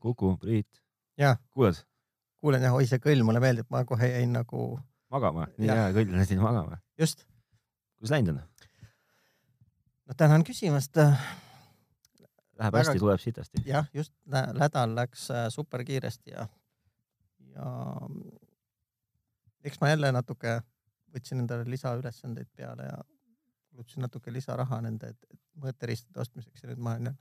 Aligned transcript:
Kuku, 0.00 0.36
Priit. 0.40 0.82
Jaa. 1.18 1.36
kuuled 1.52 1.76
kuulen 2.40 2.62
jah, 2.64 2.72
oi 2.74 2.86
see 2.88 2.98
kõll 3.04 3.20
mulle 3.26 3.40
meeldib, 3.44 3.66
ma 3.70 3.82
kohe 3.84 4.06
jäin 4.08 4.32
nagu 4.32 4.78
magama? 5.12 5.44
nii 5.58 5.68
Jah. 5.68 5.76
hea 5.76 5.90
kõll 5.98 6.14
läksid 6.16 6.40
magama. 6.40 6.78
just, 6.98 7.26
kuidas 7.98 8.14
läinud 8.14 8.38
on? 8.38 8.40
no 10.08 10.14
tänan 10.16 10.44
küsimast. 10.48 10.96
Läheb 10.96 12.72
Väga- 12.74 12.78
hästi, 12.88 12.98
tuleb 13.00 13.20
sitasti. 13.20 13.62
jah, 13.66 13.86
just 13.94 14.12
nä- 14.24 14.52
nädal 14.56 14.94
läks 14.96 15.28
äh, 15.30 15.46
super 15.52 15.84
kiiresti 15.84 16.30
ja, 16.32 16.46
ja 17.54 17.68
eks 19.64 19.80
ma 19.80 19.88
jälle 19.92 20.10
natuke 20.12 20.58
võtsin 21.14 21.42
endale 21.42 21.64
lisaülesandeid 21.68 22.48
peale 22.56 22.88
ja 22.88 22.98
kulutasin 23.70 24.04
natuke 24.06 24.32
lisaraha 24.32 24.80
nende 24.84 25.12
mõõteriistade 25.60 26.20
ostmiseks 26.22 26.62
ja 26.64 26.70
nüüd 26.72 26.80
ma 26.84 26.94
olen 26.96 27.10
jälle, 27.10 27.18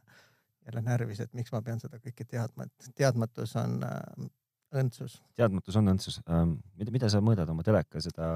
jälle 0.69 0.83
närvis, 0.85 1.23
et 1.25 1.33
miks 1.37 1.53
ma 1.55 1.61
pean 1.65 1.81
seda 1.81 1.99
kõike 2.01 2.25
teadma, 2.29 2.67
et 2.67 2.91
teadmatus 2.97 3.55
on 3.59 3.79
äh, 3.85 4.27
õndsus. 4.79 5.19
teadmatus 5.39 5.79
on 5.79 5.93
õndsus 5.93 6.19
ähm,. 6.29 6.59
mida, 6.77 6.93
mida 6.93 7.09
sa 7.11 7.21
mõõdad 7.25 7.49
oma 7.51 7.65
teleka, 7.65 8.01
seda 8.03 8.27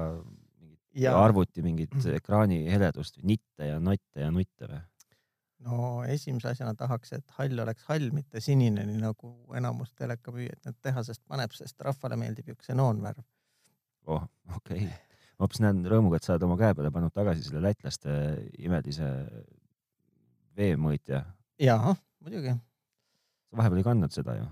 mingit 0.94 1.04
ja 1.06 1.14
arvuti 1.18 1.62
mingit 1.62 1.94
ekraani 2.14 2.64
heledust, 2.70 3.20
nitte 3.22 3.70
ja 3.70 3.78
notte 3.82 4.26
ja 4.26 4.32
nutte 4.34 4.70
või? 4.70 4.82
no 5.64 5.78
esimese 6.10 6.50
asjana 6.52 6.74
tahaks, 6.78 7.14
et 7.16 7.38
hall 7.38 7.64
oleks 7.64 7.86
hall, 7.88 8.10
mitte 8.14 8.42
sinine, 8.44 8.84
nii 8.88 9.00
nagu 9.00 9.32
enamus 9.56 9.94
telekamüüjad 9.98 10.68
need 10.68 10.78
tehasest 10.84 11.22
paneb, 11.28 11.54
sest 11.56 11.80
rahvale 11.86 12.18
meeldib 12.20 12.50
ju 12.52 12.58
ksenoonvärv. 12.60 13.24
oh, 14.06 14.26
okei 14.56 14.84
okay.. 14.84 14.88
ma 15.38 15.46
hoopis 15.46 15.62
näen 15.64 15.84
rõõmuga, 15.90 16.20
et 16.20 16.26
sa 16.26 16.34
oled 16.34 16.48
oma 16.48 16.58
käe 16.60 16.74
peale 16.76 16.92
pannud 16.94 17.14
tagasi 17.14 17.46
selle 17.46 17.64
lätlaste 17.64 18.16
imelise 18.58 19.10
veemõõtja. 20.58 21.24
jaa, 21.62 21.94
muidugi, 22.24 22.54
sa 23.50 23.58
vahepeal 23.60 23.82
ei 23.82 23.86
kandnud 23.86 24.14
seda 24.14 24.36
ju. 24.38 24.46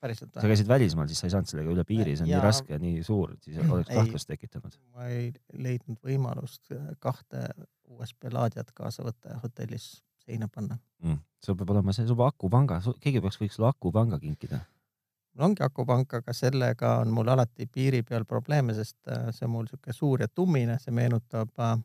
päriselt 0.00 0.34
sa 0.36 0.48
käisid 0.50 0.68
välismaal, 0.68 1.08
siis 1.10 1.22
sa 1.22 1.28
ei 1.28 1.34
saanud 1.34 1.50
sellega 1.50 1.72
üle 1.72 1.84
piiri, 1.88 2.16
see 2.16 2.26
on 2.26 2.30
Jaa. 2.30 2.40
nii 2.40 2.46
raske 2.46 2.74
ja 2.74 2.80
nii 2.82 3.02
suur, 3.06 3.34
siis 3.42 3.58
oleks 3.74 3.92
kahtlust 3.92 4.30
tekitanud. 4.32 4.76
ma 4.94 5.08
ei 5.12 5.32
leidnud 5.52 6.00
võimalust 6.04 6.72
äh, 6.76 6.92
kahte 7.02 7.48
USB 7.86 8.30
laadijat 8.32 8.72
kaasa 8.76 9.06
võtta 9.06 9.34
ja 9.34 9.40
hotellis 9.42 9.90
seina 10.26 10.48
panna. 10.52 10.78
mm.. 11.02 11.18
sul 11.44 11.58
peab 11.58 11.74
olema 11.76 11.94
see, 11.96 12.06
sul 12.06 12.18
peab 12.18 12.34
akupanga, 12.34 12.80
keegi 13.00 13.22
peaks, 13.24 13.40
võiks 13.40 13.58
sulle 13.58 13.70
akupanga 13.70 14.18
kinkida. 14.22 14.60
mul 15.34 15.48
ongi 15.50 15.64
akupank, 15.64 16.18
aga 16.20 16.34
sellega 16.36 16.96
on 17.02 17.12
mul 17.14 17.28
alati 17.32 17.68
piiri 17.72 18.02
peal 18.02 18.28
probleeme, 18.28 18.74
sest 18.76 18.98
äh, 19.08 19.30
see 19.36 19.48
on 19.48 19.54
mul 19.56 19.70
sihuke 19.70 19.94
suur 19.96 20.26
ja 20.26 20.28
tummine, 20.28 20.78
see 20.82 20.94
meenutab 20.94 21.62
äh, 21.62 21.76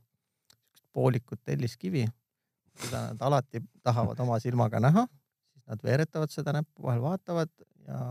poolikut 0.94 1.40
telliskivi, 1.46 2.06
mida 2.84 3.08
nad 3.12 3.26
alati 3.30 3.64
tahavad 3.84 4.20
oma 4.20 4.40
silmaga 4.44 4.80
näha, 4.84 5.08
siis 5.62 5.70
nad 5.70 5.86
veeretavad 5.86 6.34
seda 6.34 6.56
näppu, 6.58 6.88
vahel 6.88 7.04
vaatavad 7.06 7.52
ja 7.88 8.02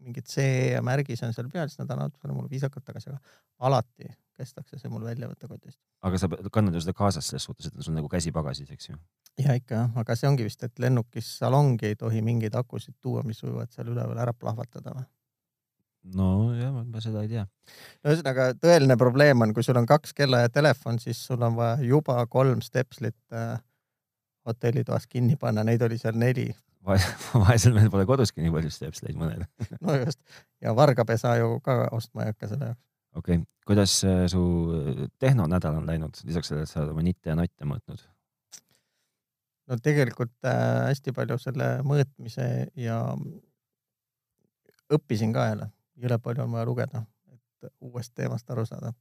mingid 0.00 0.26
CE 0.30 0.80
märgis 0.84 1.22
on 1.26 1.34
seal 1.36 1.50
peal, 1.52 1.68
siis 1.68 1.80
nad 1.82 1.92
annavad 1.92 2.16
selle 2.18 2.34
mulle 2.36 2.50
viisakalt 2.50 2.86
tagasi, 2.86 3.12
aga 3.12 3.68
alati 3.68 4.10
kestakse 4.40 4.78
see 4.80 4.90
mul 4.92 5.04
välja 5.04 5.28
võtta 5.28 5.48
kotist. 5.50 5.78
aga 6.06 6.20
sa 6.20 6.30
kannad 6.52 6.76
ju 6.76 6.82
seda 6.84 6.96
kaasas 6.96 7.28
selles 7.28 7.46
suhtes, 7.48 7.68
et 7.68 7.76
on 7.76 7.86
sul 7.86 7.96
nagu 7.96 8.08
käsi 8.08 8.32
pagasis, 8.32 8.70
eks 8.72 8.90
ju. 8.90 8.98
ja 9.44 9.56
ikka 9.58 9.82
jah, 9.82 10.02
aga 10.02 10.16
see 10.16 10.28
ongi 10.30 10.46
vist, 10.46 10.64
et 10.64 10.82
lennukis 10.82 11.30
salongi 11.42 11.90
ei 11.90 11.98
tohi 12.00 12.22
mingeid 12.24 12.56
akusid 12.56 12.96
tuua, 13.00 13.24
mis 13.26 13.42
võivad 13.44 13.72
seal 13.74 13.92
üleval 13.92 14.22
ära 14.24 14.36
plahvatada 14.36 14.96
või? 14.96 15.08
nojah, 16.16 16.72
ma 16.80 17.02
seda 17.04 17.24
ei 17.26 17.34
tea. 17.34 17.46
ühesõnaga 18.06 18.52
tõeline 18.60 18.96
probleem 19.00 19.44
on, 19.44 19.52
kui 19.56 19.66
sul 19.66 19.76
on 19.80 19.88
kaks 19.88 20.16
kella 20.16 20.46
ja 20.46 20.52
telefon, 20.52 20.98
siis 21.02 21.20
sul 21.26 21.42
on 21.44 21.58
vaja 21.58 21.76
juba 21.84 22.22
kolm 22.32 22.64
stepslit 22.64 23.18
äh, 23.36 23.58
hotellitoas 24.46 25.06
kinni 25.06 25.36
panna, 25.40 25.64
neid 25.64 25.82
oli 25.82 25.98
seal 26.00 26.18
neli. 26.18 26.48
vaesel 27.44 27.74
mehel 27.76 27.90
pole 27.92 28.06
koduski 28.08 28.40
nii 28.40 28.52
palju 28.54 28.70
stepsleid 28.72 29.18
mõnel. 29.20 29.44
no 29.84 29.96
just 30.00 30.20
ja 30.64 30.72
vargapesa 30.76 31.34
ju 31.36 31.58
ka 31.64 31.82
ostma 31.92 32.24
ei 32.24 32.32
hakka 32.32 32.48
selle 32.48 32.70
jaoks. 32.70 32.80
okei 33.20 33.36
okay., 33.36 33.46
kuidas 33.68 33.98
äh, 34.08 34.24
su 34.32 34.40
tehnonädal 35.20 35.76
on 35.82 35.86
läinud, 35.86 36.16
lisaks 36.24 36.48
sellele, 36.48 36.64
et 36.64 36.72
sa 36.72 36.80
oled 36.80 36.94
oma 36.94 37.04
nitte 37.04 37.30
ja 37.30 37.36
notte 37.36 37.68
mõõtnud? 37.68 38.00
no 39.68 39.78
tegelikult 39.84 40.32
äh, 40.48 40.86
hästi 40.88 41.14
palju 41.16 41.36
selle 41.42 41.68
mõõtmise 41.86 42.48
ja 42.80 43.02
õppisin 44.90 45.36
ka 45.36 45.50
jälle, 45.50 45.68
jõle 46.00 46.18
palju 46.24 46.46
on 46.46 46.56
vaja 46.56 46.66
lugeda, 46.66 47.04
et 47.30 47.70
uuest 47.84 48.14
teemast 48.16 48.50
aru 48.50 48.64
saada. 48.66 48.94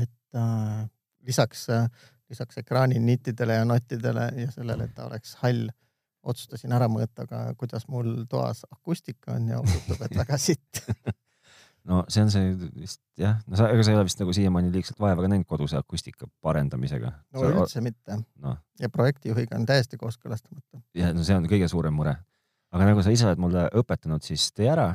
et 0.00 0.40
äh, 0.42 0.84
lisaks 1.22 1.68
äh,, 1.70 1.88
lisaks 2.34 2.58
ekraani 2.60 2.98
nittidele 3.00 3.60
ja 3.60 3.64
nottidele 3.64 4.28
ja 4.42 4.50
sellele, 4.52 4.88
et 4.88 4.94
ta 4.94 5.06
oleks 5.08 5.36
hall, 5.42 5.68
otsustasin 6.24 6.72
ära 6.74 6.88
mõõta 6.90 7.28
ka, 7.30 7.46
kuidas 7.60 7.86
mul 7.88 8.24
toas 8.30 8.64
akustika 8.72 9.36
on 9.38 9.48
ja 9.52 9.60
osutub, 9.62 10.02
et 10.02 10.16
väga 10.18 10.38
sitt. 10.40 10.82
no 11.88 12.02
see 12.08 12.24
on 12.24 12.32
see 12.32 12.52
vist 12.80 13.00
jah, 13.20 13.38
no 13.46 13.60
sa, 13.60 13.68
ega 13.72 13.84
sa 13.84 13.92
ei 13.92 13.98
ole 13.98 14.06
vist 14.08 14.20
nagu 14.22 14.34
siiamaani 14.36 14.72
liigselt 14.74 15.00
vaeva 15.00 15.24
ka 15.24 15.30
näinud 15.30 15.48
koduse 15.48 15.78
akustika 15.78 16.28
parendamisega. 16.44 17.12
no 17.36 17.48
üldse 17.50 17.82
mitte 17.84 18.18
noh, 18.40 18.56
ja 18.80 18.88
projektijuhiga 18.92 19.58
on 19.60 19.66
täiesti 19.68 20.00
kooskõlastamata. 20.00 20.80
ja 20.96 21.12
no 21.14 21.26
see 21.26 21.36
on 21.36 21.48
kõige 21.50 21.68
suurem 21.70 21.94
mure. 21.94 22.16
aga 22.74 22.88
nagu 22.88 23.04
sa 23.04 23.12
ise 23.14 23.28
oled 23.28 23.42
mulle 23.42 23.68
õpetanud, 23.82 24.24
siis 24.24 24.48
tee 24.56 24.70
ära 24.72 24.94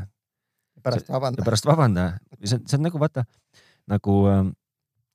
pärast 0.84 1.12
ja 1.12 1.16
vabandan. 1.20 1.46
pärast 1.46 1.70
vabanda. 1.70 2.10
see 2.42 2.58
on, 2.58 2.66
see 2.66 2.80
on 2.80 2.88
nagu 2.90 3.02
vaata 3.02 3.26
nagu 3.90 4.16
äh, 4.32 4.42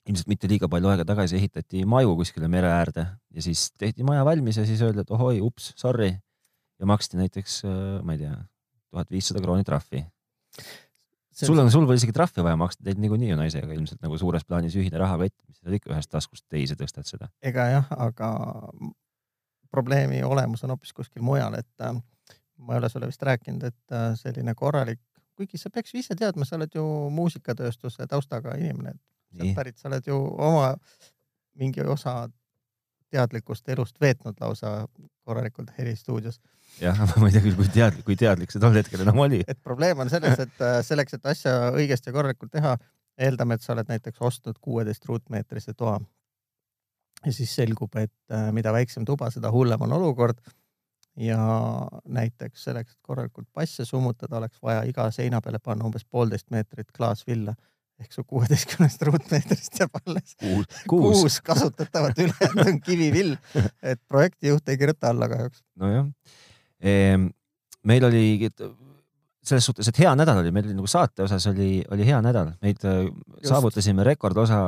ilmselt 0.09 0.28
mitte 0.28 0.48
liiga 0.50 0.69
palju 0.69 0.91
aega 0.92 1.06
tagasi 1.09 1.38
ehitati 1.38 1.84
maju 1.88 2.16
kuskile 2.20 2.48
mere 2.53 2.70
äärde 2.72 3.06
ja 3.06 3.44
siis 3.44 3.70
tehti 3.81 4.04
maja 4.04 4.25
valmis 4.25 4.59
ja 4.60 4.66
siis 4.69 4.82
öeldi, 4.84 5.04
et 5.04 5.12
ohoi, 5.15 5.41
ups, 5.41 5.72
sorry 5.81 6.10
ja 6.78 6.87
maksti 6.87 7.20
näiteks 7.20 7.62
äh,, 7.65 8.03
ma 8.04 8.16
ei 8.16 8.25
tea, 8.25 8.34
tuhat 8.91 9.10
viissada 9.10 9.41
krooni 9.42 9.65
trahvi. 9.65 10.04
sul 11.32 11.59
on, 11.59 11.70
sul 11.70 11.87
pole 11.87 11.97
isegi 11.97 12.12
trahvi 12.12 12.44
vaja 12.44 12.56
maksta, 12.56 12.84
teid 12.84 13.00
niikuinii 13.03 13.32
ju 13.32 13.38
naisega 13.38 13.72
ilmselt 13.72 14.03
nagu 14.04 14.19
suures 14.19 14.44
plaanis 14.44 14.76
ühine 14.76 15.00
rahakott, 15.00 15.34
mis 15.48 15.62
sa 15.62 15.72
ikka 15.78 15.94
ühest 15.94 16.12
taskust 16.12 16.44
teise 16.53 16.76
tõstad 16.78 17.09
seda. 17.09 17.31
ega 17.42 17.66
jah, 17.72 17.88
aga 17.97 18.31
probleemi 19.75 20.22
olemus 20.22 20.62
on 20.65 20.75
hoopis 20.75 20.92
kuskil 20.92 21.25
mujal, 21.26 21.56
et 21.59 21.86
äh, 21.88 21.97
ma 22.59 22.76
ei 22.76 22.82
ole 22.82 22.92
sulle 22.92 23.09
vist 23.10 23.22
rääkinud, 23.22 23.65
et 23.66 23.97
äh, 23.97 24.12
selline 24.21 24.54
korralik, 24.54 25.00
kuigi 25.34 25.59
sa 25.59 25.72
peaks 25.75 25.94
ju 25.94 26.04
ise 26.04 26.15
teadma, 26.15 26.47
sa 26.47 26.59
oled 26.60 26.76
ju 26.76 26.84
muusikatööstuse 27.10 28.06
taustaga 28.10 28.54
inimene, 28.60 28.94
et 28.94 29.03
sealt, 29.37 29.55
pärit, 29.56 29.78
sa 29.78 29.91
oled 29.91 30.06
ju 30.06 30.17
oma 30.39 30.75
mingi 31.59 31.84
osa 31.87 32.25
teadlikust 33.15 33.69
elust 33.69 34.00
veetnud 34.00 34.41
lausa 34.41 34.87
korralikult 35.25 35.71
helistuudios. 35.78 36.41
jah, 36.81 36.99
ma 37.21 37.28
ei 37.28 37.37
tea 37.37 37.45
küll, 37.45 37.56
kui 37.59 37.71
teadlik, 37.71 38.06
kui 38.09 38.19
teadlik 38.19 38.53
see 38.53 38.62
tol 38.62 38.75
hetkel 38.77 39.05
enam 39.05 39.22
oli. 39.27 39.43
et 39.49 39.61
probleem 39.62 40.03
on 40.05 40.11
selles, 40.12 40.41
et 40.47 40.65
äh, 40.65 40.81
selleks, 40.87 41.19
et 41.19 41.31
asja 41.34 41.55
õigesti 41.75 42.11
ja 42.11 42.17
korralikult 42.17 42.53
teha, 42.55 42.75
eeldame, 43.28 43.56
et 43.56 43.65
sa 43.65 43.75
oled 43.77 43.91
näiteks 43.91 44.21
ostnud 44.28 44.59
kuueteist 44.61 45.06
ruutmeetrise 45.11 45.77
toa. 45.78 46.01
ja 47.25 47.33
siis 47.33 47.55
selgub, 47.55 47.95
et 48.01 48.34
äh, 48.34 48.51
mida 48.53 48.72
väiksem 48.75 49.06
tuba, 49.09 49.31
seda 49.31 49.53
hullem 49.55 49.87
on 49.87 49.97
olukord. 50.01 50.41
ja 51.16 51.39
näiteks 52.11 52.65
selleks, 52.65 52.97
et 52.97 53.06
korralikult 53.06 53.47
basse 53.55 53.84
summutada, 53.87 54.37
oleks 54.41 54.59
vaja 54.62 54.83
iga 54.91 55.06
seina 55.15 55.41
peale 55.41 55.61
panna 55.62 55.87
umbes 55.87 56.05
poolteist 56.05 56.51
meetrit 56.51 56.91
klaasvilla 56.97 57.55
ehk 58.03 58.12
su 58.12 58.25
kuueteistkümnest 58.27 59.03
ruutmeetrist 59.09 59.78
jääb 59.81 60.00
alles 60.00 60.34
kuus, 60.41 60.81
kuus, 60.88 61.21
kuus, 61.21 61.38
kasutatavat, 61.47 62.19
ülejäänud 62.19 62.72
on 62.72 62.81
kivivill. 62.81 63.37
et 63.82 64.00
projektijuht 64.09 64.69
ei 64.69 64.78
kirjuta 64.78 65.12
alla 65.15 65.28
kahjuks. 65.28 65.62
nojah 65.81 66.09
ehm,. 66.81 67.28
meil 67.84 68.04
oli 68.04 68.50
selles 69.44 69.66
suhtes, 69.69 69.88
et 69.88 69.99
hea 70.00 70.15
nädal 70.16 70.41
oli, 70.41 70.50
meil 70.54 70.66
oli 70.69 70.77
nagu 70.77 70.88
saate 70.88 71.25
osas 71.27 71.47
oli, 71.50 71.83
oli 71.93 72.06
hea 72.09 72.21
nädal, 72.25 72.54
meid 72.65 72.84
äh, 72.88 73.04
saavutasime 73.44 74.04
rekordosa, 74.07 74.60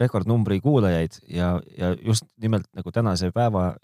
rekordnumbri 0.00 0.60
kuulajaid 0.64 1.20
ja, 1.28 1.54
ja 1.78 1.92
just 2.00 2.24
nimelt 2.40 2.68
nagu 2.76 2.92
tänase 2.92 3.30
päeva 3.34 3.74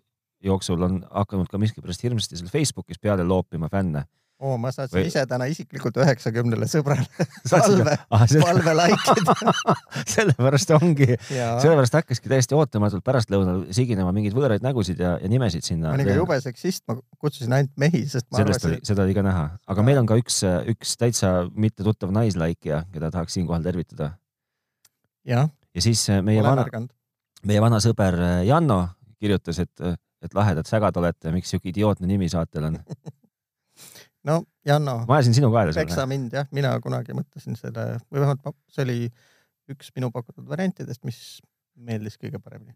jooksul 0.44 0.82
on 0.82 1.02
hakanud 1.10 1.50
ka 1.50 1.58
miskipärast 1.58 2.02
hirmsasti 2.02 2.38
seal 2.38 2.50
Facebookis 2.52 3.00
peale 3.02 3.24
loopima 3.26 3.68
fänne. 3.68 4.04
oo, 4.40 4.56
ma 4.60 4.70
saatsin 4.74 5.00
Või- 5.00 5.08
ise 5.10 5.24
täna 5.28 5.48
isiklikult 5.50 5.96
üheksakümnele 6.02 6.68
sõbrale 6.70 7.06
palve, 7.50 7.96
palve 8.08 8.74
like'ida 8.78 9.34
sellepärast 10.14 10.72
ongi, 10.76 11.08
ja 11.34 11.50
sellepärast 11.62 11.98
hakkaski 11.98 12.30
täiesti 12.32 12.56
ootamatult 12.58 13.04
pärastlõunal 13.06 13.64
siginema 13.74 14.12
mingeid 14.14 14.36
võõraid 14.38 14.64
nägusid 14.64 15.02
ja, 15.02 15.16
ja 15.22 15.30
nimesid 15.30 15.66
sinna. 15.66 15.92
Ma 15.92 15.98
olin 15.98 16.10
ka. 16.10 16.18
jube 16.20 16.40
seksist, 16.44 16.84
ma 16.90 16.98
kutsusin 17.18 17.56
ainult 17.58 17.74
mehi, 17.80 18.04
sest 18.10 18.28
ma 18.30 18.42
sellest 18.42 18.66
arvasin,, 18.68 18.86
seda 18.92 19.06
oli 19.06 19.16
ka 19.18 19.26
näha, 19.26 19.44
aga 19.74 19.86
meil 19.86 20.02
on 20.02 20.10
ka 20.10 20.18
üks, 20.20 20.40
üks 20.74 20.94
täitsa 21.00 21.32
mitte 21.54 21.86
tuttav 21.86 22.14
naislaikija, 22.14 22.84
keda 22.94 23.12
tahaks 23.14 23.38
siinkohal 23.38 23.66
tervitada. 23.66 24.12
Ja 25.28 25.48
siis 25.82 26.06
äh, 26.10 26.22
meie 26.24 26.40
olen 26.40 26.62
vana, 26.62 26.86
meie 27.46 27.62
vana 27.62 27.82
sõber 27.84 28.16
äh, 28.16 28.42
Janno 28.48 28.84
kirjutas, 29.18 29.58
et, 29.62 29.82
et 30.22 30.34
lahedad 30.34 30.66
sägad 30.66 30.96
olete, 30.96 31.32
miks 31.34 31.50
siuke 31.50 31.72
idiootne 31.72 32.06
nimi 32.06 32.30
saatel 32.30 32.70
on. 32.70 32.78
no 34.26 34.42
Janno, 34.68 35.02
ma 35.08 35.18
ajasin 35.18 35.36
sinu 35.38 35.50
kaela 35.54 35.74
peksa 35.76 36.06
mind 36.10 36.34
jah, 36.34 36.48
mina 36.54 36.74
kunagi 36.84 37.14
mõtlesin 37.16 37.56
selle 37.58 37.98
või 38.08 38.22
vähemalt 38.22 38.42
ma- 38.44 38.56
see 38.72 38.84
oli 38.84 38.98
üks 39.72 39.92
minu 39.96 40.10
pakutud 40.12 40.48
variantidest, 40.48 41.04
mis 41.04 41.20
meeldis 41.78 42.18
kõige 42.18 42.40
paremini. 42.42 42.74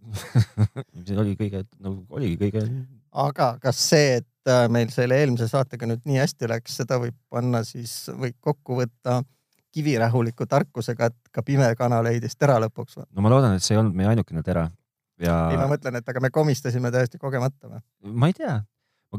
see 1.09 1.19
oli 1.19 1.35
kõige, 1.39 1.65
no 1.83 1.97
oligi 2.15 2.39
kõige, 2.45 2.65
aga 3.25 3.49
kas 3.63 3.81
see, 3.91 4.19
et 4.21 4.51
äh, 4.53 4.67
meil 4.73 4.93
selle 4.95 5.19
eelmise 5.19 5.49
saatega 5.51 5.89
nüüd 5.91 6.05
nii 6.09 6.21
hästi 6.23 6.51
läks, 6.53 6.79
seda 6.83 7.01
võib 7.03 7.17
panna 7.33 7.65
siis 7.67 8.05
või 8.15 8.35
kokku 8.41 8.79
võtta 8.83 9.23
kivirahuliku 9.73 10.47
tarkusega, 10.47 11.09
et 11.11 11.33
ka 11.35 11.45
pime 11.47 11.71
kana 11.79 12.03
leidis 12.05 12.37
tera 12.37 12.59
lõpuks 12.63 13.01
või? 13.01 13.09
no 13.11 13.25
ma 13.25 13.33
loodan, 13.33 13.57
et 13.57 13.65
see 13.65 13.75
ei 13.75 13.83
olnud 13.83 13.97
meie 13.99 14.13
ainukene 14.13 14.45
tera 14.47 14.69
ja 15.23 15.37
ei, 15.51 15.59
ma 15.61 15.69
mõtlen, 15.71 15.99
et 15.99 16.09
aga 16.13 16.23
me 16.23 16.31
komistasime 16.35 16.93
täiesti 16.95 17.21
kogemata 17.21 17.71
või? 17.71 17.83
ma 18.13 18.31
ei 18.31 18.37
tea, 18.37 18.59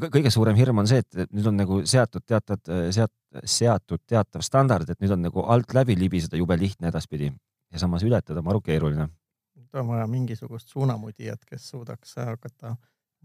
kõige 0.01 0.31
suurem 0.33 0.57
hirm 0.57 0.81
on 0.81 0.87
see, 0.89 1.03
et 1.03 1.33
nüüd 1.33 1.47
on 1.51 1.57
nagu 1.59 1.81
seatud 1.85 2.25
teatavad, 2.25 2.69
seat-, 2.95 3.43
seatud 3.45 4.01
teatav 4.09 4.45
standard, 4.45 4.89
et 4.89 5.01
nüüd 5.03 5.13
on 5.13 5.21
nagu 5.27 5.45
alt 5.53 5.73
läbi 5.73 5.97
libiseda 5.99 6.39
jube 6.39 6.57
lihtne 6.57 6.89
edaspidi 6.89 7.31
ja 7.73 7.81
samas 7.81 8.03
ületada 8.03 8.41
maru 8.41 8.61
keeruline. 8.61 9.09
nüüd 9.57 9.81
on 9.81 9.87
vaja 9.87 10.07
mingisugust 10.07 10.69
suunamudijat, 10.69 11.45
kes 11.45 11.69
suudaks 11.69 12.15
hakata 12.17 12.75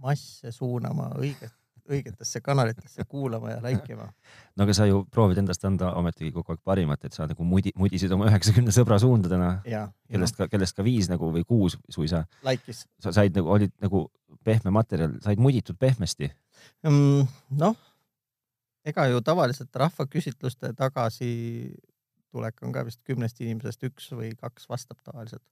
masse 0.00 0.52
suunama 0.52 1.10
õiget, 1.18 1.52
õigetesse 1.88 2.40
kanalitesse 2.44 3.04
kuulama 3.08 3.50
ja 3.50 3.62
like 3.64 3.92
ima. 3.92 4.08
no 4.56 4.64
aga 4.64 4.76
sa 4.76 4.86
ju 4.88 5.02
proovid 5.12 5.40
endast 5.42 5.64
anda 5.68 5.92
ometigi 5.98 6.32
kogu 6.34 6.54
aeg 6.54 6.62
parimat, 6.64 7.04
et 7.04 7.16
sa 7.16 7.26
nagu 7.28 7.44
mudi, 7.44 7.72
mudisid 7.76 8.12
oma 8.14 8.28
üheksakümne 8.30 8.74
sõbra 8.74 9.00
suundadena, 9.02 9.50
ja, 9.68 9.86
kellest 10.10 10.38
ka, 10.38 10.48
kellest 10.52 10.76
ka 10.76 10.86
viis 10.86 11.10
nagu 11.12 11.32
või 11.34 11.44
kuus 11.48 11.78
suisa, 11.92 12.24
like'is. 12.46 12.84
sa 13.02 13.12
said 13.14 13.36
nagu, 13.36 13.50
olid 13.56 13.74
nagu 13.84 14.06
pehme 14.44 14.72
materjal, 14.74 15.18
said 15.24 15.40
muditud 15.42 15.78
pehmesti. 15.80 16.30
noh, 16.84 17.76
ega 18.88 19.06
ju 19.10 19.20
tavaliselt 19.24 19.76
rahvaküsitluste 19.76 20.72
tagasitulek 20.78 22.62
on 22.62 22.72
ka 22.72 22.84
vist 22.86 23.02
kümnest 23.04 23.40
inimesest 23.44 23.84
üks 23.90 24.10
või 24.14 24.32
kaks 24.38 24.68
vastab 24.70 25.00
tavaliselt. 25.04 25.44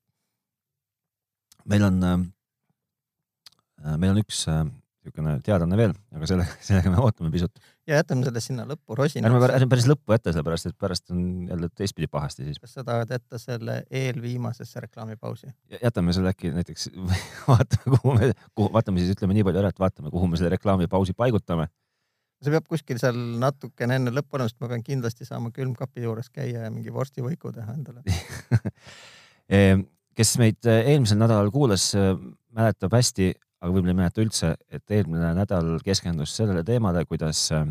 meil 1.64 1.82
on 1.82 2.02
äh,, 2.04 2.26
meil 3.96 4.14
on 4.14 4.22
üks 4.22 4.46
äh, 4.48 4.64
niisugune 5.06 5.36
teadaanne 5.44 5.76
veel, 5.78 5.92
aga 6.14 6.28
selle, 6.28 6.46
sellega 6.64 6.90
me 6.92 7.00
ootame 7.02 7.30
pisut. 7.30 7.60
ja 7.86 8.00
jätame 8.00 8.26
selle 8.26 8.40
sinna 8.42 8.64
lõppu 8.66 8.94
ärme, 8.94 8.98
rosinaks. 9.02 9.54
ärme 9.56 9.68
päris 9.70 9.86
lõppu 9.88 10.14
jätta, 10.14 10.32
sellepärast 10.34 10.70
et 10.70 10.76
pärast 10.78 11.10
on 11.14 11.46
jälle 11.50 11.68
teistpidi 11.74 12.08
pahasti 12.10 12.44
siis. 12.44 12.58
kas 12.60 12.74
sa 12.74 12.84
tahad 12.84 13.10
jätta 13.10 13.38
selle 13.38 13.82
eelviimasesse 13.90 14.80
reklaamipausi? 14.86 15.50
jätame 15.82 16.12
selle 16.16 16.32
äkki 16.34 16.52
näiteks, 16.54 16.90
vaatame, 17.48 17.96
kuhu 17.96 18.14
me, 18.18 18.30
kuhu, 18.54 18.70
vaatame 18.74 19.02
siis 19.02 19.16
ütleme 19.16 19.36
nii 19.36 19.46
palju 19.46 19.62
ära, 19.62 19.72
et 19.74 19.82
vaatame, 19.82 20.12
kuhu 20.14 20.30
me 20.30 20.40
selle 20.40 20.54
reklaamipausi 20.56 21.16
paigutame. 21.16 21.68
see 22.42 22.54
peab 22.54 22.66
kuskil 22.68 23.00
seal 23.02 23.18
natukene 23.42 24.00
enne 24.00 24.14
lõppu 24.14 24.38
olema, 24.38 24.50
sest 24.50 24.60
ma 24.62 24.72
pean 24.72 24.84
kindlasti 24.86 25.28
saama 25.28 25.52
külmkapi 25.54 26.06
juures 26.06 26.32
käia 26.32 26.66
ja 26.66 26.72
mingi 26.72 26.94
vorstivõiku 26.94 27.54
teha 27.54 27.76
endale. 27.78 28.02
kes 30.16 30.38
meid 30.40 30.66
äh, 30.66 30.88
eelmisel 30.90 31.20
nädalal 31.20 31.52
kuulas, 31.54 31.92
mäletab 32.56 32.94
hästi, 32.96 33.34
aga 33.60 33.72
võib-olla 33.72 33.94
ei 33.94 34.00
mäleta 34.02 34.22
üldse, 34.22 34.54
et 34.68 34.90
eelmine 34.90 35.32
nädal 35.36 35.76
keskendus 35.84 36.34
sellele 36.36 36.64
teemale, 36.64 37.04
kuidas 37.08 37.46
äh, 37.56 37.66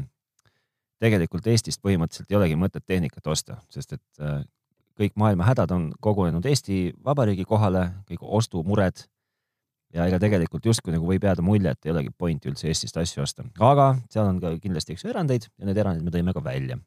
tegelikult 1.04 1.48
Eestist 1.48 1.82
põhimõtteliselt 1.86 2.32
ei 2.32 2.40
olegi 2.40 2.60
mõtet 2.60 2.86
tehnikat 2.88 3.28
osta, 3.28 3.60
sest 3.74 3.98
et 3.98 4.24
äh, 4.24 4.42
kõik 5.00 5.18
maailma 5.20 5.48
hädad 5.50 5.74
on 5.76 5.90
kogunenud 6.02 6.46
Eesti 6.48 6.94
Vabariigi 7.06 7.46
kohale, 7.48 7.90
kõik 8.10 8.24
ostumured 8.24 9.06
ja 9.96 10.08
ega 10.10 10.20
tegelikult 10.22 10.66
justkui 10.66 10.96
nagu 10.96 11.08
võib 11.08 11.24
jääda 11.28 11.44
mulje, 11.46 11.72
et 11.72 11.88
ei 11.88 11.94
olegi 11.94 12.12
pointi 12.18 12.50
üldse 12.52 12.70
Eestist 12.72 12.98
asju 13.00 13.24
osta, 13.24 13.46
aga 13.60 13.94
seal 14.12 14.28
on 14.30 14.42
ka 14.44 14.56
kindlasti 14.64 14.96
eks 14.96 15.08
erandeid 15.12 15.48
ja 15.52 15.70
need 15.70 15.80
erandid 15.80 16.06
me 16.06 16.14
tõime 16.16 16.36
ka 16.36 16.44
välja. 16.44 16.80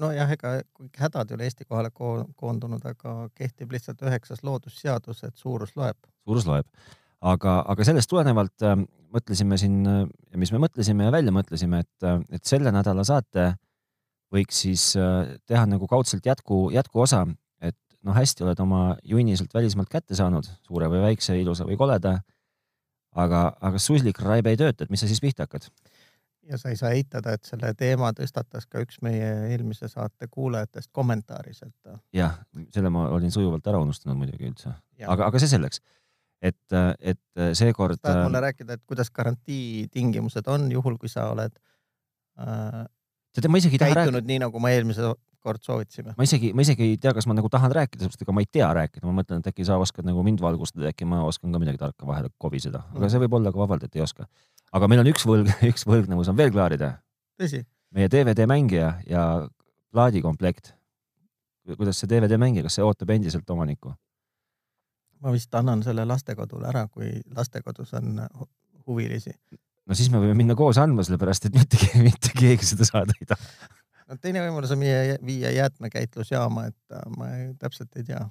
nojah, 0.00 0.30
ega 0.34 0.58
kõik 0.76 1.00
hädad 1.00 1.30
ei 1.30 1.38
ole 1.38 1.48
Eesti 1.48 1.64
kohale 1.64 1.90
ko- 1.90 2.26
koondunud, 2.36 2.84
aga 2.84 3.30
kehtib 3.34 3.72
lihtsalt 3.72 4.02
üheksas 4.02 4.42
loodusseadus, 4.44 5.24
et 5.24 5.36
suurus 5.36 5.76
loeb. 5.76 5.96
suurus 6.24 6.46
loeb. 6.46 6.66
aga, 7.20 7.60
aga 7.72 7.86
sellest 7.86 8.10
tulenevalt 8.10 8.66
äh, 8.66 8.76
mõtlesime 9.16 9.56
siin, 9.60 9.78
mis 10.36 10.52
me 10.52 10.60
mõtlesime 10.60 11.06
ja 11.06 11.14
välja 11.14 11.32
mõtlesime, 11.32 11.84
et, 11.84 12.26
et 12.34 12.44
selle 12.44 12.72
nädala 12.74 13.04
saate 13.06 13.54
võiks 14.34 14.62
siis 14.66 14.90
äh, 14.98 15.34
teha 15.48 15.64
nagu 15.70 15.88
kaudselt 15.90 16.26
jätku, 16.26 16.66
jätkuosa, 16.74 17.24
et 17.62 17.76
noh, 18.04 18.16
hästi 18.16 18.46
oled 18.46 18.62
oma 18.62 18.82
junni 19.06 19.36
sealt 19.38 19.54
välismaalt 19.54 19.92
kätte 19.92 20.18
saanud, 20.18 20.48
suure 20.66 20.90
või 20.92 21.04
väikse, 21.10 21.36
ilusa 21.40 21.66
või 21.68 21.78
koleda. 21.80 22.18
aga, 23.16 23.56
aga 23.64 23.78
suslik 23.80 24.18
raibe 24.20 24.52
ei 24.52 24.58
tööta, 24.60 24.84
et 24.84 24.90
mis 24.92 25.00
sa 25.00 25.08
siis 25.08 25.22
pihta 25.22 25.46
hakkad? 25.46 25.70
ja 26.46 26.58
sa 26.58 26.70
ei 26.70 26.76
saa 26.78 26.92
eitada, 26.94 27.32
et 27.34 27.44
selle 27.44 27.72
teema 27.74 28.12
tõstatas 28.14 28.68
ka 28.70 28.78
üks 28.84 29.00
meie 29.02 29.30
eelmise 29.50 29.88
saate 29.90 30.28
kuulajatest 30.30 30.92
kommentaaris, 30.94 31.62
et 31.66 31.96
jah, 32.14 32.36
selle 32.74 32.90
ma 32.90 33.08
olin 33.10 33.32
sujuvalt 33.34 33.66
ära 33.66 33.80
unustanud 33.82 34.18
muidugi 34.18 34.46
üldse, 34.46 34.70
ja. 34.98 35.10
aga, 35.10 35.26
aga 35.26 35.40
see 35.42 35.50
selleks, 35.50 35.82
et, 36.42 36.76
et 37.00 37.46
seekord. 37.58 38.00
tahad 38.02 38.26
mulle 38.26 38.42
rääkida, 38.48 38.76
et 38.76 38.84
kuidas 38.86 39.10
garantii 39.10 39.88
tingimused 39.92 40.48
on 40.52 40.68
juhul, 40.72 40.98
kui 41.00 41.08
sa 41.12 41.30
oled 41.32 41.54
äh, 42.40 42.84
tead, 43.36 43.48
ma 43.52 43.60
isegi 43.60 43.78
ei 43.78 43.84
taha 43.84 43.96
rääkida, 44.00 44.22
nii, 44.26 44.42
nagu 44.44 44.60
me 44.62 44.72
eelmise 44.76 45.12
kord 45.46 45.62
soovitasime? 45.66 46.14
ma 46.18 46.26
isegi, 46.26 46.52
ma 46.56 46.64
isegi 46.64 46.90
ei 46.90 46.98
tea, 47.00 47.12
kas 47.16 47.28
ma 47.30 47.36
nagu 47.36 47.50
tahan 47.52 47.72
rääkida, 47.76 48.02
sellepärast 48.02 48.24
ega 48.24 48.34
ma 48.36 48.44
ei 48.44 48.50
tea 48.58 48.68
rääkida, 48.80 49.04
ma 49.08 49.14
mõtlen, 49.20 49.42
et 49.42 49.50
äkki 49.52 49.66
sa 49.68 49.78
oskad 49.82 50.08
nagu 50.08 50.24
mind 50.26 50.42
valgustada, 50.44 50.90
äkki 50.90 51.08
ma 51.08 51.22
oskan 51.26 51.54
ka 51.54 51.60
midagi 51.62 51.80
tarka 51.82 52.08
vahele 52.08 52.32
kobiseda, 52.42 52.82
aga 52.96 53.10
see 53.12 53.22
võib 53.24 53.36
olla 53.38 53.52
ka 53.54 53.62
vabalt, 53.62 53.86
et 53.86 53.98
ei 53.98 54.04
oska. 54.04 54.28
aga 54.76 54.88
meil 54.90 55.04
on 55.04 55.12
üks 55.12 55.26
võlg, 55.28 55.52
üks 55.72 55.86
võlgnevus 55.88 56.32
on 56.32 56.38
veel 56.38 56.52
klaarida, 56.54 56.96
meie 57.96 58.10
DVD 58.12 58.48
mängija 58.50 58.96
ja 59.08 59.26
plaadikomplekt. 59.94 60.74
kuidas 61.76 62.00
see 62.00 62.10
DVD 62.10 62.38
mängija, 62.40 62.66
kas 62.66 62.78
see 62.78 62.86
ootab 62.86 63.10
endiselt 63.14 63.50
omanikku? 63.50 63.94
Ma 65.22 65.32
vist 65.34 65.54
annan 65.54 65.82
selle 65.86 66.04
lastekodule 66.08 66.68
ära, 66.70 66.86
kui 66.92 67.10
lastekodus 67.36 67.94
on 67.98 68.20
hu- 68.38 68.50
huvilisi. 68.86 69.34
no 69.86 69.94
siis 69.98 70.10
me 70.12 70.20
võime 70.22 70.36
minna 70.38 70.56
koos 70.58 70.78
andma, 70.82 71.04
sellepärast 71.06 71.48
et 71.48 71.58
mitte, 71.58 71.80
mitte 72.06 72.32
keegi 72.36 72.72
seda 72.72 72.88
saada 72.88 73.16
ei 73.20 73.28
taha. 73.28 73.68
no 74.10 74.18
teine 74.22 74.42
võimalus 74.46 74.74
on 74.76 74.82
viia, 74.84 75.18
viia 75.24 75.52
jäätmekäitlusjaama, 75.56 76.66
et 76.72 76.96
äh, 76.98 77.06
ma 77.16 77.30
ei, 77.36 77.52
täpselt 77.60 77.94
ei 77.96 78.04
tea, 78.06 78.22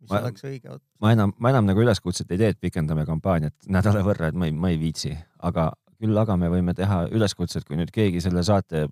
mis 0.00 0.12
Ma- 0.12 0.22
oleks 0.24 0.46
õige 0.48 0.78
ma 1.02 1.12
enam, 1.16 1.34
ma 1.38 1.52
enam 1.54 1.68
nagu 1.68 1.82
üleskutset 1.84 2.30
ei 2.32 2.42
tee, 2.42 2.54
et 2.54 2.60
pikendame 2.60 3.06
kampaaniat 3.08 3.68
nädala 3.68 4.04
võrra, 4.06 4.30
et 4.32 4.38
ma 4.38 4.48
ei, 4.50 4.54
ma 4.56 4.72
ei 4.72 4.80
viitsi, 4.80 5.14
aga 5.46 5.70
küll 6.00 6.18
aga 6.20 6.36
me 6.36 6.50
võime 6.52 6.74
teha 6.76 7.06
üleskutset, 7.08 7.64
kui 7.64 7.78
nüüd 7.78 7.90
keegi 7.94 8.20
selle 8.20 8.42
saate 8.44 8.86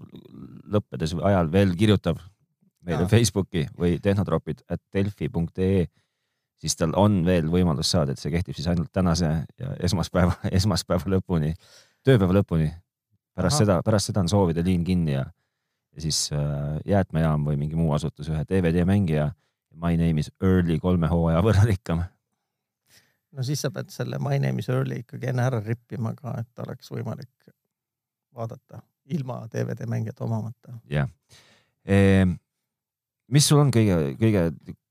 lõppedes 0.72 1.12
ajal 1.20 1.50
veel 1.52 1.74
kirjutab 1.76 2.20
meile 2.84 3.04
Jaa. 3.04 3.10
Facebooki 3.12 3.66
või 3.80 3.98
tehnotropid 4.02 4.62
at 4.68 4.80
delfi.ee, 4.92 5.86
siis 6.64 6.78
tal 6.80 6.94
on 6.96 7.20
veel 7.26 7.50
võimalus 7.52 7.90
saada, 7.92 8.14
et 8.14 8.20
see 8.20 8.32
kehtib 8.32 8.56
siis 8.56 8.68
ainult 8.72 8.88
tänase 8.94 9.28
ja 9.60 9.74
esmaspäeva, 9.84 10.38
esmaspäeva 10.58 11.12
lõpuni, 11.16 11.52
tööpäeva 12.06 12.40
lõpuni. 12.40 12.70
pärast 13.36 13.58
Ahah. 13.60 13.66
seda, 13.66 13.78
pärast 13.84 14.10
seda 14.10 14.22
on 14.24 14.30
soovide 14.32 14.64
liin 14.64 14.84
kinni 14.84 15.16
ja, 15.16 15.24
ja 15.92 16.04
siis 16.04 16.30
äh, 16.32 16.78
jäätmejaam 16.88 17.44
või 17.44 17.58
mingi 17.60 17.76
muu 17.76 17.92
asutus 17.92 18.30
ühe 18.32 18.44
DVD 18.48 18.86
mängija 18.88 19.32
My 19.74 19.96
name 19.98 20.22
is 20.22 20.30
Early 20.42 20.78
kolme 20.78 21.08
hooaja 21.10 21.42
võrra 21.42 21.64
rikkam. 21.66 22.04
no 23.34 23.42
siis 23.42 23.60
sa 23.60 23.72
pead 23.74 23.90
selle 23.90 24.20
My 24.22 24.38
name 24.38 24.62
is 24.62 24.70
Early 24.70 25.02
ikkagi 25.02 25.32
enne 25.32 25.44
ära 25.44 25.60
rippima 25.60 26.14
ka, 26.14 26.38
et 26.40 26.64
oleks 26.64 26.90
võimalik 26.94 27.50
vaadata 28.34 28.80
ilma 29.12 29.42
DVD 29.52 29.84
mängijat 29.90 30.20
omamata. 30.24 30.78
jah. 30.90 31.10
mis 33.28 33.48
sul 33.48 33.60
on 33.60 33.74
kõige, 33.74 34.14
kõige 34.16 34.48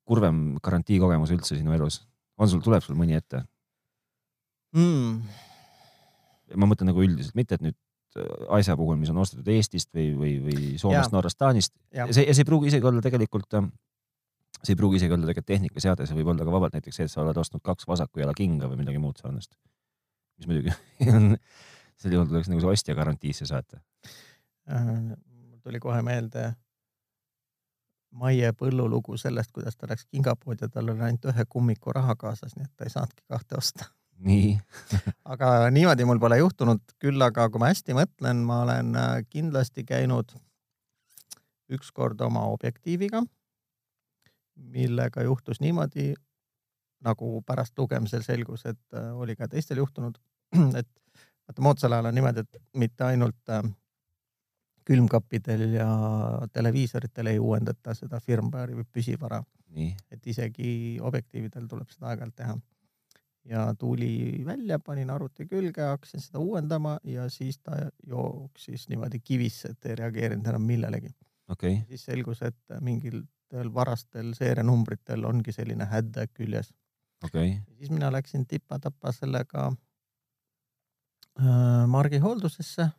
kurvem 0.07 0.43
garantiikogemus 0.63 1.31
üldse 1.36 1.57
sinu 1.57 1.75
elus? 1.75 2.01
on 2.41 2.50
sul, 2.50 2.63
tuleb 2.65 2.83
sul 2.83 2.98
mõni 2.98 3.17
ette? 3.17 3.43
Mm. 4.74 5.22
ma 6.57 6.69
mõtlen 6.69 6.89
nagu 6.89 7.03
üldiselt, 7.05 7.36
mitte 7.38 7.60
et 7.60 7.63
nüüd 7.65 7.77
äh, 8.17 8.29
asja 8.57 8.75
puhul, 8.77 8.98
mis 9.00 9.12
on 9.13 9.22
ostetud 9.22 9.48
Eestist 9.53 9.91
või, 9.93 10.10
või, 10.17 10.33
või 10.41 10.72
Soomest. 10.81 11.13
Norrast, 11.13 11.38
Taanist. 11.39 11.74
Jah. 11.93 12.10
see, 12.10 12.25
see 12.25 12.41
ei 12.41 12.50
pruugi 12.50 12.72
isegi 12.72 12.89
olla 12.89 13.03
tegelikult, 13.05 13.60
see 14.60 14.74
ei 14.74 14.79
pruugi 14.79 14.98
isegi 15.01 15.13
olla 15.13 15.29
tegelikult 15.29 15.51
tehnikaseade, 15.53 16.10
see 16.10 16.17
võib 16.17 16.33
olla 16.33 16.48
ka 16.48 16.55
vabalt 16.55 16.77
näiteks 16.77 17.00
see, 17.00 17.07
et 17.10 17.13
sa 17.13 17.22
oled 17.22 17.38
ostnud 17.38 17.63
kaks 17.65 17.88
vasaku 17.89 18.25
jala 18.25 18.33
kinga 18.38 18.69
või 18.72 18.81
midagi 18.81 19.01
muud 19.01 19.22
sarnast. 19.22 19.53
mis 20.41 20.50
muidugi 20.50 20.74
on, 21.15 21.38
sel 22.01 22.17
juhul 22.17 22.29
tuleks 22.31 22.50
nagu 22.50 22.65
see 22.65 22.74
ostja 22.74 22.98
garantiisse 22.98 23.50
saata. 23.50 23.81
Äh, 24.74 24.89
mul 24.89 25.62
tuli 25.62 25.81
kohe 25.83 26.01
meelde 26.05 26.50
Maie 28.13 28.53
Põllu 28.53 28.86
lugu 28.89 29.17
sellest, 29.17 29.51
kuidas 29.51 29.77
ta 29.77 29.89
läks 29.89 30.05
kingapoodi 30.05 30.67
ja 30.67 30.70
tal 30.70 30.91
oli 30.93 31.01
ainult 31.01 31.25
ühe 31.32 31.46
kummiku 31.50 31.93
raha 31.96 32.15
kaasas, 32.20 32.55
nii 32.55 32.67
et 32.67 32.74
ta 32.77 32.88
ei 32.88 32.93
saanudki 32.93 33.24
kahte 33.27 33.58
osta. 33.58 33.89
nii, 34.24 34.53
aga 35.34 35.70
niimoodi 35.74 36.05
mul 36.05 36.22
pole 36.22 36.38
juhtunud, 36.38 36.84
küll 37.01 37.25
aga 37.25 37.48
kui 37.50 37.62
ma 37.63 37.72
hästi 37.72 37.98
mõtlen, 37.98 38.43
ma 38.46 38.62
olen 38.67 38.93
äh, 39.00 39.15
kindlasti 39.29 39.84
käinud 39.89 40.36
ükskord 41.74 42.22
oma 42.22 42.46
objektiiviga, 42.53 43.24
millega 44.55 45.25
juhtus 45.25 45.60
niimoodi, 45.63 46.13
nagu 47.03 47.41
pärast 47.48 47.77
lugemisel 47.79 48.24
selgus, 48.24 48.67
et 48.70 48.84
äh, 48.93 49.10
oli 49.17 49.36
ka 49.36 49.50
teistel 49.50 49.82
juhtunud, 49.82 50.20
et 50.79 50.89
vaata 51.48 51.65
moodsal 51.65 51.98
ajal 51.98 52.12
on 52.12 52.15
niimoodi, 52.20 52.46
et 52.46 52.62
mitte 52.77 53.10
ainult 53.10 53.50
äh, 53.50 53.65
külmkappidel 54.85 55.73
ja 55.77 55.87
televiisoritel 56.53 57.31
ei 57.31 57.39
uuendata 57.39 57.93
seda 57.97 58.19
firmware'i 58.19 58.75
või 58.77 58.87
püsivara, 58.91 59.41
et 60.11 60.27
isegi 60.27 60.99
objektiividel 61.01 61.67
tuleb 61.67 61.89
seda 61.89 62.11
aeg-ajalt 62.11 62.35
teha. 62.35 62.57
ja 63.45 63.75
tuli 63.75 64.41
välja, 64.45 64.79
panin 64.79 65.09
arvuti 65.09 65.45
külge, 65.45 65.81
hakkasin 65.81 66.21
seda 66.21 66.39
uuendama 66.39 66.99
ja 67.03 67.29
siis 67.29 67.57
ta 67.59 67.89
jooksis 68.07 68.87
niimoodi 68.89 69.19
kivisse, 69.19 69.69
et 69.69 69.85
ei 69.85 69.95
reageerinud 69.95 70.47
enam 70.47 70.61
millelegi. 70.61 71.09
okay., 71.49 71.81
siis 71.87 72.05
selgus, 72.05 72.41
et 72.41 72.77
mingitel 72.79 73.73
varastel 73.73 74.33
seerianumbritel 74.33 75.25
ongi 75.25 75.51
selline 75.51 75.85
hädd 75.85 76.21
küljes. 76.33 76.73
okay., 77.23 77.57
siis 77.77 77.91
mina 77.91 78.11
läksin 78.11 78.47
tipa-tapa 78.47 79.11
sellega 79.11 79.73
äh, 81.39 81.87
Margi 81.87 82.17
hooldusesse. 82.17 82.89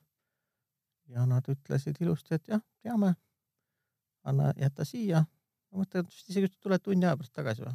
Ja 1.13 1.27
nad 1.29 1.49
ütlesid 1.51 2.01
ilusti, 2.01 2.39
et 2.39 2.49
jah, 2.49 2.63
teame. 2.83 3.15
anna, 4.25 4.53
jäta 4.57 4.85
siia. 4.89 5.25
ma 5.71 5.83
mõtlen, 5.83 6.07
et 6.07 6.31
isegi 6.33 6.49
tuled 6.61 6.83
tunni 6.83 7.07
aja 7.07 7.17
pärast 7.17 7.35
tagasi 7.37 7.65
või? 7.67 7.75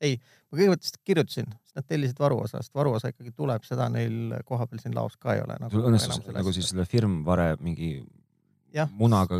ei, 0.00 0.16
ma 0.48 0.58
kõigepealt 0.58 0.84
vist 0.86 0.98
kirjutasin, 1.04 1.50
siis 1.60 1.76
nad 1.76 1.86
tellisid 1.88 2.20
varuosa, 2.20 2.60
sest 2.60 2.74
varuosa 2.74 3.10
ikkagi 3.12 3.32
tuleb, 3.36 3.64
seda 3.68 3.88
neil 3.92 4.36
kohapeal 4.48 4.80
siin 4.82 4.96
laos 4.96 5.16
ka 5.20 5.34
ei 5.36 5.42
ole 5.44 5.58
nagu. 5.60 5.72
sul 5.74 5.88
õnnestus 5.90 6.22
nagu 6.34 6.54
siis 6.56 6.70
selle 6.72 6.86
firmvare 6.88 7.52
mingi 7.60 7.98
Jah. 8.74 8.90
munaga 8.96 9.36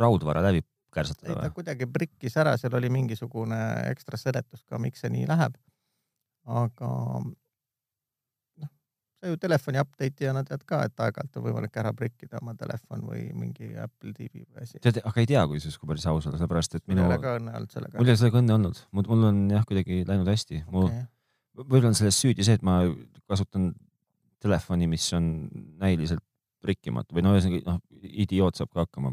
raudvara 0.00 0.42
läbi 0.44 0.62
ei, 0.62 0.68
kärsatada 0.94 1.34
ta 1.34 1.48
või? 1.48 1.56
kuidagi 1.60 1.88
prikkis 1.90 2.36
ära, 2.40 2.56
seal 2.60 2.74
oli 2.78 2.90
mingisugune 2.92 3.60
ekstra 3.90 4.18
seletus 4.20 4.62
ka, 4.68 4.78
miks 4.78 5.02
see 5.04 5.12
nii 5.12 5.26
läheb. 5.30 5.58
aga 6.46 6.90
sa 9.20 9.28
ju 9.28 9.36
telefoni 9.40 9.80
update'ijana 9.82 10.42
tead 10.48 10.62
ka, 10.68 10.80
et 10.88 11.02
aeg-ajalt 11.04 11.36
on 11.36 11.44
võimalik 11.44 11.76
ära 11.82 11.92
prikkida 11.96 12.40
oma 12.40 12.54
telefon 12.58 13.04
või 13.04 13.26
mingi 13.36 13.74
Apple 13.80 14.14
TV 14.16 14.44
või 14.46 14.64
asi. 14.64 14.80
tead, 14.80 15.02
aga 15.04 15.22
ei 15.22 15.28
tea 15.28 15.42
kusjuures, 15.50 15.78
kui 15.80 15.90
päris 15.90 16.06
aus 16.08 16.28
olla, 16.28 16.40
sellepärast 16.40 16.78
et 16.78 16.84
mul 16.86 16.94
minu 16.94 17.04
ei, 17.04 17.10
ole 17.10 17.20
ka 17.22 17.36
õnne 17.40 17.54
olnud 17.58 17.76
sellega 17.76 17.98
mul. 17.98 18.08
ei 18.08 18.14
ole 18.14 18.22
sellega 18.22 18.42
õnne 18.42 18.56
olnud, 18.56 18.82
mul 18.96 19.28
on 19.30 19.42
jah, 19.52 19.66
kuidagi 19.68 20.02
läinud 20.08 20.32
hästi, 20.32 20.64
mul 20.72 20.88
Okay. 20.90 21.06
võib-olla 21.60 21.90
on 21.90 21.98
selles 21.98 22.16
süüdi 22.22 22.46
see, 22.46 22.56
et 22.56 22.62
ma 22.64 22.80
kasutan 23.28 23.72
telefoni, 24.40 24.88
mis 24.88 25.04
on 25.16 25.26
näiliselt 25.82 26.24
rikkimatu 26.64 27.16
või 27.16 27.24
no 27.24 27.34
ühesõnaga 27.36 27.74
noh, 27.74 27.80
idioot 28.00 28.56
saab 28.56 28.72
ka 28.72 28.84
hakkama. 28.86 29.12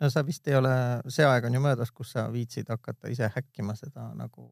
no 0.00 0.10
sa 0.10 0.24
vist 0.26 0.48
ei 0.48 0.56
ole, 0.58 0.72
see 1.12 1.26
aeg 1.26 1.46
on 1.46 1.54
ju 1.54 1.62
möödas, 1.62 1.92
kus 1.94 2.14
sa 2.16 2.26
viitsid 2.32 2.70
hakata 2.70 3.10
ise 3.12 3.30
häkkima 3.34 3.76
seda 3.78 4.10
nagu, 4.18 4.48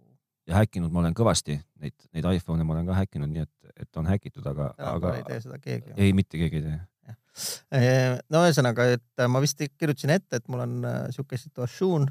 ja 0.48 0.58
häkkinud 0.62 0.92
ma 0.92 1.02
olen 1.02 1.16
kõvasti 1.16 1.58
neid, 1.82 1.96
neid 2.16 2.28
iPhone'e 2.38 2.66
ma 2.66 2.76
olen 2.76 2.88
ka 2.88 2.96
häkkinud, 2.98 3.30
nii 3.32 3.44
et, 3.44 3.72
et 3.84 4.00
on 4.00 4.08
häkitud, 4.08 4.46
aga, 4.48 4.70
aga 4.92 5.16
ei 5.18 5.26
tee 5.26 5.40
seda 5.44 5.58
keegi. 5.62 5.96
ei, 5.96 6.14
mitte 6.16 6.40
keegi 6.40 6.62
ei 6.62 6.68
tee. 6.68 6.78
no 8.32 8.44
ühesõnaga, 8.46 8.88
et 8.96 9.26
ma 9.30 9.42
vist 9.44 9.60
kirjutasin 9.78 10.14
ette, 10.16 10.40
et 10.40 10.48
mul 10.48 10.64
on 10.64 10.78
äh, 10.88 11.02
sihuke 11.14 11.38
situatsioon 11.40 12.08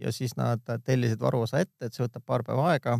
ja 0.00 0.12
siis 0.12 0.36
nad 0.38 0.62
tellisid 0.84 1.20
varuosa 1.20 1.62
ette, 1.62 1.86
et 1.86 1.94
see 1.94 2.04
võtab 2.04 2.26
paar 2.26 2.44
päeva 2.46 2.70
aega. 2.72 2.98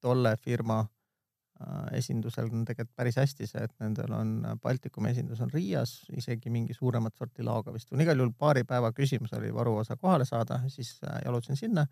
tolle 0.00 0.36
firma 0.38 0.78
äh, 0.78 1.98
esindusel 1.98 2.50
on 2.52 2.64
tegelikult 2.64 2.94
päris 2.96 3.16
hästi 3.18 3.46
see, 3.50 3.64
et 3.64 3.72
nendel 3.82 4.12
on 4.14 4.34
Baltikumi 4.62 5.10
esindus 5.10 5.40
on 5.40 5.50
Riias, 5.50 6.04
isegi 6.16 6.50
mingi 6.50 6.74
suuremat 6.74 7.16
sorti 7.16 7.42
laoga 7.42 7.74
vist 7.74 7.90
on 7.92 8.00
igal 8.00 8.18
juhul 8.18 8.30
paari 8.38 8.62
päeva 8.64 8.92
küsimus 8.92 9.34
oli 9.34 9.50
varuosa 9.54 9.96
kohale 9.96 10.24
saada, 10.24 10.60
siis 10.68 11.00
äh, 11.02 11.18
jalutasin 11.24 11.56
sinna. 11.56 11.86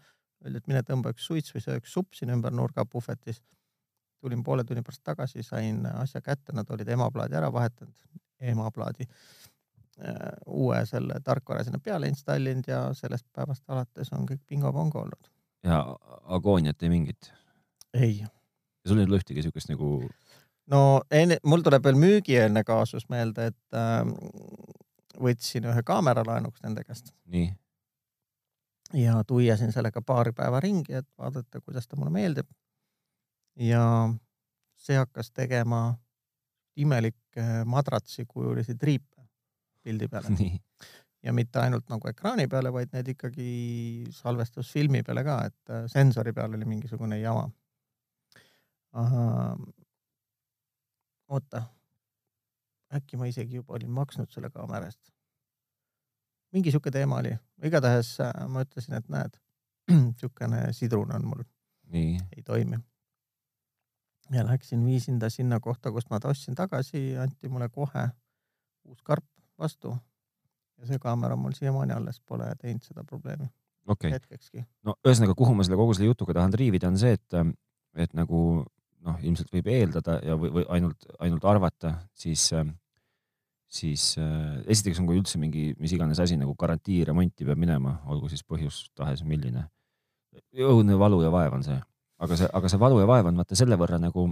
Öeldi, 0.44 0.60
et 0.60 0.70
mine 0.70 0.82
tõmba 0.86 1.12
üks 1.14 1.26
suits 1.26 1.54
või 1.54 1.62
söö 1.64 1.80
üks 1.80 1.92
supp 1.96 2.14
siin 2.14 2.32
ümber 2.34 2.54
nurga 2.54 2.84
puhvetis. 2.84 3.42
tulin 4.20 4.42
poole 4.42 4.64
tunni 4.64 4.82
pärast 4.82 5.02
tagasi, 5.04 5.42
sain 5.42 5.86
asja 5.86 6.20
kätte, 6.20 6.52
nad 6.52 6.70
olid 6.70 6.88
emaplaadi 6.88 7.36
ära 7.36 7.50
vahetanud, 7.52 7.94
emaplaadi 8.40 9.04
äh, 9.06 10.32
uue 10.46 10.80
selle 10.86 11.20
tarkvara 11.24 11.64
sinna 11.64 11.78
peale 11.78 12.08
installinud 12.08 12.68
ja 12.68 12.80
sellest 12.94 13.26
päevast 13.32 13.62
alates 13.68 14.12
on 14.12 14.26
kõik 14.28 14.42
bingo-bongo 14.48 15.02
olnud. 15.04 15.30
ja 15.64 15.82
agooniat 16.38 16.82
ei 16.82 16.88
mingit. 16.88 17.32
ei, 17.94 18.18
ja 18.20 18.28
sul 18.86 18.98
ei 18.98 19.08
ole 19.08 19.20
ühtegi 19.20 19.42
siukest 19.42 19.70
nagu, 19.70 20.08
no 20.72 20.80
enne, 21.10 21.38
mul 21.44 21.62
tuleb 21.66 21.84
veel 21.84 22.00
müügieelne 22.00 22.64
kaasus 22.64 23.08
meelde, 23.12 23.52
et 23.52 23.78
äh, 23.78 24.02
võtsin 25.22 25.68
ühe 25.70 25.86
kaamera 25.86 26.24
laenuks 26.26 26.64
nende 26.64 26.84
käest 26.84 27.12
nii, 27.32 27.50
ja 28.92 29.24
tuiasin 29.24 29.72
sellega 29.72 30.02
paar 30.02 30.32
päeva 30.32 30.60
ringi, 30.60 30.94
et 30.94 31.08
vaadata, 31.18 31.60
kuidas 31.60 31.88
ta 31.88 31.96
mulle 31.96 32.10
meeldib. 32.10 32.46
ja 33.56 34.08
see 34.76 34.96
hakkas 34.96 35.30
tegema 35.32 35.94
imelikke 36.76 37.64
madratsi 37.64 38.26
kujulisi 38.28 38.74
triipe 38.74 39.22
pildi 39.82 40.08
peale 40.08 40.28
ja 41.26 41.32
mitte 41.32 41.58
ainult 41.58 41.88
nagu 41.90 42.08
ekraani 42.08 42.46
peale, 42.50 42.72
vaid 42.72 42.92
need 42.94 43.08
ikkagi 43.14 43.46
salvestusfilmi 44.14 45.02
peale 45.06 45.24
ka, 45.26 45.38
et 45.50 45.72
äh, 45.74 45.86
sensori 45.90 46.32
peal 46.36 46.54
oli 46.54 46.68
mingisugune 46.68 47.18
jama. 47.20 47.48
oota, 51.28 51.62
äkki 52.96 53.18
ma 53.20 53.26
isegi 53.28 53.58
juba 53.58 53.74
olin 53.76 53.90
maksnud 53.90 54.30
selle 54.32 54.50
kaamera 54.50 54.86
eest. 54.86 55.12
mingi 56.52 56.70
sihuke 56.70 56.90
teema 56.90 57.18
oli, 57.20 57.34
igatahes 57.64 58.16
äh, 58.20 58.32
ma 58.48 58.64
ütlesin, 58.66 58.98
et 58.98 59.08
näed, 59.12 59.38
siukene 60.20 60.66
sidrun 60.76 61.14
on 61.14 61.26
mul, 61.26 61.44
ei 61.92 62.42
toimi. 62.44 62.78
ja 64.30 64.46
läksin, 64.46 64.84
viisin 64.84 65.18
ta 65.18 65.30
sinna 65.30 65.60
kohta, 65.60 65.92
kust 65.92 66.10
ma 66.10 66.20
ta 66.20 66.28
ostsin 66.28 66.54
tagasi, 66.54 67.16
anti 67.16 67.48
mulle 67.48 67.68
kohe 67.68 68.08
uus 68.84 69.02
karp 69.02 69.24
vastu. 69.58 69.96
ja 70.78 70.86
see 70.86 70.98
kaamera 70.98 71.36
mul 71.36 71.54
siiamaani 71.56 71.92
alles 71.92 72.20
pole 72.20 72.50
teinud 72.60 72.82
seda 72.82 73.04
probleemi 73.04 73.48
okei 73.86 74.08
okay.. 74.08 74.12
hetkekski. 74.18 74.64
no 74.84 74.96
ühesõnaga, 75.06 75.34
kuhu 75.38 75.54
ma 75.54 75.66
selle 75.66 75.78
kogu 75.80 75.94
selle 75.96 76.10
jutuga 76.10 76.36
tahan 76.36 76.54
triivida, 76.54 76.90
on 76.90 76.98
see, 77.00 77.14
et, 77.16 77.38
et 78.06 78.16
nagu 78.18 78.40
noh, 79.06 79.20
ilmselt 79.22 79.52
võib 79.54 79.70
eeldada 79.72 80.18
ja 80.26 80.36
või, 80.40 80.52
või 80.58 80.66
ainult, 80.76 81.06
ainult 81.22 81.46
arvata, 81.48 81.94
siis, 82.16 82.48
siis 83.76 84.14
äh, 84.20 84.62
esiteks 84.72 85.00
on, 85.02 85.08
kui 85.08 85.18
üldse 85.20 85.40
mingi 85.42 85.68
mis 85.82 85.92
iganes 85.96 86.20
asi 86.22 86.38
nagu 86.40 86.54
garantiiremonti 86.58 87.46
peab 87.48 87.60
minema, 87.60 87.98
olgu 88.12 88.30
siis 88.32 88.44
põhjus 88.44 88.86
tahes 88.96 89.24
milline. 89.24 89.66
õudne 90.56 90.98
valu 90.98 91.22
ja 91.24 91.30
vaev 91.32 91.58
on 91.58 91.64
see, 91.64 91.76
aga 92.24 92.40
see, 92.40 92.48
aga 92.52 92.72
see 92.72 92.80
valu 92.80 93.00
ja 93.02 93.06
vaev 93.08 93.30
on 93.30 93.38
vaata 93.40 93.58
selle 93.58 93.78
võrra 93.80 94.00
nagu, 94.00 94.28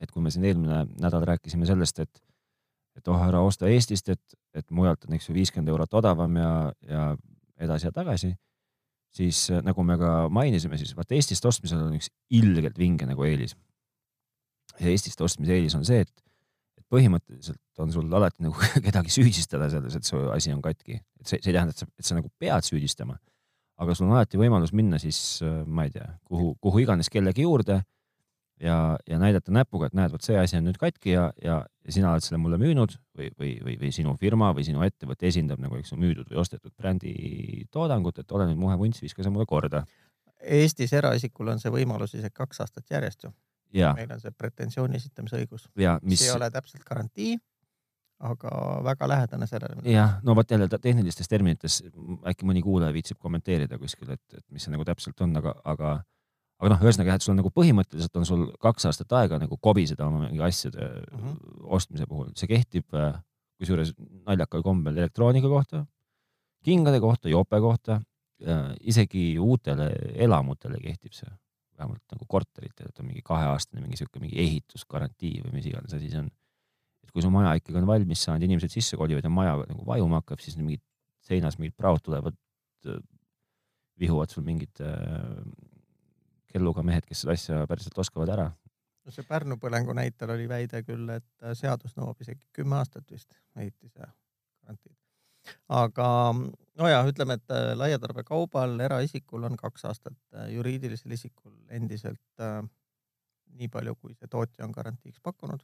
et 0.00 0.10
kui 0.10 0.22
me 0.22 0.30
siin 0.34 0.44
eelmine 0.44 0.84
nädal 1.00 1.26
rääkisime 1.32 1.66
sellest, 1.66 2.02
et 2.06 2.22
et 2.98 3.08
oh, 3.08 3.20
ära 3.22 3.38
osta 3.46 3.68
Eestist, 3.70 4.08
et, 4.10 4.38
et 4.52 4.66
mujalt 4.74 5.06
on, 5.06 5.14
eks 5.14 5.28
ju, 5.28 5.34
viiskümmend 5.34 5.70
eurot 5.70 5.92
odavam 5.94 6.34
ja, 6.36 6.50
ja 6.84 7.04
edasi 7.62 7.86
ja 7.86 7.92
tagasi 7.94 8.32
siis 9.14 9.50
äh, 9.50 9.62
nagu 9.66 9.82
me 9.86 9.98
ka 9.98 10.28
mainisime, 10.32 10.78
siis 10.78 10.94
vaata 10.96 11.16
Eestist 11.18 11.46
ostmisel 11.46 11.82
on 11.84 11.96
üks 11.98 12.10
ilgelt 12.34 12.78
vinge 12.78 13.08
nagu 13.08 13.26
eelis. 13.26 13.56
ja 14.78 14.90
Eestist 14.90 15.20
ostmise 15.20 15.56
eelis 15.56 15.74
on 15.74 15.84
see, 15.84 16.04
et 16.06 16.12
põhimõtteliselt 16.90 17.82
on 17.82 17.92
sul 17.94 18.14
alati 18.18 18.44
nagu 18.44 18.70
kedagi 18.86 19.12
süüdistada 19.14 19.70
selles, 19.72 19.96
et 19.96 20.06
su 20.06 20.20
asi 20.34 20.52
on 20.54 20.62
katki, 20.64 21.00
et 21.00 21.26
see, 21.26 21.38
see 21.38 21.52
ei 21.52 21.58
tähenda, 21.58 21.74
et 21.74 21.82
sa, 21.82 21.88
et 21.98 22.08
sa 22.08 22.18
nagu 22.18 22.30
pead 22.38 22.66
süüdistama. 22.66 23.18
aga 23.80 23.94
sul 23.96 24.10
on 24.10 24.18
alati 24.18 24.36
võimalus 24.36 24.74
minna 24.76 24.98
siis, 25.00 25.40
ma 25.66 25.86
ei 25.86 25.94
tea, 25.94 26.08
kuhu, 26.28 26.52
kuhu 26.60 26.82
iganes 26.82 27.08
kellegi 27.08 27.46
juurde 27.46 27.80
ja, 28.60 28.98
ja 29.08 29.18
näidata 29.18 29.52
näpuga, 29.52 29.88
et 29.88 29.96
näed, 29.96 30.12
vot 30.12 30.24
see 30.24 30.36
asi 30.38 30.58
on 30.58 30.66
nüüd 30.68 30.78
katki 30.80 31.14
ja, 31.14 31.28
ja, 31.42 31.60
ja 31.64 31.94
sina 31.94 32.12
oled 32.12 32.24
selle 32.24 32.40
mulle 32.42 32.58
müünud 32.60 32.94
või, 33.16 33.30
või, 33.38 33.52
või, 33.64 33.76
või 33.80 33.92
sinu 33.94 34.14
firma 34.20 34.52
või 34.56 34.66
sinu 34.66 34.84
ettevõte 34.86 35.28
esindab 35.30 35.62
nagu, 35.62 35.78
eks 35.80 35.94
ju, 35.94 36.00
müüdud 36.00 36.30
või 36.30 36.40
ostetud 36.42 36.74
brändi 36.76 37.14
toodangut, 37.72 38.20
et 38.20 38.36
ole 38.36 38.50
nüüd 38.50 38.60
muhe 38.60 38.76
vunts, 38.80 39.02
viska 39.02 39.24
see 39.24 39.32
mulle 39.32 39.48
korda. 39.48 39.84
Eestis 40.40 40.92
eraisikul 40.96 41.52
on 41.52 41.60
see 41.60 41.72
võimalus 41.72 42.14
isegi 42.16 42.36
kaks 42.36 42.62
aastat 42.64 42.92
järjest 42.92 43.28
ju. 43.28 43.32
ja, 43.74 43.92
meil 43.96 44.10
on 44.14 44.20
see 44.22 44.34
pretensiooni 44.36 44.98
esitamise 45.00 45.40
õigus, 45.40 45.68
mis 45.76 45.88
mis 46.02 46.26
ei, 46.26 46.34
ole 46.34 46.50
täpselt 46.50 46.84
garantii, 46.86 47.36
aga 48.30 48.52
väga 48.84 49.08
lähedane 49.08 49.48
sellele. 49.50 49.82
jah, 49.88 50.18
no 50.26 50.34
vot 50.36 50.50
jälle 50.50 50.68
tehnilistes 50.68 51.28
terminites 51.28 51.80
äkki 52.28 52.48
mõni 52.48 52.62
kuulaja 52.64 52.92
viitsib 52.96 53.18
kommenteerida 53.18 53.78
kuskil, 53.78 54.10
et, 54.16 54.24
et 54.34 54.46
mis 54.50 54.66
see 54.66 54.74
nagu 54.74 54.84
täpselt 54.88 55.20
on, 55.24 55.36
aga, 55.40 55.54
aga 55.64 55.94
aga 56.60 56.74
noh, 56.74 56.82
ühesõnaga 56.84 57.14
jah, 57.14 57.20
et 57.20 57.24
sul 57.24 57.32
on 57.32 57.40
nagu 57.40 57.52
põhimõtteliselt 57.56 58.20
on 58.20 58.28
sul 58.28 58.44
kaks 58.60 58.90
aastat 58.90 59.14
aega 59.16 59.38
nagu 59.40 59.56
kobiseda 59.56 60.04
oma 60.10 60.26
mingi 60.26 60.42
asjade 60.44 60.84
mm. 60.84 61.22
-hmm. 61.22 61.64
ostmise 61.78 62.06
puhul, 62.06 62.28
see 62.36 62.50
kehtib 62.50 62.98
äh, 62.98 63.14
kusjuures 63.60 63.94
naljakal 64.28 64.64
kombel 64.64 64.96
elektroonika 64.96 65.48
kohta, 65.48 65.84
kingade 66.64 67.00
kohta, 67.00 67.28
jope 67.28 67.60
kohta, 67.60 68.00
isegi 68.80 69.34
uutele 69.38 69.90
elamutele 70.26 70.80
kehtib 70.80 71.12
see, 71.12 71.28
vähemalt 71.80 72.14
nagu 72.14 72.28
korteritel, 72.28 72.90
et 72.90 73.00
on 73.02 73.08
mingi 73.08 73.24
kaheaastane 73.26 73.82
mingi 73.84 73.98
sihuke 74.00 74.22
mingi 74.22 74.38
ehitusgarantii 74.42 75.40
või 75.46 75.56
mis 75.56 75.70
iganes 75.70 75.96
asi 75.96 76.12
see 76.12 76.20
on. 76.22 76.30
et 77.04 77.12
kui 77.14 77.24
su 77.24 77.32
maja 77.32 77.56
ikkagi 77.58 77.80
on 77.80 77.88
valmis 77.88 78.22
saanud, 78.26 78.44
inimesed 78.46 78.72
sisse 78.72 78.98
kolivad 79.00 79.24
ja 79.24 79.32
maja 79.32 79.56
nagu 79.64 79.86
vajuma 79.88 80.20
hakkab, 80.20 80.42
siis 80.44 80.58
mingid 80.60 80.84
seinas 81.24 81.58
mingid 81.60 81.76
praod 81.78 82.02
tulevad, 82.04 82.36
vihuvad 84.00 84.32
sul 84.32 84.44
mingid 84.46 84.80
äh, 84.84 85.42
kelluga 86.50 86.84
mehed, 86.86 87.06
kes 87.08 87.24
seda 87.24 87.36
asja 87.36 87.66
päriselt 87.70 87.98
oskavad 88.00 88.32
ära. 88.36 88.48
no 89.04 89.14
see 89.14 89.26
Pärnu 89.26 89.56
põlengu 89.60 89.94
näitel 89.96 90.32
oli 90.36 90.48
väide 90.48 90.82
küll, 90.86 91.08
et 91.16 91.28
äh, 91.44 91.54
seadus 91.58 91.96
nõuab 91.98 92.20
isegi 92.24 92.46
kümme 92.56 92.80
aastat 92.80 93.10
vist 93.10 93.32
ehitise 93.56 94.08
garantiid. 94.62 94.96
aga 95.68 96.08
no 96.80 96.88
ja 96.88 97.00
ütleme, 97.08 97.36
et 97.38 97.54
äh, 97.54 97.72
laiatarbekaubal 97.78 98.78
eraisikul 98.86 99.44
on 99.48 99.56
kaks 99.60 99.84
aastat, 99.90 100.16
äh, 100.34 100.48
juriidilisel 100.54 101.12
isikul 101.16 101.54
endiselt 101.68 102.42
äh, 102.42 102.60
nii 103.60 103.68
palju, 103.72 103.96
kui 104.00 104.14
see 104.16 104.30
tootja 104.30 104.64
on 104.66 104.74
garantiiks 104.74 105.20
pakkunud. 105.22 105.62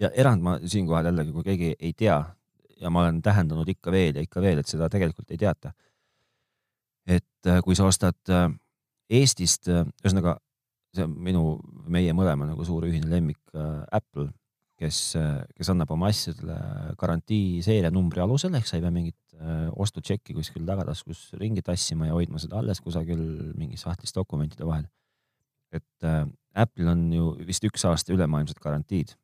ja 0.00 0.10
erand 0.14 0.42
ma 0.42 0.58
siinkohal 0.64 1.10
jällegi, 1.10 1.32
kui 1.32 1.44
keegi 1.44 1.74
ei 1.78 1.92
tea 1.92 2.18
ja 2.80 2.90
ma 2.90 3.04
olen 3.04 3.22
tähendanud 3.22 3.68
ikka 3.68 3.92
veel 3.92 4.16
ja 4.16 4.24
ikka 4.24 4.40
veel, 4.44 4.60
et 4.60 4.68
seda 4.68 4.88
tegelikult 4.92 5.30
ei 5.30 5.40
teata. 5.40 5.72
et 7.06 7.46
äh, 7.46 7.62
kui 7.64 7.76
sa 7.76 7.86
ostad 7.86 8.36
Eestist, 9.06 9.68
ühesõnaga 9.70 10.32
see 10.96 11.04
on 11.06 11.12
minu, 11.22 11.42
meie 11.86 12.10
mõlema 12.16 12.48
nagu 12.48 12.64
suur 12.66 12.88
ühine 12.88 13.06
lemmik 13.06 13.38
Apple, 13.92 14.32
kes, 14.76 14.98
kes 15.56 15.70
annab 15.72 15.90
oma 15.94 16.10
asjadele 16.12 16.56
garantii 17.00 17.62
seerianumbri 17.64 18.20
alusel, 18.24 18.54
ehk 18.58 18.68
sa 18.68 18.76
ei 18.78 18.84
pea 18.84 18.92
mingit 18.92 19.36
ostutšekki 19.76 20.36
kuskil 20.36 20.64
tagataskus 20.68 21.30
ringi 21.40 21.64
tassima 21.64 22.08
ja 22.08 22.16
hoidma 22.16 22.40
seda 22.40 22.60
alles 22.60 22.80
kusagil 22.84 23.20
mingis 23.56 23.84
sahtlis 23.84 24.14
dokumentide 24.16 24.68
vahel. 24.68 24.88
et 25.72 26.08
Apple'il 26.56 26.88
on 26.88 27.06
ju 27.12 27.30
vist 27.44 27.64
üks 27.68 27.84
aasta 27.84 28.14
ülemaailmsed 28.14 28.60
garantiid 28.62 29.16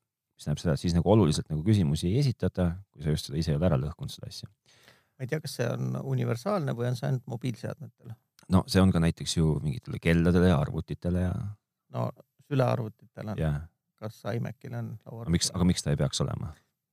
mis 0.42 0.47
tähendab 0.47 0.62
seda, 0.62 0.75
et 0.75 0.82
siis 0.82 0.97
nagu 0.97 1.11
oluliselt 1.12 1.49
nagu 1.52 1.62
küsimusi 1.66 2.11
ei 2.11 2.21
esitata, 2.23 2.73
kui 2.92 3.04
sa 3.04 3.14
just 3.14 3.28
seda 3.28 3.38
ise 3.38 3.52
ei 3.52 3.59
ole 3.59 3.68
ära 3.68 3.78
lõhkunud, 3.80 4.12
seda 4.12 4.30
asja. 4.30 4.49
ma 5.16 5.26
ei 5.26 5.30
tea, 5.30 5.40
kas 5.44 5.56
see 5.59 5.68
on 5.71 5.97
universaalne 6.14 6.75
või 6.76 6.88
on 6.90 6.99
see 6.99 7.09
ainult 7.11 7.26
mobiilseadmetele? 7.30 8.16
no 8.54 8.64
see 8.66 8.82
on 8.82 8.92
ka 8.94 9.02
näiteks 9.02 9.37
ju 9.38 9.56
mingitele 9.62 10.00
kelladele 10.02 10.50
ja 10.50 10.59
arvutitele 10.61 11.26
ja. 11.28 11.35
no 11.94 12.09
sülearvutitele 12.49 13.37
yeah.. 13.38 13.61
Kas 14.02 14.21
iMacil 14.35 14.75
on 14.78 14.92
laual? 15.06 15.30
miks, 15.35 15.52
aga 15.54 15.68
miks 15.68 15.85
ta 15.85 15.94
ei 15.94 16.00
peaks 16.00 16.21
olema? 16.25 16.52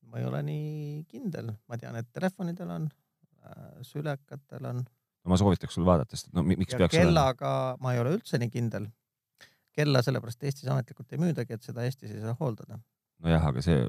ma 0.10 0.22
ei 0.22 0.30
ole 0.30 0.44
nii 0.46 1.04
kindel, 1.10 1.52
ma 1.70 1.78
tean, 1.82 1.98
et 2.00 2.10
telefonidel 2.16 2.72
on 2.78 2.88
äh,, 2.90 3.66
sülekatel 3.86 4.70
on. 4.72 4.86
no 4.86 5.34
ma 5.34 5.42
soovitaks 5.42 5.78
sul 5.78 5.88
vaadata, 5.90 6.18
sest 6.18 6.32
no 6.34 6.46
miks 6.48 6.74
ja 6.76 6.84
peaks 6.86 6.98
kellaga 6.98 7.52
olema? 7.52 7.84
ma 7.86 7.96
ei 7.96 8.04
ole 8.06 8.16
üldse 8.18 8.42
nii 8.42 8.54
kindel. 8.54 8.88
kella 9.76 10.02
sellepärast 10.06 10.48
Eestis 10.48 10.72
ametlikult 10.72 11.14
ei 11.14 11.22
müüdagi, 11.22 11.60
et 11.60 11.68
seda 11.68 11.86
Eestis 11.88 12.16
ei 12.16 12.24
saa 12.24 12.38
hooldada 12.40 12.80
nojah, 13.24 13.50
aga 13.52 13.64
see, 13.64 13.84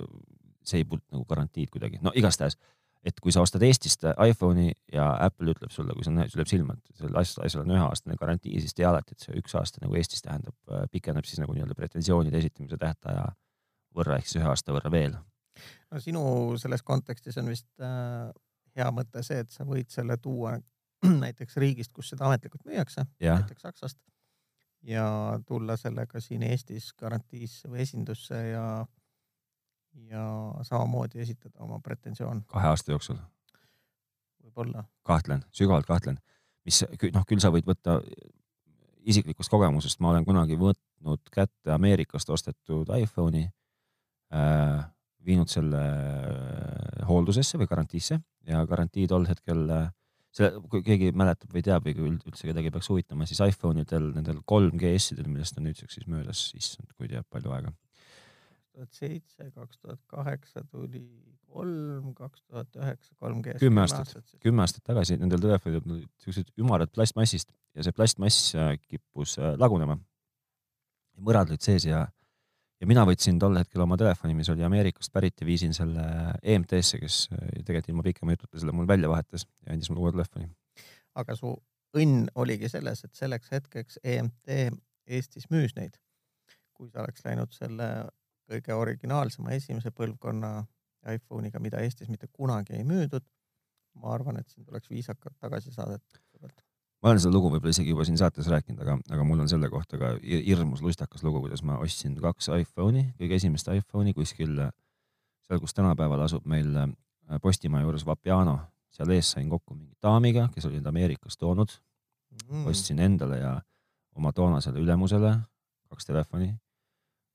see 0.67 0.83
ei 0.83 0.89
puuduta 0.89 1.17
nagu 1.17 1.27
garantiid 1.31 1.73
kuidagi, 1.73 2.01
no 2.05 2.13
igastahes, 2.19 2.59
et 3.07 3.21
kui 3.23 3.33
sa 3.33 3.45
ostad 3.45 3.63
Eestist 3.65 4.05
iPhone'i 4.11 4.73
ja 4.93 5.07
Apple 5.25 5.55
ütleb 5.55 5.73
sulle, 5.73 5.95
kui 5.97 6.05
sa 6.05 6.13
näed, 6.13 6.33
sul 6.33 6.43
jääb 6.43 6.51
silma, 6.51 6.77
et 6.77 7.01
sellel 7.01 7.21
asjal 7.21 7.63
on 7.63 7.73
üheaastane 7.77 8.19
garantii, 8.21 8.61
siis 8.61 8.77
tea 8.77 8.91
alati, 8.91 9.17
et 9.17 9.25
see 9.25 9.39
üks 9.41 9.57
aasta 9.57 9.83
nagu 9.85 9.97
Eestis 9.97 10.25
tähendab, 10.27 10.57
äh, 10.69 10.85
pikeneb 10.93 11.29
siis 11.29 11.41
nagu 11.41 11.57
nii-öelda 11.57 11.77
pretensioonide 11.79 12.43
esitamise 12.43 12.79
tähtaja 12.81 13.25
võrra 13.97 14.21
ehk 14.21 14.29
siis 14.29 14.43
ühe 14.43 14.51
aasta 14.51 14.77
võrra 14.77 14.93
veel. 14.93 15.17
no 15.91 16.01
sinu 16.01 16.23
selles 16.61 16.85
kontekstis 16.87 17.41
on 17.41 17.49
vist 17.51 17.69
äh, 17.81 18.29
hea 18.77 18.91
mõte 18.95 19.25
see, 19.27 19.41
et 19.45 19.51
sa 19.51 19.65
võid 19.69 19.89
selle 19.93 20.17
tuua 20.21 20.59
näiteks 21.25 21.57
riigist, 21.57 21.93
kus 21.97 22.13
seda 22.13 22.29
ametlikult 22.29 22.69
müüakse, 22.69 23.07
näiteks 23.21 23.69
Saksast 23.69 23.99
ja 24.87 25.39
tulla 25.47 25.77
sellega 25.77 26.21
siin 26.21 26.43
Eestis 26.47 26.93
garantiisse 26.99 27.69
või 27.69 27.83
esindusse 27.85 28.37
ja 28.53 28.65
ja 30.11 30.25
samamoodi 30.67 31.21
esitada 31.21 31.63
oma 31.65 31.81
pretensioon. 31.85 32.45
kahe 32.49 32.69
aasta 32.69 32.93
jooksul? 32.93 33.19
võib-olla. 34.45 34.85
kahtlen, 35.03 35.45
sügavalt 35.53 35.87
kahtlen, 35.87 36.19
mis 36.65 36.83
noh, 37.15 37.27
küll 37.29 37.43
sa 37.43 37.53
võid 37.55 37.69
võtta 37.69 38.01
isiklikust 39.01 39.51
kogemusest, 39.51 40.01
ma 40.01 40.13
olen 40.13 40.25
kunagi 40.25 40.59
võtnud 40.61 41.31
kätte 41.33 41.73
Ameerikast 41.75 42.31
ostetud 42.31 42.91
iPhone'i 42.97 43.47
äh,, 44.35 44.83
viinud 45.25 45.49
selle 45.53 45.81
hooldusesse 47.09 47.59
või 47.61 47.69
garantiisse 47.71 48.21
ja 48.49 48.65
garantii 48.69 49.07
tol 49.09 49.27
hetkel 49.29 49.67
äh, 49.75 49.89
selle, 50.35 50.63
kui 50.71 50.83
keegi 50.87 51.11
mäletab 51.17 51.53
või 51.55 51.65
teab 51.67 51.87
või 51.87 51.97
kui 51.97 52.11
üldse 52.13 52.49
kedagi 52.49 52.73
peaks 52.73 52.91
huvitama, 52.93 53.27
siis 53.29 53.43
iPhone 53.45 53.85
idel, 53.85 54.11
nendel 54.17 54.41
3GS-idel, 54.49 55.29
millest 55.29 55.59
on 55.59 55.67
nüüdseks 55.69 55.99
siis 55.99 56.11
möödas, 56.11 56.45
issand, 56.59 56.93
kui 56.97 57.11
teab 57.11 57.27
palju 57.33 57.55
aega 57.57 57.73
tuhat 58.75 58.93
seitse, 58.97 59.51
kaks 59.55 59.79
tuhat 59.79 60.01
kaheksa 60.11 60.63
tuli 60.71 61.07
kolm, 61.51 62.13
kaks 62.15 62.43
tuhat 62.43 62.77
üheksa, 62.79 63.15
kolm 63.19 63.43
G. 63.43 63.57
kümme 63.61 63.83
aastat, 63.85 64.37
kümme 64.43 64.65
aastat 64.65 64.85
tagasi 64.87 65.19
nendel 65.21 65.43
telefonidel 65.43 65.97
olid 65.97 66.09
siuksed 66.23 66.53
ümarad 66.61 66.93
plastmassist 66.95 67.53
ja 67.75 67.87
see 67.87 67.97
plastmass 67.97 68.55
äh, 68.59 68.75
kippus 68.87 69.37
äh, 69.41 69.55
lagunema. 69.61 69.99
mõrad 71.21 71.51
olid 71.53 71.65
sees 71.65 71.85
ja, 71.89 72.05
ja 72.81 72.89
mina 72.89 73.05
võtsin 73.09 73.41
tol 73.41 73.59
hetkel 73.61 73.83
oma 73.85 73.99
telefoni, 74.01 74.37
mis 74.39 74.49
oli 74.53 74.65
Ameerikast 74.65 75.13
pärit 75.13 75.43
ja 75.43 75.49
viisin 75.49 75.75
selle 75.77 76.05
EMT-sse, 76.43 77.01
kes 77.03 77.23
äh, 77.35 77.49
tegelikult 77.65 77.91
ilma 77.93 78.07
pikema 78.07 78.37
jututa 78.37 78.63
selle 78.63 78.77
mul 78.77 78.89
välja 78.89 79.11
vahetas 79.11 79.47
ja 79.67 79.75
andis 79.75 79.91
mulle 79.91 80.07
uue 80.07 80.15
telefoni. 80.17 80.49
aga 81.21 81.37
su 81.37 81.57
õnn 81.99 82.31
oligi 82.39 82.71
selles, 82.71 83.03
et 83.05 83.19
selleks 83.19 83.51
hetkeks 83.53 83.99
EMT 84.05 84.55
Eestis 85.11 85.51
müüs 85.51 85.75
neid. 85.75 85.99
kui 86.81 86.89
sa 86.89 87.03
oleks 87.03 87.25
läinud 87.27 87.51
selle 87.53 87.87
kõige 88.51 88.75
originaalsema 88.77 89.55
esimese 89.57 89.93
põlvkonna 89.95 90.61
iPhone'iga, 91.15 91.61
mida 91.63 91.81
Eestis 91.85 92.11
mitte 92.13 92.29
kunagi 92.33 92.77
ei 92.77 92.85
müüdud. 92.85 93.25
ma 94.01 94.13
arvan, 94.15 94.37
et 94.39 94.49
siin 94.49 94.65
tuleks 94.65 94.87
viisakalt 94.91 95.35
tagasi 95.43 95.73
saadeta. 95.75 96.21
ma 97.03 97.11
olen 97.11 97.21
seda 97.21 97.33
lugu 97.35 97.51
võib-olla 97.51 97.73
isegi 97.75 97.91
juba 97.91 98.05
siin 98.05 98.19
saates 98.19 98.47
rääkinud, 98.47 98.81
aga, 98.83 98.99
aga 99.11 99.25
mul 99.25 99.41
on 99.41 99.49
selle 99.49 99.71
kohta 99.71 99.99
ka 99.99 100.13
hirmus 100.23 100.83
lustakas 100.83 101.25
lugu, 101.27 101.41
kuidas 101.41 101.63
ma 101.63 101.79
ostsin 101.79 102.15
kaks 102.15 102.51
iPhone'i, 102.61 103.15
kõige 103.19 103.41
esimest 103.41 103.69
iPhone'i 103.73 104.15
kuskil 104.15 104.55
seal, 105.47 105.61
kus 105.61 105.75
tänapäeval 105.75 106.23
asub 106.27 106.47
meil 106.47 106.71
äh, 106.77 106.89
Postimaja 107.43 107.87
juures 107.87 108.07
Vapiano, 108.07 108.59
seal 108.91 109.11
ees 109.11 109.33
sain 109.35 109.49
kokku 109.51 109.75
mingi 109.75 109.97
daamiga, 110.03 110.49
kes 110.55 110.67
oli 110.67 110.79
end 110.79 110.87
Ameerikast 110.87 111.41
toonud 111.41 111.75
mm.. 112.49 112.67
ostsin 112.71 112.99
endale 112.99 113.39
ja 113.43 113.61
oma 114.15 114.33
toonasele 114.33 114.79
ülemusele 114.79 115.35
kaks 115.91 116.07
telefoni 116.07 116.53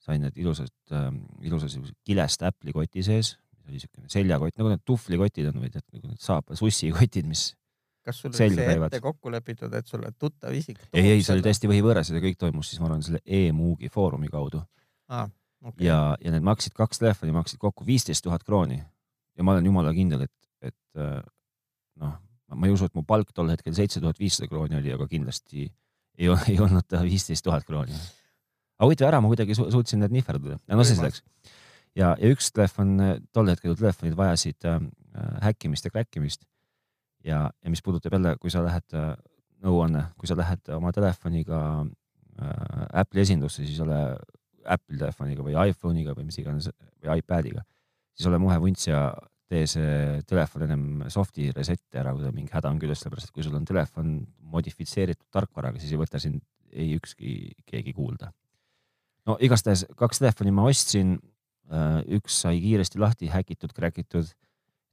sain 0.06 0.22
need 0.26 0.38
ilusad 0.42 0.72
äh,, 0.94 1.10
ilusa 1.46 1.70
siukse 1.72 1.96
kilest 2.06 2.46
Apple'i 2.46 2.74
koti 2.76 3.04
sees, 3.06 3.36
mis 3.56 3.70
oli 3.72 3.82
siukene 3.82 4.12
seljakott, 4.12 4.58
nagu 4.60 4.72
need 4.72 4.84
tuhvlikotid 4.86 5.50
on 5.52 5.62
või 5.64 5.72
tead, 5.74 5.86
nagu 5.96 6.12
need 6.12 6.22
saapa 6.24 6.58
sussikotid, 6.60 7.28
mis 7.30 7.50
kas 8.06 8.20
sul 8.22 8.30
oli 8.30 8.38
see 8.38 8.68
käivad. 8.68 8.94
ette 8.94 9.02
kokku 9.02 9.32
lepitud, 9.34 9.74
et 9.74 9.88
sulle 9.90 10.12
tuttav 10.20 10.54
isik? 10.54 10.82
ei, 10.94 11.16
ei, 11.16 11.24
see 11.26 11.34
oli 11.36 11.46
täiesti 11.46 11.70
võhivõõras 11.72 12.12
ja 12.12 12.18
see 12.18 12.26
kõik 12.28 12.38
toimus 12.42 12.70
siis, 12.70 12.82
ma 12.82 12.90
arvan, 12.92 13.06
selle 13.06 13.22
e-Muugi 13.26 13.90
foorumi 13.94 14.30
kaudu 14.34 14.62
ah,. 15.10 15.30
Okay. 15.66 15.88
ja, 15.88 15.98
ja 16.22 16.30
need 16.30 16.46
maksid, 16.46 16.76
kaks 16.78 17.02
telefoni 17.02 17.34
maksid 17.34 17.58
kokku 17.58 17.88
viisteist 17.88 18.22
tuhat 18.22 18.44
krooni. 18.46 18.78
ja 19.34 19.44
ma 19.44 19.56
olen 19.56 19.66
jumala 19.66 19.94
kindel, 19.96 20.28
et, 20.28 20.36
et 20.62 21.02
äh, 21.02 21.24
noh, 22.04 22.20
ma 22.54 22.68
ei 22.70 22.76
usu, 22.76 22.86
et 22.86 22.94
mu 22.94 23.02
palk 23.08 23.34
tol 23.34 23.50
hetkel 23.50 23.74
seitse 23.74 24.04
tuhat 24.04 24.20
viissada 24.22 24.52
krooni 24.52 24.78
oli, 24.78 24.94
aga 24.94 25.08
kindlasti 25.10 25.66
ei, 25.66 26.30
ei 26.52 26.60
olnud 26.62 26.86
ta 26.86 27.02
viisteist 27.02 27.48
tuhat 27.48 27.66
krooni 27.66 27.98
aga 28.76 28.90
huvitav, 28.90 29.10
ära 29.10 29.22
ma 29.24 29.32
kuidagi 29.32 29.56
su 29.58 29.68
suutsin 29.72 30.02
need 30.04 30.16
nihverdada, 30.16 30.58
no 30.68 30.86
see 30.88 30.98
selleks. 30.98 31.24
ja, 31.96 32.14
ja 32.20 32.32
üks 32.32 32.52
telefon, 32.56 32.96
tol 33.36 33.52
hetkel 33.52 33.76
telefonid 33.80 34.18
vajasid 34.20 34.68
äh, 34.70 34.82
häkkimist 35.46 35.88
ja 35.88 35.94
kräkkimist. 35.94 36.44
ja, 37.24 37.46
ja 37.50 37.72
mis 37.72 37.84
puudutab 37.86 38.18
jälle, 38.18 38.36
kui 38.42 38.52
sa 38.54 38.64
lähed 38.66 38.98
äh,, 38.98 39.14
nõuanne, 39.66 40.10
kui 40.20 40.30
sa 40.30 40.38
lähed 40.38 40.74
oma 40.76 40.92
telefoniga 40.96 41.60
äh, 41.86 42.90
Apple'i 43.02 43.24
esindusse, 43.24 43.64
siis 43.64 43.80
ole 43.84 44.02
Apple'i 44.66 45.00
telefoniga 45.00 45.46
või 45.46 45.56
iPhone'iga 45.70 46.18
või 46.18 46.28
mis 46.28 46.42
iganes 46.42 46.70
või 47.00 47.22
iPad'iga, 47.22 47.64
siis 48.16 48.28
ole 48.28 48.42
muhe 48.44 48.60
vunts 48.60 48.90
ja 48.90 49.08
tee 49.50 49.68
see 49.70 50.22
telefon 50.28 50.66
ennem 50.66 50.86
soft'i 51.14 51.52
reset'i 51.54 52.02
ära, 52.02 52.12
kui 52.18 52.32
mingi 52.34 52.52
häda 52.52 52.72
on 52.74 52.80
küljes, 52.82 53.04
sellepärast 53.04 53.30
et 53.30 53.36
kui 53.36 53.46
sul 53.46 53.56
on 53.56 53.68
telefon 53.68 54.18
modifitseeritud 54.52 55.30
tarkvaraga, 55.32 55.80
siis 55.80 55.94
ei 55.94 56.02
võta 56.02 56.20
sind 56.20 56.42
ei 56.76 56.98
ükski 56.98 57.54
keegi 57.70 57.94
kuulda 57.96 58.34
no 59.26 59.38
igastahes 59.42 59.86
kaks 59.98 60.22
telefoni 60.22 60.54
ma 60.56 60.68
ostsin. 60.70 61.18
Äh, 61.66 62.04
üks 62.20 62.44
sai 62.44 62.60
kiiresti 62.62 63.00
lahti 63.02 63.28
häkitud, 63.34 63.72
kräkitud, 63.74 64.28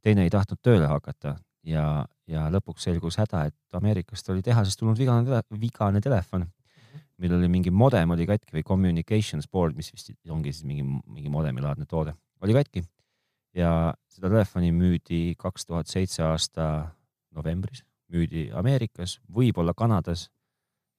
teine 0.00 0.22
ei 0.24 0.30
tahtnud 0.32 0.56
tööle 0.64 0.86
hakata 0.88 1.34
ja, 1.68 2.06
ja 2.24 2.46
lõpuks 2.48 2.86
selgus 2.88 3.18
häda, 3.20 3.46
et 3.50 3.76
Ameerikast 3.76 4.30
oli 4.32 4.40
tehasest 4.44 4.80
tulnud 4.80 4.96
vigane 4.96 5.42
vigane 5.60 6.00
telefon, 6.00 6.46
millel 7.20 7.42
oli 7.42 7.50
mingi 7.52 7.70
modem 7.70 8.16
oli 8.16 8.24
katki 8.28 8.56
või 8.56 8.64
communications 8.66 9.50
board, 9.52 9.76
mis 9.76 9.92
vist 9.92 10.14
ongi 10.30 10.52
siis 10.52 10.64
mingi, 10.64 10.86
mingi 10.86 11.28
modemilaadne 11.32 11.84
toode, 11.90 12.16
oli 12.40 12.56
katki. 12.56 12.84
ja 13.52 13.92
seda 14.08 14.32
telefoni 14.32 14.72
müüdi 14.72 15.34
kaks 15.38 15.68
tuhat 15.68 15.92
seitse 15.92 16.24
aasta 16.24 16.66
novembris, 17.36 17.84
müüdi 18.08 18.48
Ameerikas, 18.56 19.18
võib-olla 19.28 19.74
Kanadas 19.76 20.30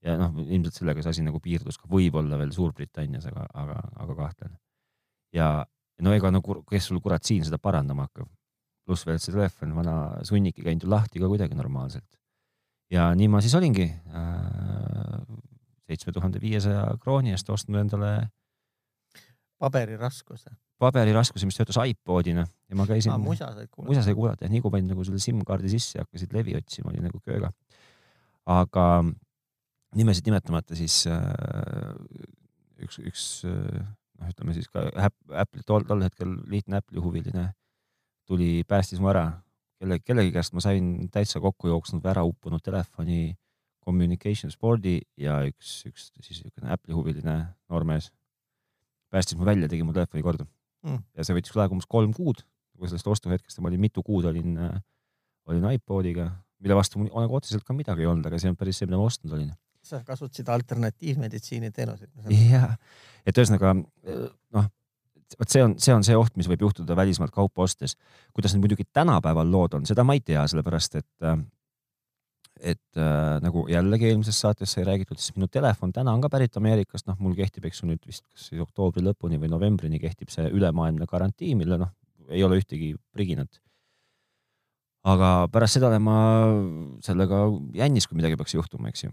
ja 0.03 0.15
noh, 0.19 0.33
ilmselt 0.43 0.79
sellega 0.79 1.03
see 1.03 1.15
asi 1.15 1.25
nagu 1.25 1.39
piirdus 1.43 1.79
ka 1.79 1.89
võib-olla 1.91 2.39
veel 2.41 2.51
Suurbritannias, 2.55 3.27
aga, 3.31 3.45
aga, 3.63 3.77
aga 4.03 4.15
kahtlen. 4.17 4.57
ja 5.35 5.65
no 6.03 6.13
ega 6.15 6.31
no 6.31 6.41
kes 6.43 6.89
sul 6.89 6.99
kurat 7.03 7.23
siin 7.23 7.45
seda 7.45 7.59
parandama 7.61 8.07
hakkab. 8.07 8.27
pluss 8.83 9.07
veel 9.07 9.19
see 9.23 9.31
telefon, 9.31 9.75
vana 9.77 9.95
sunnik 10.27 10.59
ei 10.59 10.67
käinud 10.67 10.83
ju 10.83 10.91
lahti 10.91 11.21
ka 11.23 11.31
kuidagi 11.31 11.55
normaalselt. 11.55 12.19
ja 12.91 13.13
nii 13.15 13.31
ma 13.31 13.41
siis 13.41 13.55
olingi 13.55 13.87
äh, 13.87 15.23
seitsme 15.87 16.13
tuhande 16.13 16.41
viiesaja 16.41 16.85
krooni 17.01 17.31
eest 17.31 17.49
ostnud 17.49 17.79
endale. 17.79 18.29
paberiraskuse. 19.59 20.51
paberiraskusi, 20.83 21.47
mis 21.47 21.55
töötas 21.55 21.79
iPodina 21.87 22.43
ja 22.43 22.75
ma 22.75 22.87
käisin 22.89 23.13
aa, 23.13 23.17
musa 23.17 23.53
said 23.53 23.69
kuulata. 23.71 23.87
muisa 23.87 24.03
sai 24.03 24.15
kuulata 24.17 24.45
jah, 24.45 24.51
nii 24.51 24.61
kui 24.61 24.71
panin 24.71 24.91
nagu 24.91 25.03
selle 25.07 25.21
SIM-kaardi 25.23 25.71
sisse 25.71 25.99
ja 25.99 26.03
hakkasid 26.03 26.33
levi 26.35 26.57
otsima, 26.59 26.91
oli 26.91 27.03
nagu 27.05 27.21
kööga. 27.23 27.53
aga 28.45 28.87
nimesid 29.97 30.27
nimetamata, 30.29 30.75
siis 30.77 31.03
äh, 31.07 31.93
üks, 32.83 32.99
üks 33.03 33.25
äh, 33.49 33.83
noh, 34.19 34.31
ütleme 34.31 34.55
siis 34.55 34.69
ka 34.71 34.87
App- 34.95 35.35
Apple'i 35.43 35.65
tol, 35.67 35.85
tol 35.87 36.03
hetkel 36.05 36.35
lihtne 36.49 36.79
Apple'i 36.81 37.03
huviline 37.03 37.49
tuli, 38.29 38.63
päästis 38.67 39.01
mu 39.03 39.11
ära. 39.11 39.27
kelle, 39.79 39.99
kellegi 39.99 40.31
käest 40.31 40.53
ma 40.55 40.63
sain 40.63 41.09
täitsa 41.11 41.41
kokku 41.43 41.67
jooksnud 41.67 42.03
või 42.03 42.11
ära 42.13 42.23
uppunud 42.23 42.63
telefoni 42.63 43.35
communication 43.83 44.51
spordi 44.51 45.01
ja 45.19 45.41
üks, 45.43 45.81
üks 45.89 46.11
siis 46.21 46.43
niisugune 46.43 46.71
Apple'i 46.71 46.95
huviline 46.95 47.37
noormees 47.69 48.11
päästis 49.11 49.37
mu 49.37 49.45
välja, 49.45 49.67
tegi 49.69 49.83
mu 49.83 49.93
telefoni 49.93 50.23
korda 50.23 50.47
Mm. 50.83 50.99
ja 51.15 51.23
see 51.23 51.35
võttis 51.37 51.55
aega 51.55 51.71
umbes 51.71 51.87
kolm 51.87 52.11
kuud, 52.11 52.41
kui 52.75 52.89
sellest 52.91 53.07
ostuhetkest 53.07 53.61
ma 53.63 53.69
olin 53.69 53.79
mitu 53.79 54.03
kuud 54.03 54.25
olin, 54.27 54.57
olin 55.47 55.67
iPodiga, 55.71 56.25
mille 56.59 56.75
vastu 56.75 56.99
mul 56.99 57.07
nagu 57.07 57.37
otseselt 57.39 57.63
ka 57.63 57.75
midagi 57.75 58.03
ei 58.03 58.09
olnud, 58.11 58.27
aga 58.27 58.39
see 58.41 58.51
on 58.51 58.57
päris 58.59 58.81
see, 58.81 58.89
mida 58.89 58.99
ma 58.99 59.07
ostnud 59.07 59.31
olin. 59.37 59.53
Sa 59.83 60.03
kasutasid 60.07 60.49
alternatiivmeditsiini 60.49 61.71
teenuseid. 61.71 62.11
jah, 62.51 62.77
et 63.25 63.37
ühesõnaga 63.37 63.75
noh, 63.77 64.69
vot 65.39 65.49
see 65.49 65.63
on, 65.65 65.75
see 65.81 65.95
on 65.95 66.05
see 66.05 66.15
oht, 66.17 66.35
mis 66.39 66.49
võib 66.51 66.67
juhtuda 66.67 66.95
välismaalt 66.97 67.33
kaupa 67.35 67.65
ostes. 67.65 67.97
kuidas 68.33 68.53
nüüd 68.55 68.67
muidugi 68.67 68.87
tänapäeval 68.93 69.51
lood 69.51 69.79
on, 69.79 69.85
seda 69.89 70.05
ma 70.07 70.15
ei 70.17 70.23
tea, 70.25 70.45
sellepärast 70.47 71.01
et 71.01 71.27
et 72.63 72.99
äh, 72.99 73.39
nagu 73.43 73.65
jällegi 73.67 74.07
eelmises 74.07 74.37
saates 74.39 74.75
sai 74.75 74.85
räägitud, 74.87 75.19
siis 75.19 75.35
minu 75.35 75.49
telefon 75.51 75.91
täna 75.93 76.13
on 76.15 76.21
ka 76.23 76.29
pärit 76.31 76.55
Ameerikast, 76.59 77.07
noh, 77.09 77.17
mul 77.19 77.35
kehtib, 77.35 77.65
eks 77.67 77.81
ju 77.81 77.89
nüüd 77.89 78.03
vist 78.07 78.23
kas 78.29 78.47
siis 78.49 78.61
oktoobri 78.63 79.03
lõpuni 79.03 79.39
või 79.41 79.51
novembrini 79.51 79.99
kehtib 79.99 80.31
see 80.31 80.45
ülemaailmne 80.53 81.07
karantiin, 81.09 81.57
mille 81.59 81.79
noh, 81.81 81.91
ei 82.29 82.43
ole 82.45 82.61
ühtegi 82.61 82.93
priginat. 83.11 83.59
aga 85.03 85.49
pärast 85.51 85.75
seda 85.75 85.89
olen 85.89 86.05
ma 86.05 86.17
sellega 87.03 87.43
jännis, 87.75 88.07
kui 88.07 88.21
midagi 88.21 88.39
peaks 88.39 88.55
juhtuma, 88.55 88.93
eks 88.93 89.03
ju. 89.03 89.11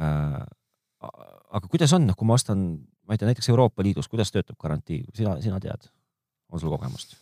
Aga 0.00 1.66
kuidas 1.68 1.92
on, 1.96 2.10
kui 2.16 2.28
ma 2.28 2.36
ostan, 2.38 2.62
ma 3.06 3.14
ei 3.14 3.20
tea, 3.20 3.28
näiteks 3.30 3.50
Euroopa 3.52 3.84
Liidus, 3.84 4.08
kuidas 4.08 4.32
töötab 4.32 4.58
garantii, 4.60 5.02
sina, 5.16 5.36
sina 5.42 5.60
tead, 5.62 5.90
on 6.52 6.62
sul 6.62 6.72
kogemust? 6.72 7.18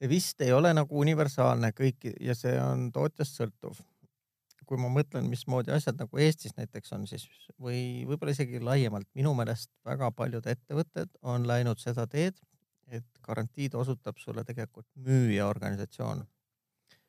see 0.00 0.08
vist 0.08 0.40
ei 0.40 0.52
ole 0.56 0.72
nagu 0.72 1.00
universaalne 1.02 1.74
kõik 1.76 2.06
ja 2.24 2.32
see 2.36 2.54
on 2.60 2.88
tootjast 2.92 3.36
sõltuv. 3.36 3.80
kui 4.70 4.78
ma 4.78 4.86
mõtlen, 4.94 5.26
mismoodi 5.26 5.72
asjad 5.74 5.98
nagu 5.98 6.18
Eestis 6.22 6.52
näiteks 6.54 6.92
on 6.94 7.06
siis 7.10 7.24
või 7.58 8.06
võib-olla 8.06 8.30
isegi 8.36 8.60
laiemalt, 8.62 9.08
minu 9.18 9.32
meelest 9.34 9.66
väga 9.84 10.12
paljud 10.14 10.46
ettevõtted 10.46 11.10
on 11.26 11.48
läinud 11.48 11.82
seda 11.82 12.04
teed, 12.06 12.38
et 12.86 13.06
garantiid 13.26 13.74
osutab 13.74 14.20
sulle 14.22 14.44
tegelikult 14.46 14.86
müüjaorganisatsioon, 14.94 16.22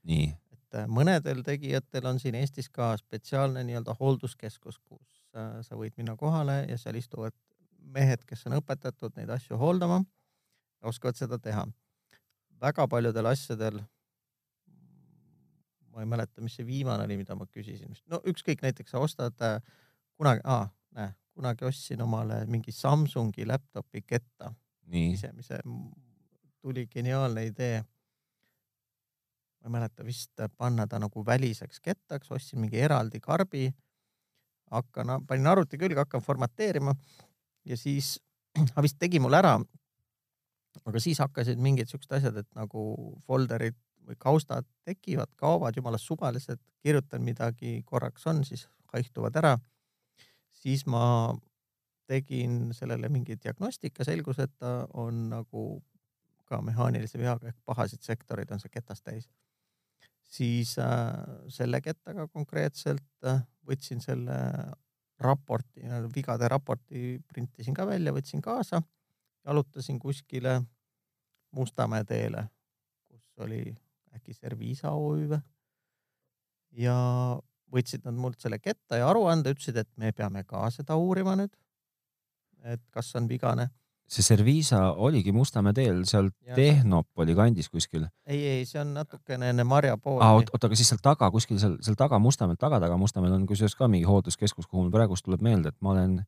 nii, 0.10 0.26
et 0.71 0.79
äh, 0.79 0.88
mõnedel 0.88 1.43
tegijatel 1.43 2.07
on 2.07 2.19
siin 2.19 2.36
Eestis 2.39 2.69
ka 2.71 2.93
spetsiaalne 2.97 3.63
nii-öelda 3.67 3.95
hoolduskeskus, 3.99 4.79
kus 4.79 5.23
äh, 5.36 5.60
sa 5.67 5.75
võid 5.75 5.97
minna 5.99 6.15
kohale 6.15 6.63
ja 6.69 6.77
seal 6.79 6.95
istuvad 6.95 7.36
mehed, 7.91 8.23
kes 8.25 8.45
on 8.47 8.55
õpetatud 8.62 9.17
neid 9.17 9.29
asju 9.29 9.57
hooldama, 9.60 10.01
oskavad 10.88 11.17
seda 11.19 11.39
teha. 11.39 11.65
väga 12.62 12.88
paljudel 12.88 13.25
asjadel, 13.25 13.81
ma 15.91 16.03
ei 16.03 16.05
mäleta, 16.07 16.41
mis 16.41 16.55
see 16.55 16.65
viimane 16.65 17.03
oli, 17.03 17.17
mida 17.17 17.36
ma 17.36 17.47
küsisin, 17.49 17.95
no 18.07 18.21
ükskõik, 18.25 18.62
näiteks 18.62 18.91
sa 18.91 18.99
ostad 18.99 19.36
äh, 19.41 19.60
kunagi, 20.15 20.41
aa, 20.45 20.69
näe, 20.95 21.13
kunagi 21.36 21.65
ostsin 21.65 22.01
omale 22.01 22.45
mingi 22.45 22.71
Samsungi 22.71 23.45
laptopi 23.45 24.05
ketta 24.07 24.53
nii, 24.88 25.15
sisemise, 25.15 25.60
tuli 26.62 26.88
geniaalne 26.88 27.45
idee. 27.45 27.84
Ma 29.62 29.67
ei 29.67 29.71
mäleta 29.71 30.06
vist 30.06 30.41
panna 30.58 30.88
ta 30.88 31.00
nagu 31.00 31.26
väliseks 31.26 31.80
kettaks, 31.80 32.32
ostsin 32.32 32.60
mingi 32.60 32.80
eraldi 32.80 33.19
karbi, 33.21 33.69
hakkan, 34.71 35.19
panin 35.28 35.47
arvuti 35.47 35.78
külge, 35.78 36.00
hakkan 36.00 36.21
formateerima 36.21 36.95
ja 37.65 37.78
siis, 37.78 38.15
ta 38.74 38.82
vist 38.82 38.97
tegi 39.00 39.19
mul 39.19 39.38
ära. 39.38 39.60
aga 40.86 41.00
siis 41.04 41.19
hakkasid 41.19 41.60
mingid 41.60 41.89
siuksed 41.91 42.13
asjad, 42.15 42.38
et 42.38 42.47
nagu 42.56 42.84
folderid 43.28 43.76
või 44.08 44.15
kaustad 44.17 44.65
tekivad, 44.88 45.30
kaovad 45.36 45.76
jumalast 45.78 46.08
suvalised, 46.08 46.60
kirjutan 46.82 47.21
midagi 47.21 47.82
korraks 47.86 48.26
on, 48.28 48.45
siis 48.45 48.67
haihtuvad 48.93 49.36
ära. 49.36 49.58
siis 50.52 50.86
ma 50.86 51.36
tegin 52.08 52.74
sellele 52.74 53.10
mingi 53.10 53.38
diagnostika, 53.43 54.04
selgus, 54.04 54.39
et 54.39 54.52
ta 54.60 54.88
on 54.93 55.30
nagu 55.30 55.82
ka 56.45 56.60
mehaanilise 56.62 57.19
veaga 57.19 57.47
ehk 57.47 57.58
pahasid 57.65 58.04
sektoreid 58.04 58.52
on 58.52 58.60
see 58.60 58.74
ketas 58.74 59.02
täis. 59.02 59.30
Siis 60.32 60.78
äh, 60.80 61.12
selle 61.52 61.82
kettaga 61.84 62.28
konkreetselt 62.32 63.28
äh, 63.28 63.44
võtsin 63.67 64.02
selle 64.02 64.38
raporti, 65.22 65.84
vigade 66.15 66.48
raporti 66.50 67.20
printisin 67.30 67.76
ka 67.78 67.86
välja, 67.86 68.13
võtsin 68.15 68.41
kaasa, 68.41 68.82
jalutasin 69.46 70.00
kuskile 70.00 70.62
Mustamäe 71.52 72.06
teele, 72.08 72.46
kus 73.12 73.44
oli 73.44 73.65
äkki 74.15 74.34
Serviisa 74.34 74.94
OÜ 74.96 75.26
või 75.28 75.41
ja 76.80 76.96
võtsid 77.72 78.06
nad 78.08 78.15
mult 78.15 78.39
selle 78.39 78.60
ketta 78.60 79.00
ja 79.02 79.10
aruande, 79.12 79.52
ütlesid, 79.52 79.78
et 79.82 79.89
me 80.00 80.12
peame 80.15 80.44
ka 80.48 80.63
seda 80.72 80.98
uurima 81.00 81.36
nüüd. 81.39 81.54
et 82.63 82.82
kas 82.94 83.15
on 83.17 83.28
vigane. 83.28 83.72
See 84.12 84.26
Serviisa 84.26 84.82
oligi 84.91 85.32
Mustamäe 85.32 85.74
teel 85.74 86.04
seal 86.10 86.30
Ja 86.47 86.56
Tehnopoli 86.58 87.36
kandis 87.36 87.69
kuskil. 87.69 88.06
ei, 88.26 88.41
ei, 88.56 88.65
see 88.67 88.82
on 88.82 88.93
natukene 88.97 89.52
enne 89.54 89.63
Marja 89.67 89.97
poodi 89.97 90.26
aa, 90.26 90.36
oota, 90.39 90.67
aga 90.67 90.78
siis 90.80 90.91
seal 90.91 91.02
taga 91.04 91.32
kuskil 91.32 91.60
seal, 91.62 91.78
seal 91.86 91.97
taga 92.00 92.19
Mustamäel, 92.19 92.60
taga 92.60 92.82
taga 92.84 92.97
Mustamäel 93.00 93.38
on 93.38 93.47
kusjuures 93.50 93.78
ka 93.80 93.88
mingi 93.91 94.08
hoolduskeskus, 94.10 94.67
kuhu 94.67 94.86
mul 94.86 94.93
praegust 94.93 95.28
tuleb 95.28 95.43
meelde, 95.45 95.71
et 95.71 95.80
ma 95.82 95.95
olen 95.95 96.21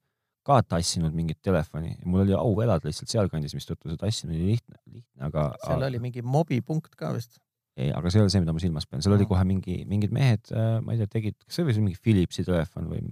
ka 0.48 0.60
tassinud 0.68 1.16
mingit 1.16 1.40
telefoni 1.44 1.94
ja 1.94 2.08
mul 2.08 2.26
oli 2.26 2.36
au 2.38 2.54
elada 2.64 2.88
lihtsalt 2.88 3.12
sealkandis, 3.12 3.56
mistõttu 3.56 3.92
see 3.92 4.00
tassimine 4.00 4.40
oli 4.40 4.56
lihtne, 4.56 4.80
lihtne, 4.92 5.26
aga. 5.30 5.48
seal 5.64 5.88
oli 5.90 6.02
mingi 6.04 6.24
mobipunkt 6.24 6.96
ka 7.00 7.14
vist. 7.16 7.40
ei, 7.80 7.92
aga 7.92 8.12
see 8.12 8.22
ei 8.22 8.28
ole 8.28 8.32
see, 8.32 8.44
mida 8.44 8.56
ma 8.56 8.64
silmas 8.64 8.88
pean, 8.88 9.04
seal 9.04 9.16
oli 9.16 9.28
Aa. 9.28 9.32
kohe 9.34 9.48
mingi, 9.50 9.82
mingid 9.90 10.16
mehed, 10.16 10.52
ma 10.84 10.96
ei 10.96 11.04
tea, 11.04 11.12
tegid, 11.20 11.40
kas 11.44 11.60
see 11.60 11.68
oli 11.68 11.76
mingi 11.88 12.00
Philipsi 12.04 12.46
telefon 12.48 12.92
või, 12.92 13.04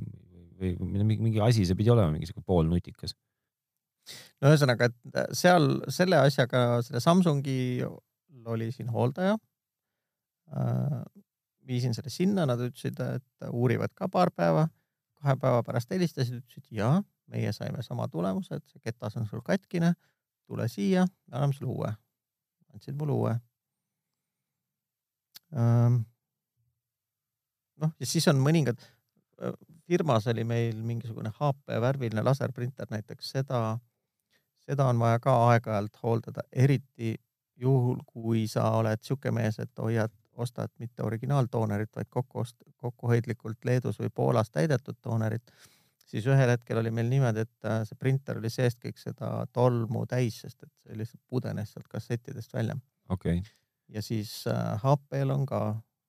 või, 0.59 0.75
mingi, 0.91 1.19
mingi 1.23 1.43
asi, 1.43 1.65
see 1.67 1.79
pidi 1.79 1.91
olema 1.91 2.11
mingi 2.13 2.29
siuke 2.29 2.43
poolnutikas. 2.45 3.15
No 4.41 4.51
ühesõnaga, 4.51 4.89
et 4.89 5.35
seal 5.37 5.67
selle 5.93 6.19
asjaga, 6.21 6.81
selle 6.85 7.01
Samsungi 7.03 7.85
oli 8.45 8.71
siin 8.71 8.89
hooldaja. 8.89 9.37
viisin 11.67 11.93
selle 11.93 12.09
sinna, 12.09 12.45
nad 12.45 12.59
ütlesid, 12.59 12.97
et 12.99 13.49
uurivad 13.51 13.93
ka 13.95 14.09
paar 14.09 14.31
päeva. 14.35 14.67
kahe 15.21 15.35
päeva 15.37 15.63
pärast 15.63 15.91
helistasid, 15.93 16.41
ütlesid 16.41 16.65
ja 16.73 17.03
meie 17.31 17.51
saime 17.53 17.83
sama 17.85 18.07
tulemuse, 18.07 18.57
et 18.57 18.65
see 18.67 18.81
ketas 18.83 19.17
on 19.17 19.27
sul 19.29 19.41
katkine. 19.45 19.93
tule 20.47 20.67
siia, 20.67 21.05
me 21.27 21.37
anname 21.37 21.53
sulle 21.53 21.71
uue. 21.71 21.93
andsid 22.73 22.95
mulle 22.97 23.13
uue. 23.13 23.35
noh, 27.81 27.91
ja 27.99 28.07
siis 28.07 28.27
on 28.31 28.39
mõningad, 28.39 28.79
firmas 29.87 30.27
oli 30.31 30.43
meil 30.47 30.77
mingisugune 30.85 31.31
HP 31.35 31.79
värviline 31.83 32.23
laserprinter 32.23 32.87
näiteks, 32.91 33.31
seda, 33.35 33.79
seda 34.71 34.87
on 34.87 34.99
vaja 34.99 35.19
ka 35.19 35.35
aeg-ajalt 35.49 35.99
hooldada, 36.03 36.45
eriti 36.51 37.15
juhul, 37.61 37.99
kui 38.07 38.47
sa 38.47 38.69
oled 38.79 39.03
sihuke 39.03 39.31
mees, 39.35 39.59
et 39.59 39.83
hoiad, 39.83 40.13
ostad 40.41 40.71
mitte 40.79 41.03
originaaltoonerit, 41.03 41.91
vaid 41.95 42.07
kokku 42.09 42.39
ost-, 42.45 42.63
kokkuhoidlikult 42.79 43.67
Leedus 43.67 43.99
või 43.99 44.09
Poolas 44.15 44.49
täidetud 44.49 44.97
toonerit, 45.03 45.51
siis 46.07 46.25
ühel 46.25 46.53
hetkel 46.53 46.79
oli 46.79 46.91
meil 46.95 47.11
niimoodi, 47.11 47.43
et 47.43 47.67
äh, 47.67 47.81
see 47.87 47.99
printer 47.99 48.39
oli 48.39 48.49
seest 48.49 48.79
kõik 48.81 48.97
seda 49.01 49.33
tolmu 49.53 50.05
täis, 50.09 50.39
sest 50.45 50.63
et 50.63 50.71
see 50.85 50.97
lihtsalt 51.03 51.21
pudenes 51.29 51.75
sealt 51.75 51.91
kassettidest 51.91 52.55
välja 52.55 52.77
okei 53.09 53.43
okay., 53.43 53.53
ja 53.91 54.01
siis 54.01 54.31
äh, 54.47 54.79
HP-l 54.79 55.35
on 55.35 55.45
ka 55.45 55.61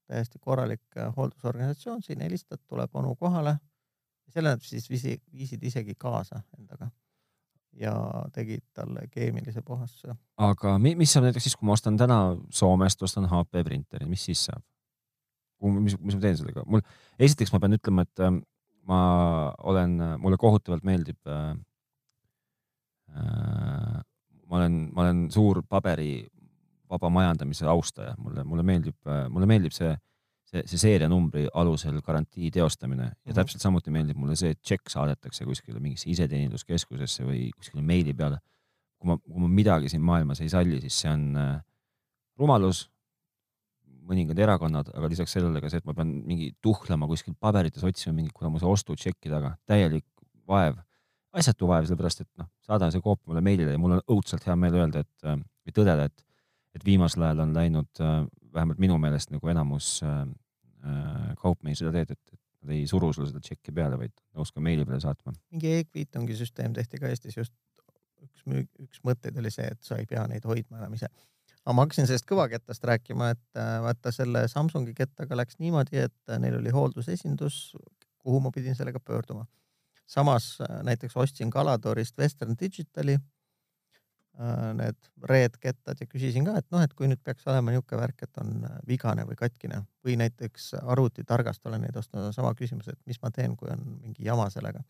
täiesti 0.07 0.39
korralik 0.39 0.87
äh, 0.97 1.11
hooldusorganisatsioon, 1.17 2.03
siin 2.07 2.23
helistad, 2.23 2.63
tuleb 2.69 2.95
onu 2.95 3.17
kohale. 3.19 3.59
selle 4.33 4.55
nad 4.55 4.63
siis 4.65 4.91
visi, 4.91 5.19
viisid 5.33 5.63
isegi 5.63 5.95
kaasa 5.99 6.41
endaga 6.59 6.89
ja 7.81 7.95
tegid 8.35 8.65
talle 8.77 9.07
keemilise 9.11 9.63
puhastuse. 9.63 10.17
aga 10.37 10.77
mi, 10.79 10.95
mis 10.99 11.13
saab 11.13 11.29
näiteks 11.29 11.49
siis, 11.49 11.57
kui 11.57 11.67
ma 11.67 11.77
ostan 11.77 11.97
täna 12.01 12.37
Soomest, 12.53 13.03
ostan 13.03 13.29
HP 13.31 13.65
printeri, 13.65 14.09
mis 14.09 14.25
siis 14.29 14.45
saab? 14.51 14.63
mis, 15.63 15.97
mis 15.99 16.17
ma 16.17 16.21
teen 16.21 16.39
sellega? 16.41 16.67
mul, 16.67 16.85
esiteks 17.19 17.53
ma 17.55 17.63
pean 17.63 17.79
ütlema, 17.79 18.05
et 18.07 18.25
ähm, 18.27 18.43
ma 18.89 19.03
olen, 19.73 19.99
mulle 20.23 20.41
kohutavalt 20.41 20.85
meeldib 20.87 21.21
äh,. 21.31 21.53
Äh, 23.13 23.99
ma 24.49 24.57
olen, 24.57 24.77
ma 24.93 25.03
olen 25.05 25.27
suur 25.33 25.63
paberi 25.69 26.27
vaba 26.93 27.09
majandamise 27.13 27.67
austaja, 27.69 28.15
mulle, 28.21 28.45
mulle 28.45 28.65
meeldib, 28.65 28.97
mulle 29.33 29.49
meeldib 29.49 29.73
see, 29.73 29.93
see, 30.53 30.63
see 30.69 30.85
seerianumbri 30.85 31.47
alusel 31.55 31.99
garantii 32.05 32.51
teostamine 32.55 33.03
ja 33.03 33.11
mm. 33.11 33.17
-hmm. 33.25 33.35
täpselt 33.41 33.65
samuti 33.65 33.91
meeldib 33.91 34.21
mulle 34.21 34.37
see, 34.37 34.53
et 34.53 34.61
tšekk 34.61 34.93
saadetakse 34.93 35.45
kuskile 35.49 35.81
mingisse 35.81 36.11
iseteeninduskeskusesse 36.11 37.25
või 37.25 37.51
kuskile 37.57 37.83
meili 37.83 38.15
peale 38.15 38.39
kui 39.03 39.11
ma, 39.11 39.19
kui 39.19 39.43
ma 39.43 39.51
midagi 39.51 39.91
siin 39.91 40.03
maailmas 40.07 40.41
ei 40.45 40.51
salli, 40.53 40.79
siis 40.85 41.01
see 41.03 41.11
on 41.11 41.27
äh, 41.41 41.53
rumalus, 42.39 42.87
mõningad 44.07 44.39
erakonnad, 44.43 44.91
aga 44.97 45.11
lisaks 45.11 45.35
sellele 45.37 45.63
ka 45.63 45.71
see, 45.71 45.83
et 45.83 45.89
ma 45.89 45.95
pean 45.99 46.11
mingi 46.27 46.53
tuhlama 46.65 47.09
kuskil 47.11 47.35
paberites, 47.39 47.85
otsima 47.87 48.15
mingit 48.17 48.35
kuramuse 48.37 48.67
ostutšekki 48.69 49.31
taga, 49.31 49.55
täielik 49.69 50.07
vaev, 50.49 50.79
asjatu 51.39 51.71
vaev, 51.71 51.87
sellepärast 51.89 52.25
et 52.25 52.31
noh, 52.41 52.51
saada 52.67 52.91
see 52.93 53.03
koop 53.05 53.23
mulle 53.27 53.43
meilile 53.45 53.75
ja 53.75 53.81
mul 53.81 53.97
on 53.97 54.05
õudselt 54.11 54.47
hea 54.47 54.57
meel 54.59 54.79
öelda, 54.79 55.03
et 55.03 55.27
äh, 55.27 55.39
või 55.67 55.77
tõdeda, 55.79 56.07
et, 56.11 56.25
et 56.79 56.87
viimasel 56.87 57.27
ajal 57.27 57.45
on 57.47 57.57
läinud 57.57 58.03
äh, 58.03 58.23
vähemalt 58.55 58.83
minu 58.83 58.99
meelest 59.03 59.35
nagu 59.35 59.53
enamus 59.53 59.95
äh, 60.07 60.25
kaupmehi 61.39 61.77
seda 61.79 61.93
teed, 61.95 62.15
et, 62.17 62.35
et 62.35 62.41
nad 62.63 62.75
ei 62.75 62.87
suru 62.91 63.13
sulle 63.15 63.29
seda 63.31 63.43
tšekki 63.43 63.75
peale, 63.75 63.99
vaid 64.01 64.15
nõus 64.35 64.51
ka 64.55 64.63
meili 64.65 64.87
peale 64.87 65.01
saatma. 65.03 65.35
mingi 65.55 65.77
e-kviitungi 65.79 66.37
süsteem 66.39 66.75
tehti 66.75 66.99
ka 67.03 67.11
Eestis 67.11 67.39
just 67.39 67.55
üks 68.23 68.47
müük, 68.47 68.71
üks 68.83 69.03
mõtteid 69.07 69.39
oli 69.39 69.51
see, 69.51 69.67
et 69.67 69.83
sa 69.83 69.99
ei 69.99 70.07
pea 70.11 70.25
neid 70.31 70.47
hoidma 70.47 70.79
enam 70.83 70.95
ise 70.99 71.11
aga 71.63 71.75
ma 71.77 71.87
hakkasin 71.87 72.09
sellest 72.09 72.27
kõvakettast 72.27 72.85
rääkima, 72.91 73.33
et 73.37 73.59
äh, 73.59 73.75
vaata 73.85 74.13
selle 74.15 74.47
Samsungi 74.51 74.95
kettaga 74.99 75.39
läks 75.39 75.61
niimoodi, 75.63 76.01
et 76.09 76.31
äh, 76.31 76.41
neil 76.43 76.59
oli 76.59 76.73
hooldusesindus, 76.75 77.59
kuhu 78.23 78.41
ma 78.43 78.51
pidin 78.55 78.79
sellega 78.79 79.01
pöörduma. 79.01 79.47
samas 80.07 80.59
äh, 80.61 80.83
näiteks 80.83 81.17
ostsin 81.17 81.51
Kalatorist 81.51 82.19
Western 82.19 82.57
Digitali 82.61 83.19
need 84.79 85.11
reedkettad 85.29 86.01
ja 86.01 86.07
küsisin 86.09 86.47
ka, 86.47 86.55
et 86.57 86.67
noh, 86.73 86.81
et 86.81 86.95
kui 86.97 87.05
nüüd 87.05 87.21
peaks 87.21 87.45
olema 87.53 87.71
niisugune 87.71 88.01
värk, 88.01 88.23
et 88.25 88.39
on 88.41 88.63
vigane 88.89 89.27
või 89.29 89.37
katkine 89.37 89.83
või 90.07 90.17
näiteks 90.17 90.71
arvutitargast 90.81 91.69
olen 91.69 91.85
neid 91.85 91.99
ostnud, 92.01 92.25
on 92.31 92.33
sama 92.33 92.55
küsimus, 92.57 92.89
et 92.89 92.99
mis 93.07 93.21
ma 93.23 93.29
teen, 93.31 93.59
kui 93.61 93.69
on 93.71 93.85
mingi 94.01 94.25
jama 94.25 94.49
sellega. 94.51 94.81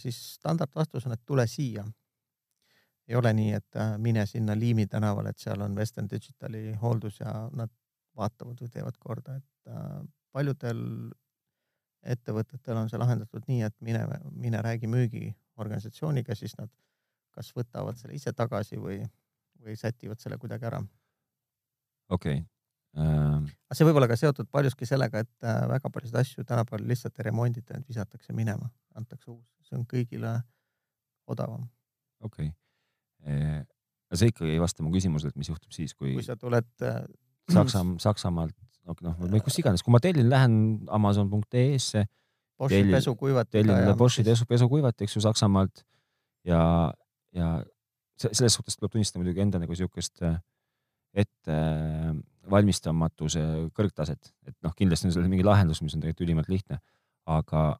siis 0.00 0.16
standardvastus 0.38 1.06
on, 1.06 1.12
et 1.12 1.26
tule 1.28 1.44
siia 1.46 1.84
ei 3.08 3.16
ole 3.16 3.32
nii, 3.32 3.52
et 3.52 3.76
äh, 3.76 3.98
mine 3.98 4.26
sinna 4.26 4.58
Liimi 4.58 4.86
tänavale, 4.86 5.30
et 5.30 5.38
seal 5.38 5.60
on 5.62 5.76
Western 5.76 6.08
Digitali 6.10 6.74
hooldus 6.82 7.20
ja 7.20 7.32
nad 7.54 7.70
vaatavad 8.16 8.60
või 8.62 8.72
teevad 8.72 8.98
korda, 8.98 9.36
et 9.36 9.70
äh, 9.70 10.00
paljudel 10.32 10.82
ettevõtetel 12.02 12.78
on 12.78 12.90
see 12.90 12.98
lahendatud 12.98 13.46
nii, 13.48 13.62
et 13.66 13.74
mine, 13.80 14.02
mine 14.30 14.62
räägi 14.62 14.90
müügiorganisatsiooniga, 14.90 16.34
siis 16.38 16.54
nad 16.58 16.70
kas 17.36 17.52
võtavad 17.56 17.98
selle 18.00 18.16
ise 18.16 18.32
tagasi 18.36 18.80
või, 18.80 18.98
või 19.62 19.76
sätivad 19.78 20.22
selle 20.22 20.40
kuidagi 20.42 20.68
ära. 20.70 20.82
okei 22.08 22.40
okay. 22.40 22.44
uh.... 22.96 23.44
aga 23.44 23.78
see 23.78 23.88
võib 23.88 24.00
olla 24.00 24.10
ka 24.10 24.18
seotud 24.20 24.50
paljuski 24.50 24.88
sellega, 24.88 25.24
et 25.26 25.46
äh, 25.48 25.62
väga 25.76 25.92
paljusid 25.92 26.20
asju 26.22 26.44
tänapäeval 26.48 26.88
lihtsalt 26.88 27.20
ei 27.20 27.30
remondita, 27.30 27.76
need 27.76 27.88
visatakse 27.94 28.36
minema, 28.36 28.70
antakse 28.98 29.30
uus, 29.30 29.46
see 29.68 29.78
on 29.78 29.86
kõigile 29.88 30.38
odavam. 31.30 31.68
okei 32.24 32.50
okay 32.50 33.64
aga 34.06 34.20
see 34.20 34.32
ikkagi 34.32 34.54
ei 34.54 34.62
vasta 34.62 34.84
mu 34.86 34.92
küsimusele, 34.94 35.34
et 35.34 35.40
mis 35.40 35.50
juhtub 35.50 35.74
siis, 35.74 35.94
kui. 35.94 36.14
kui 36.16 36.26
sa 36.26 36.38
tuled 36.40 36.68
äh,. 36.86 37.04
Saksa, 37.46 37.78
Saksamaalt, 38.02 38.56
noh, 39.06 39.14
või 39.20 39.38
kus 39.38 39.60
iganes, 39.60 39.84
kui 39.86 39.92
ma 39.94 40.00
tellin, 40.02 40.26
lähen 40.26 40.54
Amazon.ee-sse. 40.90 42.00
Boschi 42.58 42.80
pesukuivati. 42.90 43.52
tellin 43.54 43.92
Boschi 43.98 44.24
pesu, 44.26 44.48
pesukuivati, 44.50 45.06
eks 45.06 45.14
ju, 45.14 45.22
Saksamaalt 45.22 45.84
ja, 46.48 46.58
ja 47.34 47.56
selles 48.16 48.54
suhtes 48.56 48.78
tuleb 48.78 48.94
tunnistada 48.94 49.22
muidugi 49.22 49.42
enda 49.44 49.60
nagu 49.60 49.74
siukest 49.76 50.22
äh, 50.24 50.38
ette 51.16 51.56
äh, 51.56 52.12
valmistamatuse 52.50 53.42
kõrgtaset, 53.76 54.30
et 54.46 54.54
noh, 54.62 54.74
kindlasti 54.76 55.08
on 55.08 55.16
sellel 55.16 55.32
mingi 55.32 55.46
lahendus, 55.46 55.82
mis 55.82 55.96
on 55.96 56.04
tegelikult 56.04 56.28
ülimalt 56.28 56.52
lihtne, 56.52 56.78
aga 57.26 57.72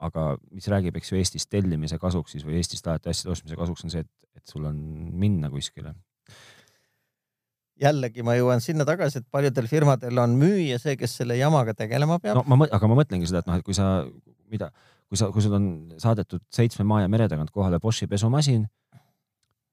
aga 0.00 0.22
mis 0.54 0.68
räägib, 0.72 0.96
eks 0.96 1.12
ju, 1.12 1.18
Eestis 1.20 1.44
tellimise 1.50 1.98
kasuks 2.00 2.32
siis 2.34 2.46
või 2.46 2.56
Eestist 2.60 2.86
alati 2.88 3.10
asjade 3.12 3.34
ostmise 3.34 3.58
kasuks 3.60 3.84
on 3.84 3.92
see, 3.92 4.04
et, 4.06 4.38
et 4.38 4.48
sul 4.48 4.64
on 4.64 4.78
minna 5.20 5.50
kuskile. 5.52 5.92
jällegi 7.80 8.24
ma 8.24 8.36
jõuan 8.36 8.64
sinna 8.64 8.86
tagasi, 8.88 9.20
et 9.20 9.28
paljudel 9.32 9.68
firmadel 9.68 10.22
on 10.22 10.38
müüja 10.40 10.78
see, 10.80 10.96
kes 11.00 11.18
selle 11.20 11.36
jamaga 11.36 11.74
tegelema 11.76 12.18
peab. 12.18 12.40
no 12.40 12.56
ma, 12.56 12.68
aga 12.70 12.88
ma 12.88 12.96
mõtlengi 13.02 13.28
seda, 13.28 13.44
et 13.44 13.50
noh, 13.50 13.60
et 13.60 13.66
kui 13.66 13.76
sa, 13.76 13.90
mida, 14.48 14.70
kui 15.10 15.18
sa, 15.18 15.30
kui 15.34 15.42
sul 15.42 15.56
on 15.58 15.64
saadetud 15.98 16.44
seitsme 16.54 16.86
maa 16.86 17.02
ja 17.02 17.10
mere 17.10 17.26
tagant 17.28 17.50
kohale 17.50 17.80
Boschi 17.82 18.06
pesumasin, 18.10 18.68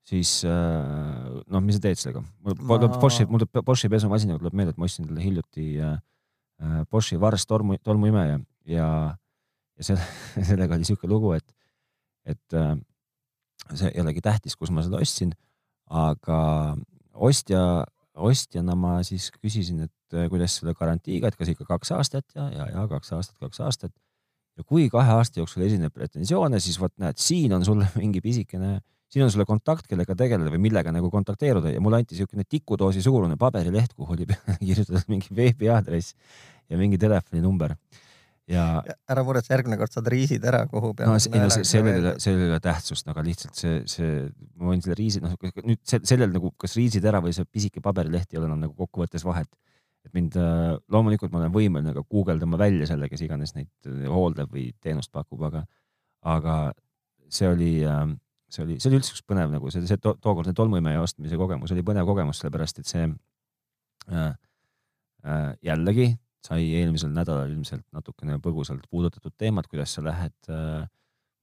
siis 0.07 0.41
noh, 0.43 1.61
mis 1.61 1.77
sa 1.77 1.83
teed 1.83 2.01
sellega? 2.01 2.23
mul 2.41 2.57
tuleb. 2.57 2.97
Boschi, 3.01 3.27
mul 3.29 3.43
tuleb 3.43 3.65
Boschi 3.67 3.91
pesumasinaga 3.93 4.41
tuleb 4.41 4.57
meelde, 4.57 4.73
et 4.73 4.81
ma 4.81 4.89
ostsin 4.89 5.05
talle 5.05 5.23
hiljuti 5.23 5.69
äh, 5.83 5.97
Boschi 6.91 7.19
Vars 7.21 7.45
tolmu, 7.45 7.77
tolmuimeja 7.85 8.39
ja 8.65 9.17
ja 9.77 9.85
selle, 9.85 10.01
sellega 10.49 10.75
oli 10.75 10.87
sihuke 10.87 11.09
lugu, 11.09 11.33
et, 11.37 11.45
et 12.25 12.57
äh, 12.57 12.73
see 13.73 13.91
ei 13.93 14.01
olegi 14.01 14.23
tähtis, 14.25 14.57
kus 14.57 14.71
ma 14.73 14.83
seda 14.85 15.01
ostsin, 15.01 15.33
aga 15.93 16.39
ostja, 17.13 17.61
ostjana 18.17 18.75
ma 18.77 18.97
siis 19.07 19.29
küsisin, 19.37 19.85
et 19.87 20.17
äh, 20.17 20.29
kuidas 20.31 20.59
selle 20.59 20.73
garantiiga, 20.77 21.29
et 21.29 21.37
kas 21.39 21.53
ikka 21.53 21.67
kaks 21.69 21.93
aastat 21.97 22.25
ja, 22.35 22.49
ja, 22.53 22.69
ja 22.73 22.87
kaks 22.89 23.13
aastat, 23.17 23.37
kaks 23.43 23.63
aastat. 23.65 23.93
Ja 24.57 24.65
kui 24.65 24.87
kahe 24.93 25.17
aasta 25.19 25.41
jooksul 25.41 25.65
esineb 25.67 25.93
pretensioone, 25.93 26.59
siis 26.63 26.79
vot 26.81 26.93
näed, 27.01 27.19
siin 27.21 27.53
on 27.57 27.65
sulle 27.65 27.89
mingi 28.01 28.21
pisikene, 28.23 28.79
siin 29.11 29.27
on 29.27 29.31
sulle 29.33 29.45
kontakt, 29.49 29.87
kellega 29.89 30.15
tegeleda 30.17 30.51
või 30.53 30.63
millega 30.67 30.91
nagu 30.95 31.11
kontakteeruda 31.13 31.71
ja 31.75 31.83
mulle 31.83 32.01
anti 32.01 32.17
niisugune 32.17 32.47
tikudoosi 32.49 33.03
suurune 33.05 33.37
paberileht, 33.39 33.93
kuhu 33.95 34.17
oli 34.17 34.27
kirjutatud 34.67 35.07
mingi 35.13 35.31
veebiaadress 35.37 36.17
ja 36.67 36.81
mingi 36.81 36.99
telefoninumber 37.01 37.77
ja. 38.51 38.65
ära 39.09 39.23
muretse, 39.27 39.51
järgmine 39.53 39.77
kord 39.79 39.93
saad 39.93 40.09
riisid 40.11 40.45
ära, 40.47 40.63
kuhu 40.71 40.93
peab. 40.97 41.11
no 41.11 41.19
ei 41.19 41.43
no 41.43 41.49
see, 41.53 41.67
sellel 41.67 41.93
ei 41.93 42.03
ole, 42.03 42.13
sellel 42.23 42.45
ei 42.45 42.51
ole 42.53 42.59
tähtsust, 42.63 43.07
aga 43.11 43.23
lihtsalt 43.25 43.59
see, 43.59 43.79
see, 43.89 44.11
ma 44.55 44.71
võin 44.71 44.83
selle 44.83 44.97
riisi, 44.99 45.21
noh 45.23 45.35
nüüd 45.67 45.81
sellel 45.97 46.33
nagu, 46.33 46.53
kas 46.59 46.77
riisid 46.79 47.05
ära 47.07 47.21
või 47.23 47.35
see 47.35 47.47
pisike 47.49 47.83
paberileht 47.83 48.33
ei 48.33 48.41
ole 48.41 48.49
enam 48.49 48.63
nagu 48.65 48.75
kokkuvõttes 48.77 49.25
vahet. 49.27 49.49
Et 50.07 50.15
mind 50.17 50.37
äh, 50.39 50.75
loomulikult 50.93 51.33
ma 51.33 51.43
olen 51.43 51.53
võimeline 51.53 51.93
ka 51.95 52.03
guugeldama 52.07 52.59
välja 52.59 52.87
selle, 52.89 53.09
kes 53.11 53.23
iganes 53.25 53.53
neid 53.57 53.69
äh, 53.89 54.05
hooldab 54.11 54.53
või 54.53 54.69
teenust 54.83 55.11
pakub, 55.15 55.43
aga, 55.49 55.63
aga 56.27 56.57
see 57.33 57.49
oli, 57.51 57.71
äh, 57.85 58.05
see 58.51 58.65
oli, 58.65 58.79
see 58.81 58.91
oli 58.91 59.01
üldse 59.01 59.15
üks 59.15 59.25
põnev 59.27 59.51
nagu 59.53 59.71
see, 59.73 59.85
see 59.89 60.01
to, 60.01 60.15
tookordne 60.23 60.55
tolmuimeja 60.57 61.03
ostmise 61.03 61.39
kogemus 61.39 61.73
oli 61.75 61.85
põnev 61.87 62.07
kogemus, 62.09 62.41
sellepärast 62.41 62.81
et 62.81 62.91
see 62.91 63.07
äh, 63.07 64.31
äh, 65.27 65.51
jällegi 65.65 66.13
sai 66.47 66.67
eelmisel 66.79 67.11
nädalal 67.11 67.51
ilmselt 67.51 67.85
natukene 67.95 68.37
põgusalt 68.43 68.85
puudutatud 68.91 69.33
teemat, 69.37 69.67
kuidas 69.67 69.95
sa 69.97 70.03
lähed 70.05 70.51
äh, 70.53 70.85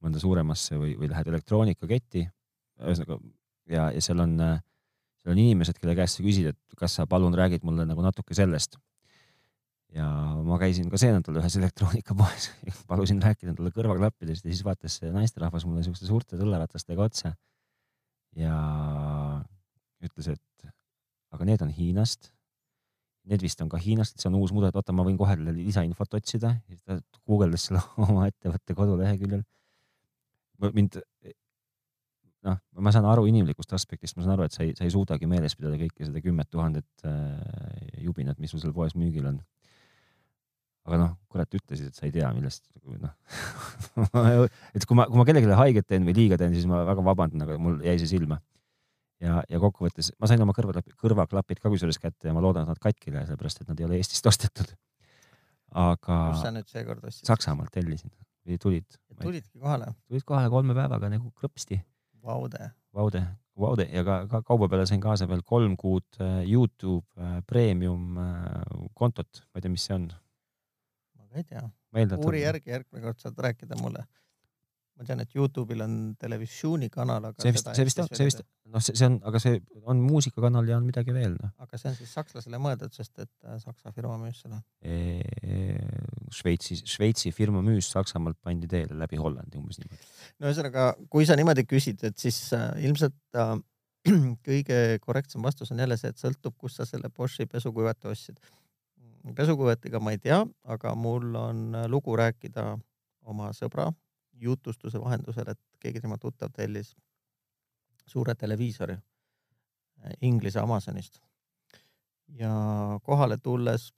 mõnda 0.04 0.20
suuremasse 0.20 0.78
või, 0.80 0.94
või 1.00 1.10
lähed 1.12 1.28
elektroonikaketti. 1.32 2.24
ühesõnaga 2.84 3.18
ja, 3.70 3.88
ja 3.94 4.04
seal 4.04 4.22
on, 4.24 4.38
äh, 4.40 4.60
seal 5.24 5.34
on 5.34 5.40
inimesed, 5.40 5.78
kelle 5.80 5.96
käest 5.96 6.20
sa 6.20 6.24
küsid, 6.24 6.50
et 6.52 6.78
kas 6.78 6.98
sa 6.98 7.06
palun 7.08 7.34
räägid 7.36 7.64
mulle 7.64 7.86
nagu 7.88 8.04
natuke 8.04 8.36
sellest. 8.36 8.76
ja 9.94 10.04
ma 10.42 10.58
käisin 10.58 10.90
ka 10.90 10.98
see 10.98 11.12
nädal 11.14 11.38
ühes 11.38 11.54
elektroonikapoes 11.54 12.48
palusin 12.90 13.20
rääkida 13.22 13.54
talle 13.54 13.70
kõrvaklappidest 13.70 14.42
ja 14.42 14.50
siis 14.50 14.64
vaatas 14.66 14.98
see 14.98 15.12
naisterahvas 15.14 15.66
mulle 15.68 15.84
siukeste 15.86 16.08
suurte 16.10 16.38
tõlleratastega 16.40 17.06
otsa. 17.06 17.34
ja 18.36 18.56
ütles, 20.02 20.34
et 20.34 20.72
aga 21.34 21.46
need 21.46 21.62
on 21.62 21.70
Hiinast 21.70 22.34
need 23.30 23.44
vist 23.44 23.60
on 23.64 23.70
ka 23.72 23.80
Hiinast, 23.80 24.18
see 24.20 24.28
on 24.28 24.36
uus 24.38 24.52
mudel, 24.52 24.74
oota, 24.76 24.92
ma 24.92 25.04
võin 25.06 25.16
kohe 25.20 25.36
lisainfot 25.40 26.18
otsida, 26.18 26.54
ta 26.84 26.98
guugeldas 27.24 27.68
selle 27.68 27.80
oma 28.04 28.28
ettevõtte 28.30 28.76
koduleheküljel. 28.76 29.44
mind, 30.72 31.00
noh, 32.44 32.60
ma 32.84 32.92
saan 32.94 33.08
aru 33.08 33.26
inimlikust 33.30 33.72
aspektist, 33.76 34.18
ma 34.18 34.24
saan 34.24 34.36
aru, 34.36 34.46
et 34.48 34.54
sa 34.56 34.62
ei, 34.64 34.74
sa 34.76 34.86
ei 34.86 34.92
suudagi 34.92 35.28
meeles 35.30 35.56
pidada 35.58 35.78
kõike 35.80 36.06
seda 36.06 36.22
kümmet 36.24 36.50
tuhandet 36.52 37.08
äh, 37.08 38.00
jubinat, 38.04 38.40
mis 38.42 38.54
sul 38.54 38.62
seal 38.62 38.74
poes 38.76 38.96
müügil 38.98 39.26
on. 39.30 39.42
aga 40.84 41.00
noh, 41.00 41.12
kurat, 41.32 41.48
ütlesid, 41.56 41.88
et 41.88 41.96
sa 41.96 42.04
ei 42.04 42.12
tea, 42.12 42.28
millest 42.36 42.66
noh 42.84 43.14
et 44.76 44.84
kui 44.84 44.98
ma, 44.98 45.06
kui 45.08 45.20
ma 45.20 45.24
kellelegi 45.24 45.56
haiget 45.56 45.88
teen 45.88 46.04
või 46.04 46.16
liiga 46.18 46.40
teen, 46.40 46.52
siis 46.56 46.68
ma 46.68 46.82
väga 46.84 47.04
vabandan, 47.06 47.46
aga 47.46 47.56
mul 47.60 47.80
jäi 47.84 47.96
see 48.02 48.16
silma 48.16 48.40
ja, 49.22 49.40
ja 49.48 49.60
kokkuvõttes 49.62 50.12
ma 50.20 50.28
sain 50.30 50.42
oma 50.44 50.54
kõrvaklapid, 50.56 50.96
kõrvaklapid 51.00 51.62
ka 51.62 51.72
kusjuures 51.72 52.00
kätte 52.02 52.30
ja 52.30 52.36
ma 52.36 52.42
loodan, 52.44 52.66
et 52.66 52.74
nad 52.74 52.82
katki 52.82 53.10
ei 53.10 53.16
lähe, 53.18 53.28
sellepärast 53.28 53.62
et 53.62 53.70
nad 53.72 53.80
ei 53.80 53.88
ole 53.88 53.98
Eestist 54.00 54.26
ostetud. 54.30 54.74
aga. 55.84 56.20
kus 56.34 56.44
sa 56.44 56.52
nüüd 56.54 56.70
seekord 56.70 57.04
ostsid? 57.08 57.26
Saksamaalt 57.30 57.72
tellisin 57.74 58.12
või 58.44 58.60
tulid. 58.60 59.00
tulidki 59.22 59.58
kohale? 59.58 59.92
tulid 60.08 60.26
kohale 60.28 60.52
kolme 60.52 60.76
päevaga 60.76 61.10
nagu 61.12 61.32
krõpsti. 61.40 61.80
Vaude. 62.24 62.70
Vaude, 62.94 63.22
Vaude 63.60 63.86
ja 63.92 64.04
ka, 64.06 64.18
ka 64.30 64.42
kauba 64.46 64.68
peale 64.72 64.86
sain 64.88 65.02
kaasa 65.02 65.28
veel 65.28 65.42
kolm 65.46 65.76
kuud 65.80 66.20
äh, 66.20 66.42
Youtube 66.48 67.06
äh, 67.20 67.40
premium 67.46 68.18
äh, 68.18 68.88
kontot, 68.96 69.44
ma 69.52 69.60
ei 69.60 69.66
tea, 69.66 69.74
mis 69.74 69.84
see 69.86 69.96
on. 69.96 70.08
ma 71.18 71.28
ka 71.28 71.42
ei 71.42 71.48
tea. 71.50 71.64
uuri 72.18 72.42
järgi, 72.42 72.70
järgmine 72.70 73.04
kord 73.04 73.20
saad 73.22 73.38
rääkida 73.48 73.78
mulle 73.82 74.06
ma 74.94 75.06
tean, 75.06 75.22
et 75.24 75.32
Youtube'il 75.34 75.82
on 75.82 75.94
televisioonikanal, 76.20 77.30
aga 77.30 77.42
see 77.42 77.52
vist, 77.54 77.70
see 77.74 77.86
vist, 77.88 78.00
see 78.14 78.26
vist, 78.28 78.42
noh, 78.70 78.82
see 78.84 79.06
on, 79.08 79.16
aga 79.26 79.40
see 79.42 79.58
on 79.90 80.02
muusikakanal 80.04 80.68
ja 80.70 80.78
on 80.78 80.86
midagi 80.86 81.14
veel, 81.16 81.34
noh. 81.40 81.50
aga 81.64 81.80
see 81.80 81.90
on 81.90 81.96
siis 81.98 82.12
sakslasele 82.14 82.60
mõeldud, 82.62 82.94
sest 82.94 83.24
et 83.24 83.30
äh, 83.48 83.56
Saksa 83.62 83.90
firma 83.96 84.16
müüs 84.20 84.44
seda. 84.44 84.60
Šveitsi, 86.34 86.78
Šveitsi 86.94 87.34
firma 87.34 87.62
müüs 87.64 87.90
Saksamaalt 87.90 88.38
pandi 88.44 88.70
teele 88.70 88.98
läbi 89.00 89.18
Hollandi 89.18 89.58
umbes 89.58 89.80
niimoodi. 89.82 90.10
no 90.38 90.50
ühesõnaga, 90.50 90.86
kui 91.10 91.26
sa 91.26 91.38
niimoodi 91.38 91.66
küsid, 91.66 92.06
et 92.06 92.18
siis 92.22 92.38
äh, 92.54 92.70
ilmselt 92.86 93.18
äh, 93.40 93.56
kõige 94.46 94.80
korrektsem 95.02 95.42
vastus 95.42 95.74
on 95.74 95.82
jälle 95.82 95.98
see, 95.98 96.14
et 96.14 96.22
sõltub, 96.22 96.54
kust 96.60 96.78
sa 96.78 96.86
selle 96.86 97.10
Boschi 97.10 97.48
pesukuivati 97.50 98.12
ostsid. 98.12 98.38
pesukuvatiga 99.34 99.98
ma 99.98 100.14
ei 100.14 100.22
tea, 100.22 100.44
aga 100.70 100.94
mul 100.94 101.34
on 101.34 101.66
äh, 101.74 101.90
lugu 101.90 102.14
rääkida 102.14 102.70
oma 103.26 103.50
sõbra 103.56 103.90
jutustuse 104.40 105.00
vahendusel, 105.00 105.48
et 105.50 105.60
keegi 105.80 106.00
tema 106.00 106.18
tuttav 106.18 106.52
tellis 106.52 106.94
suure 108.06 108.34
televiisori 108.34 108.94
äh, 108.94 110.12
Inglise 110.20 110.60
Amazonist. 110.60 111.20
ja 112.28 112.50
kohale 113.02 113.36
tulles 113.38 113.92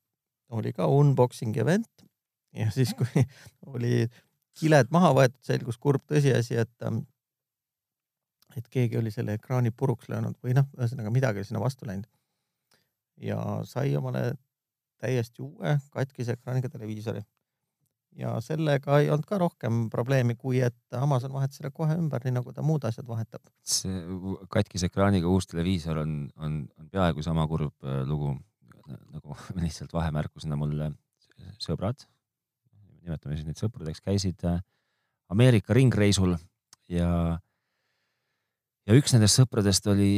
oli 0.49 0.73
ka 0.73 0.87
unboxing 0.87 1.57
event 1.57 2.07
ja 2.55 2.71
siis, 2.71 2.95
kui 2.95 3.25
oli 3.75 4.07
kiled 4.61 4.91
maha 4.91 5.13
võetud, 5.15 5.43
selgus 5.45 5.79
kurb 5.79 6.05
tõsiasi, 6.09 6.57
et 6.63 6.87
ähm, 6.87 7.05
et 8.57 8.69
keegi 8.73 8.97
oli 8.99 9.11
selle 9.13 9.37
ekraani 9.37 9.71
puruks 9.71 10.09
löönud 10.09 10.39
või 10.45 10.55
noh, 10.57 10.69
ühesõnaga 10.79 11.13
midagi 11.13 11.43
oli 11.43 11.49
sinna 11.49 11.61
vastu 11.61 11.89
läinud. 11.89 12.09
ja 13.21 13.39
sai 13.65 13.97
omale 13.97 14.33
täiesti 15.01 15.43
uue 15.43 15.77
katkise 15.93 16.37
ekraaniga 16.37 16.69
televiisori. 16.73 17.23
Ja 18.17 18.33
sellega 18.45 19.01
ei 19.03 19.11
olnud 19.13 19.27
ka 19.29 19.39
rohkem 19.41 19.87
probleemi, 19.93 20.37
kui 20.41 20.61
et 20.65 20.97
Amazon 20.97 21.35
vahetas 21.35 21.61
selle 21.61 21.73
kohe 21.75 21.97
ümber, 21.99 22.25
nii 22.25 22.39
nagu 22.39 22.53
ta 22.57 22.65
muud 22.65 22.85
asjad 22.89 23.07
vahetab. 23.09 23.45
see 23.67 24.03
katkise 24.53 24.91
ekraaniga 24.91 25.29
uus 25.29 25.49
televiisor 25.51 26.01
on, 26.03 26.19
on, 26.37 26.61
on 26.81 26.91
peaaegu 26.93 27.25
sama 27.25 27.47
kurb 27.51 27.75
äh, 27.85 28.03
lugu 28.09 28.35
nagu 28.87 29.37
lihtsalt 29.63 29.93
vahemärkusena 29.95 30.59
mulle 30.59 30.93
sõbrad, 31.63 32.07
nimetame 33.05 33.37
siis 33.37 33.49
neid 33.49 33.61
sõpradeks, 33.61 34.03
käisid 34.05 34.47
äh, 34.49 34.63
Ameerika 35.33 35.75
ringreisul 35.77 36.37
ja 36.93 37.11
ja 38.87 38.95
üks 38.95 39.13
nendest 39.13 39.41
sõpradest 39.41 39.89
oli, 39.91 40.11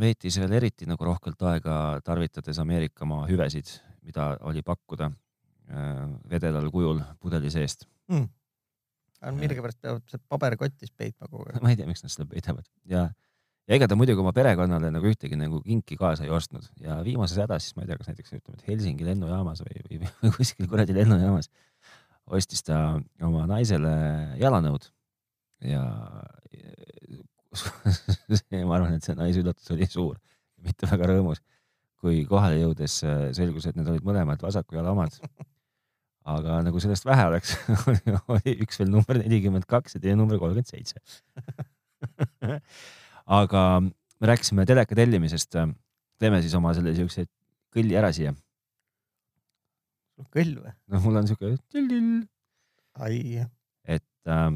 veetis 0.00 0.38
veel 0.40 0.54
eriti 0.56 0.88
nagu 0.88 1.04
rohkelt 1.04 1.42
aega 1.50 1.74
tarvitades 2.04 2.58
Ameerikamaa 2.62 3.26
hüvesid, 3.28 3.68
mida 4.00 4.32
oli 4.48 4.64
pakkuda 4.64 5.10
vedelal 6.30 6.68
kujul 6.74 7.00
pudeli 7.22 7.50
seest. 7.52 7.86
aga 9.20 9.32
millegipärast 9.36 9.80
peab 9.84 10.04
see 10.10 10.20
paberkotis 10.32 10.92
peitma 10.96 11.28
kogu 11.28 11.44
aeg. 11.46 11.60
ma 11.64 11.72
ei 11.72 11.78
tea, 11.78 11.88
miks 11.88 12.04
nad 12.04 12.12
seda 12.12 12.26
peidavad 12.30 12.66
ja, 12.88 13.04
ja 13.68 13.76
ega 13.76 13.88
ta 13.90 13.98
muidugi 13.98 14.22
oma 14.22 14.32
perekonnale 14.36 14.90
nagu 14.94 15.10
ühtegi 15.10 15.38
nagu 15.38 15.60
kinki 15.62 15.98
kaasa 16.00 16.24
ei 16.24 16.32
ostnud 16.34 16.64
ja 16.80 17.00
viimases 17.06 17.42
hädas 17.42 17.68
siis 17.68 17.76
ma 17.76 17.84
ei 17.84 17.90
tea, 17.90 17.98
kas 18.00 18.10
näiteks 18.10 18.38
ütleme, 18.38 18.56
et 18.56 18.70
Helsingi 18.70 19.06
lennujaamas 19.06 19.60
või, 19.66 19.84
või, 19.86 20.00
või 20.22 20.32
kuskil 20.38 20.70
kuradi 20.72 20.96
lennujaamas 20.96 21.52
ostis 22.30 22.64
ta 22.64 22.80
oma 23.26 23.44
naisele 23.50 23.92
jalanõud 24.40 24.88
ja 25.66 25.84
see, 27.54 28.64
ma 28.68 28.76
arvan, 28.78 28.96
et 28.96 29.06
see 29.06 29.16
naise 29.18 29.42
üllatus 29.42 29.70
oli 29.74 29.88
suur, 29.90 30.18
mitte 30.64 30.88
väga 30.90 31.10
rõõmus, 31.12 31.42
kui 32.00 32.22
kohale 32.28 32.60
jõudes 32.60 33.00
äh, 33.06 33.24
selgus, 33.36 33.66
et 33.68 33.78
need 33.78 33.88
olid 33.90 34.06
mõlemad 34.06 34.42
vasaku 34.42 34.78
jala 34.78 34.94
omad. 34.94 35.16
aga 36.30 36.60
nagu 36.66 36.80
sellest 36.82 37.06
vähe 37.08 37.26
oleks, 37.30 37.54
oli 38.34 38.56
üks 38.64 38.80
veel 38.80 38.92
number 38.92 39.18
nelikümmend 39.20 39.66
kaks 39.70 39.96
ja 39.96 40.02
teine 40.02 40.18
number 40.20 40.40
kolmkümmend 40.40 40.70
seitse. 40.70 41.00
aga 43.40 43.64
me 43.82 44.30
rääkisime 44.32 44.66
teleka 44.68 44.96
tellimisest. 44.96 45.58
teeme 46.20 46.42
siis 46.44 46.54
oma 46.54 46.74
selle 46.76 46.92
siukse 46.96 47.26
kõlli 47.74 47.96
ära 47.96 48.12
siia. 48.12 48.34
kõll 50.34 50.56
või? 50.60 50.72
noh, 50.92 51.04
mul 51.04 51.22
on 51.22 51.28
siuke 51.30 51.54
till-till, 51.72 52.10
ai, 53.00 53.46
et 53.88 54.28
äh, 54.28 54.50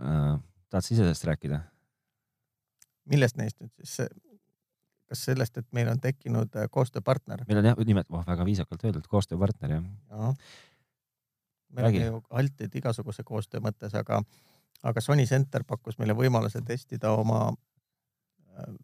äh, 0.00 0.34
tahad 0.68 0.84
sa 0.84 0.92
ise 0.92 1.00
sellest 1.00 1.24
rääkida? 1.30 1.62
millest 3.08 3.40
neist 3.40 3.60
nüüd 3.60 3.72
siis? 3.80 4.10
kas 5.08 5.24
sellest, 5.28 5.58
et 5.60 5.66
meil 5.76 5.88
on 5.92 6.00
tekkinud 6.02 6.56
äh, 6.58 6.68
koostööpartner? 6.72 7.44
meil 7.48 7.62
on 7.62 7.70
jah, 7.70 7.80
nimet-, 7.88 8.10
oh, 8.12 8.24
väga 8.26 8.46
viisakalt 8.48 8.84
öeldud, 8.84 9.08
koostööpartner 9.10 9.76
jah. 9.78 10.36
Me 11.74 11.84
oleme 11.84 12.06
ju 12.06 12.22
altid 12.30 12.74
igasuguse 12.80 13.24
koostöö 13.26 13.62
mõttes, 13.64 13.94
aga, 13.98 14.22
aga 14.82 15.04
Sony 15.04 15.26
Center 15.26 15.64
pakkus 15.66 15.98
meile 15.98 16.16
võimaluse 16.18 16.62
testida 16.66 17.12
oma 17.18 17.46
äh, 17.50 18.74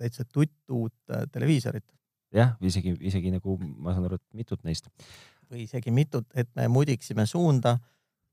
täitsa 0.00 0.24
tuttuut 0.24 0.96
äh, 1.10 1.26
televiisorit 1.32 1.86
jah, 2.32 2.56
isegi, 2.64 2.94
isegi 3.08 3.32
nagu 3.34 3.56
ma 3.60 3.94
saan 3.94 4.08
aru, 4.08 4.18
et 4.20 4.42
mitut 4.42 4.62
neist. 4.66 4.88
või 5.52 5.66
isegi 5.66 5.92
mitut, 5.92 6.26
et 6.34 6.48
me 6.56 6.66
mudiksime 6.72 7.26
suunda 7.28 7.76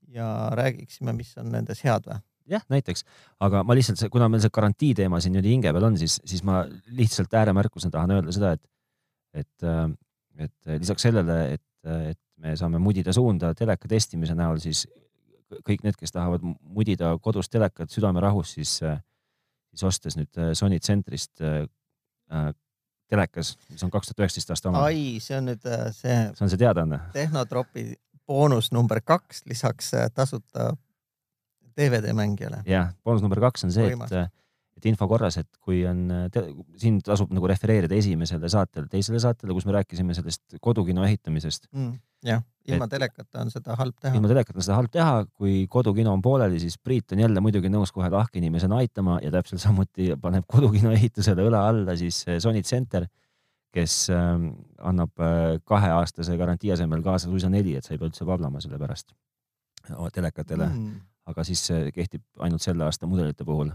ja 0.08 0.26
räägiksime, 0.56 1.12
mis 1.12 1.34
on 1.38 1.52
nendes 1.52 1.84
head 1.84 2.08
või? 2.08 2.20
jah, 2.50 2.64
näiteks, 2.72 3.04
aga 3.44 3.62
ma 3.66 3.76
lihtsalt, 3.76 4.02
kuna 4.10 4.28
meil 4.32 4.42
see 4.42 4.52
garantii 4.54 4.94
teema 4.98 5.20
siin 5.20 5.36
niimoodi 5.36 5.52
hinge 5.54 5.72
peal 5.76 5.86
on, 5.90 5.98
siis, 6.00 6.18
siis 6.26 6.42
ma 6.46 6.64
lihtsalt 6.96 7.34
ääremärkusena 7.42 7.94
tahan 7.94 8.16
öelda 8.16 8.34
seda, 8.34 8.54
et, 8.56 8.64
et, 9.44 9.68
et 10.46 10.72
lisaks 10.80 11.06
sellele, 11.06 11.36
et, 11.54 11.66
et 12.10 12.18
me 12.40 12.56
saame 12.56 12.80
mudida 12.82 13.12
suunda 13.12 13.52
teleka 13.54 13.88
testimise 13.88 14.34
näol, 14.38 14.60
siis 14.62 14.86
kõik 15.66 15.84
need, 15.84 15.96
kes 15.98 16.14
tahavad 16.14 16.44
mudida 16.44 17.12
kodus 17.22 17.50
telekat 17.50 17.90
südamerahus, 17.90 18.54
siis, 18.58 18.76
siis 18.80 19.86
ostes 19.86 20.16
nüüd 20.18 20.40
Sony 20.58 20.78
tsentrist 20.80 21.42
äh, 21.44 22.52
telekas, 23.10 23.54
mis 23.70 23.82
on 23.84 23.90
kaks 23.92 24.10
tuhat 24.10 24.24
üheksateist 24.24 24.52
aasta 24.54 24.70
oma. 24.70 24.84
ai, 24.86 25.18
see 25.22 25.38
on 25.38 25.50
nüüd 25.50 25.66
äh, 25.66 25.88
see 25.94 26.16
see 26.36 26.46
on 26.46 26.52
see 26.52 26.60
teadaanne. 26.60 27.00
Tehnotropi 27.14 27.86
boonus 28.30 28.70
number 28.74 29.02
kaks 29.02 29.42
lisaks 29.50 29.94
äh, 29.98 30.06
tasuta 30.14 30.70
DVD 31.76 32.14
mängijale. 32.16 32.62
jah, 32.68 32.92
boonus 33.04 33.24
number 33.24 33.42
kaks 33.42 33.66
on 33.66 33.74
see, 33.74 33.90
et, 33.90 34.14
et 34.78 34.90
info 34.90 35.08
korras, 35.10 35.40
et 35.42 35.50
kui 35.58 35.82
on, 35.88 36.06
siin 36.80 37.00
tasub 37.06 37.32
nagu 37.34 37.50
refereerida 37.50 37.98
esimesele 37.98 38.50
saatele, 38.52 38.86
teisele 38.92 39.22
saatele, 39.22 39.56
kus 39.56 39.66
me 39.66 39.76
rääkisime 39.80 40.16
sellest 40.16 40.60
kodukino 40.62 41.04
ehitamisest. 41.08 41.70
jah, 42.26 42.42
ilma 42.68 42.86
Et- 42.86 42.90
telekata 42.90 43.40
on 43.40 43.50
seda 43.50 43.76
halb 43.78 43.96
teha 44.00 44.14
ilma. 44.14 44.28
telekata 44.28 44.58
on 44.58 44.66
seda 44.66 44.76
halb 44.76 44.90
teha, 44.92 45.24
kui 45.34 45.66
kodukino 45.70 46.12
on 46.12 46.22
pooleli, 46.22 46.60
siis 46.60 46.78
Priit 46.78 47.12
on 47.12 47.22
jälle 47.24 47.40
muidugi 47.40 47.70
nõus 47.72 47.92
kohe 47.92 48.10
lahke 48.10 48.38
inimesena 48.38 48.80
aitama 48.82 49.18
ja 49.22 49.30
täpselt 49.30 49.62
samuti 49.62 50.12
paneb 50.20 50.44
kodukino 50.46 50.92
ehitusele 50.96 51.46
õla 51.48 51.66
alla 51.70 51.96
siis 51.96 52.22
eh, 52.28 52.40
Sony 52.40 52.62
Center, 52.62 53.06
kes 53.72 54.10
ähm, 54.10 54.50
annab 54.78 55.20
äh, 55.22 55.60
kaheaastase 55.64 56.36
garantii 56.36 56.72
asemel 56.74 57.02
kaasa 57.06 57.30
suisa 57.30 57.48
neli, 57.48 57.76
et 57.76 57.86
sa 57.86 57.94
ei 57.94 57.98
pea 57.98 58.10
üldse 58.10 58.26
vablama 58.26 58.60
selle 58.60 58.78
pärast 58.78 59.14
oma 59.96 60.10
telekatele 60.10 60.66
mm., 60.66 61.00
aga 61.30 61.44
siis 61.46 61.62
kehtib 61.94 62.22
ainult 62.42 62.62
selle 62.62 62.84
aasta 62.84 63.06
mudelite 63.06 63.44
puhul. 63.46 63.70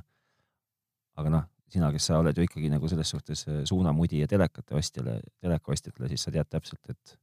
aga 1.16 1.30
noh, 1.32 1.44
sina, 1.72 1.92
kes 1.94 2.10
sa 2.10 2.20
oled 2.20 2.38
ju 2.38 2.46
ikkagi 2.46 2.70
nagu 2.72 2.90
selles 2.92 3.10
suhtes 3.10 3.46
eh, 3.48 3.62
suunamudi 3.68 4.22
ja 4.22 4.28
telekate 4.28 4.76
ostjale, 4.78 5.20
teleka 5.42 5.72
ostjatele, 5.72 6.10
siis 6.12 6.26
sa 6.28 6.34
tead 6.36 6.50
täpselt, 6.52 6.82
et 6.92 7.16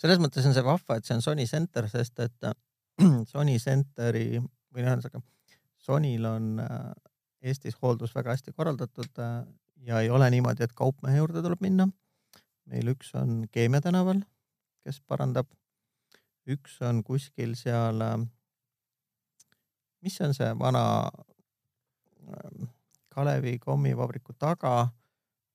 selles 0.00 0.20
mõttes 0.22 0.46
on 0.48 0.54
see 0.56 0.64
vahva, 0.66 0.98
et 0.98 1.06
see 1.06 1.16
on 1.16 1.22
Sony 1.24 1.46
Center, 1.50 1.88
sest 1.90 2.20
et 2.24 2.48
äh, 2.48 2.54
Sony 3.32 3.58
Centeri 3.62 4.38
või 4.38 4.84
noh, 4.84 4.94
ühesõnaga 4.94 5.22
Sonyl 5.84 6.28
on 6.28 6.54
äh, 6.64 6.92
Eestis 7.44 7.76
hooldus 7.82 8.14
väga 8.16 8.32
hästi 8.32 8.54
korraldatud 8.56 9.20
äh, 9.20 9.42
ja 9.88 10.00
ei 10.00 10.10
ole 10.10 10.30
niimoodi, 10.32 10.64
et 10.64 10.76
kaupmehe 10.76 11.18
juurde 11.18 11.42
tuleb 11.44 11.60
minna. 11.64 11.88
meil 12.64 12.88
üks 12.94 13.10
on 13.20 13.44
Keemia 13.52 13.82
tänaval, 13.84 14.22
kes 14.84 15.02
parandab, 15.04 15.50
üks 16.48 16.78
on 16.80 17.02
kuskil 17.04 17.52
seal, 17.60 18.00
mis 20.00 20.16
on 20.24 20.32
see 20.32 20.48
vana 20.58 21.10
Kalevi 23.12 23.58
kommivabriku 23.60 24.32
taga 24.40 24.88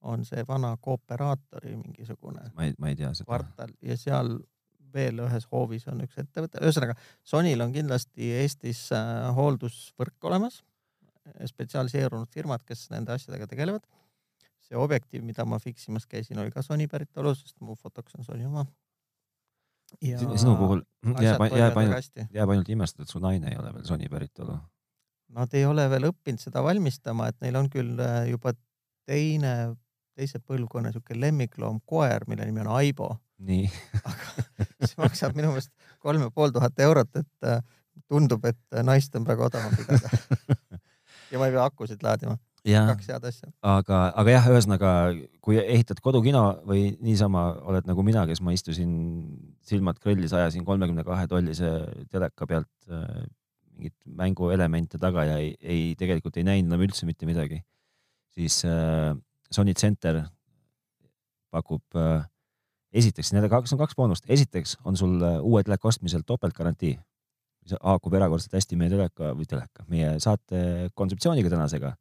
on 0.01 0.23
see 0.25 0.43
vana 0.47 0.75
kooperaatori 0.81 1.75
mingisugune 1.75 2.51
ma 2.55 2.67
ei, 2.67 2.73
ma 2.79 2.91
ei 2.91 2.95
tea 2.95 3.11
seda. 3.13 3.27
kvartal 3.27 3.73
ja 3.83 3.97
seal 3.99 4.37
veel 4.93 5.21
ühes 5.25 5.45
hoovis 5.51 5.85
on 5.91 6.01
üks 6.05 6.17
ettevõte, 6.21 6.61
ühesõnaga 6.63 6.95
Sonyl 7.27 7.61
on 7.65 7.73
kindlasti 7.75 8.31
Eestis 8.39 8.87
äh, 8.95 9.27
hooldusvõrk 9.35 10.29
olemas, 10.29 10.61
spetsialiseerunud 11.45 12.29
firmad, 12.33 12.63
kes 12.65 12.87
nende 12.93 13.13
asjadega 13.13 13.47
tegelevad. 13.49 13.85
see 14.69 14.77
objektiiv, 14.77 15.23
mida 15.25 15.45
ma 15.49 15.57
fix 15.59 15.87
imas 15.89 16.05
käisin, 16.05 16.39
oli 16.39 16.51
ka 16.53 16.61
Sony 16.61 16.87
päritolu, 16.87 17.33
sest 17.35 17.55
mu 17.65 17.75
fotoks 17.75 18.15
on 18.17 18.25
Sony 18.25 18.45
oma. 18.45 18.65
ja 20.01 20.19
sinu 20.19 20.55
puhul 20.57 20.83
jääb, 21.21 21.45
jääb 21.57 21.77
ainult, 21.77 22.19
jääb 22.33 22.49
ainult 22.49 22.69
imestada, 22.69 23.07
et 23.07 23.09
su 23.09 23.19
naine 23.19 23.49
ei 23.49 23.57
ole 23.57 23.73
veel 23.73 23.85
Sony 23.85 24.09
päritolu. 24.09 24.57
Nad 25.33 25.53
ei 25.53 25.65
ole 25.65 25.85
veel 25.89 26.09
õppinud 26.09 26.41
seda 26.41 26.63
valmistama, 26.65 27.29
et 27.29 27.37
neil 27.41 27.57
on 27.57 27.69
küll 27.69 27.99
äh, 28.01 28.29
juba 28.31 28.53
teine, 29.09 29.75
teise 30.19 30.43
põlvkonna 30.43 30.91
siuke 30.93 31.15
lemmikloom 31.15 31.79
koer, 31.87 32.27
mille 32.27 32.45
nimi 32.45 32.65
on 32.65 32.73
Aibo 32.75 33.13
nii, 33.45 33.69
aga 34.03 34.43
see 34.89 34.99
maksab 34.99 35.37
minu 35.37 35.53
meelest 35.53 35.71
kolm 36.03 36.25
ja 36.25 36.33
pool 36.33 36.53
tuhat 36.55 36.79
eurot, 36.83 37.21
et 37.21 37.47
äh, 37.47 37.63
tundub, 38.09 38.45
et 38.49 38.83
naist 38.85 39.15
on 39.15 39.25
praegu 39.27 39.47
odavam 39.47 39.75
pidada. 39.77 40.11
ja 41.31 41.41
ma 41.41 41.47
ei 41.47 41.55
pea 41.55 41.65
akusid 41.65 42.03
laadima, 42.03 42.35
kaks 42.65 43.09
head 43.13 43.27
asja. 43.29 43.51
aga, 43.63 44.01
aga 44.19 44.35
jah, 44.35 44.49
ühesõnaga, 44.51 44.93
kui 45.45 45.59
ehitad 45.61 46.01
kodukino 46.03 46.43
või 46.67 46.89
niisama 47.05 47.49
oled 47.71 47.87
nagu 47.89 48.05
mina, 48.05 48.25
kes 48.29 48.43
ma 48.43 48.55
istusin 48.55 48.91
silmad 49.65 50.01
krõllis, 50.03 50.35
ajasin 50.35 50.67
kolmekümne 50.67 51.05
kahe 51.07 51.27
tollise 51.31 51.71
teleka 52.11 52.49
pealt 52.49 52.91
äh, 52.91 53.23
mingit 53.79 53.95
mänguelemente 54.19 54.99
taga 54.99 55.23
ja 55.23 55.39
ei, 55.39 55.53
ei, 55.63 55.83
tegelikult 55.99 56.35
ei 56.35 56.47
näinud 56.47 56.73
enam 56.73 56.83
üldse 56.89 57.07
mitte 57.07 57.29
midagi, 57.29 57.61
siis 58.35 58.59
äh, 58.67 59.15
Sony 59.53 59.73
Center 59.77 60.21
pakub 61.49 61.97
äh, 61.97 62.25
esiteks, 62.93 63.33
need 63.33 63.45
on 63.45 63.53
kaks, 63.53 63.73
on 63.73 63.81
kaks 63.81 63.97
boonust, 63.97 64.27
esiteks 64.29 64.75
on 64.87 64.97
sul 64.99 65.17
äh, 65.21 65.39
uue 65.45 65.63
teleka 65.65 65.89
ostmisel 65.89 66.25
topeltgarantii, 66.27 66.93
mis 67.65 67.75
haakub 67.77 68.15
erakordselt 68.17 68.57
hästi 68.57 68.77
meie 68.79 68.93
teleka 68.93 69.33
või 69.37 69.49
teleka, 69.49 69.85
meie 69.91 70.15
saate 70.23 70.89
kontseptsiooniga 70.97 71.51
tänasega. 71.53 71.95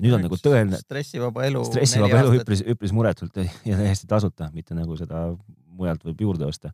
nüüd 0.00 0.14
on 0.16 0.22
nagu 0.24 0.38
tõeline, 0.40 0.78
stressivaba 0.80 1.44
elu. 1.44 1.64
stressivaba 1.68 2.22
elu 2.22 2.36
üpris, 2.38 2.62
üpris 2.74 2.94
muretult 2.96 3.36
ja 3.36 3.80
täiesti 3.82 4.08
tasuta, 4.08 4.48
mitte 4.54 4.74
nagu 4.74 4.96
seda 4.96 5.26
mujalt 5.80 6.06
võib 6.06 6.22
juurde 6.24 6.46
osta. 6.46 6.72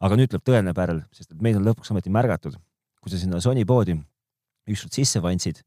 Aga 0.00 0.20
nüüd 0.20 0.30
tuleb 0.30 0.44
tõeline 0.46 0.74
pärl, 0.76 1.02
sest 1.16 1.32
et 1.32 1.42
meid 1.42 1.58
on 1.58 1.66
lõpuks 1.66 1.90
ometi 1.90 2.12
märgatud, 2.14 2.54
kui 3.00 3.12
sa 3.12 3.18
sinna 3.18 3.40
Sony 3.42 3.64
poodi 3.66 3.96
ükskord 4.70 4.94
sisse 4.94 5.22
vandsid 5.24 5.64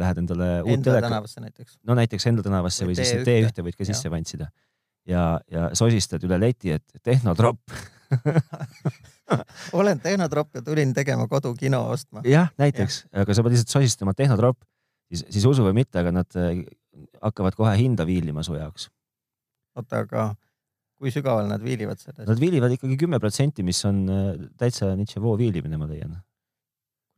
lähed 0.00 0.22
endale 0.22 0.48
uut 0.62 0.72
Enda 0.76 0.90
telekat, 0.92 1.10
tänavasse 1.10 1.44
näiteks. 1.44 1.78
no 1.86 1.98
näiteks 1.98 2.26
Enda 2.30 2.44
tänavasse 2.46 2.86
Või 2.86 2.94
või 2.94 3.02
siis 3.02 3.12
T1. 3.18 3.52
T1 3.52 3.66
võid 3.66 3.78
ka 3.78 3.88
sisse 3.88 4.10
vantsida 4.12 4.48
ja, 5.08 5.22
ja 5.50 5.68
sosistad 5.78 6.24
üle 6.26 6.38
leti, 6.40 6.72
et 6.76 7.02
tehnotropp. 7.04 7.60
olen 9.78 10.00
tehnotropp 10.00 10.56
ja 10.56 10.62
tulin 10.64 10.94
tegema 10.96 11.28
kodukino 11.28 11.82
ostma. 11.92 12.22
jah, 12.24 12.48
näiteks, 12.60 13.02
aga 13.12 13.36
sa 13.36 13.44
pead 13.44 13.56
lihtsalt 13.56 13.74
sosistama 13.74 14.14
tehnotropp, 14.16 14.62
siis, 15.10 15.26
siis 15.28 15.44
usu 15.48 15.66
või 15.66 15.76
mitte, 15.82 16.00
aga 16.00 16.14
nad 16.20 16.38
äh, 16.40 16.62
hakkavad 17.22 17.56
kohe 17.58 17.74
hinda 17.80 18.06
viilima 18.08 18.44
su 18.46 18.56
jaoks. 18.56 18.88
oota, 19.76 20.04
aga 20.06 20.30
kui 20.98 21.12
sügaval 21.14 21.50
nad 21.50 21.62
viilivad 21.62 22.00
selles? 22.00 22.24
Nad 22.28 22.40
viilivad 22.40 22.72
ikkagi 22.74 22.96
kümme 23.00 23.20
protsenti, 23.22 23.66
mis 23.66 23.82
on 23.88 24.06
äh, 24.08 24.32
täitsa 24.60 24.94
Nietzsche 24.96 25.20
viilimine, 25.20 25.80
ma 25.80 25.90
leian. 25.90 26.16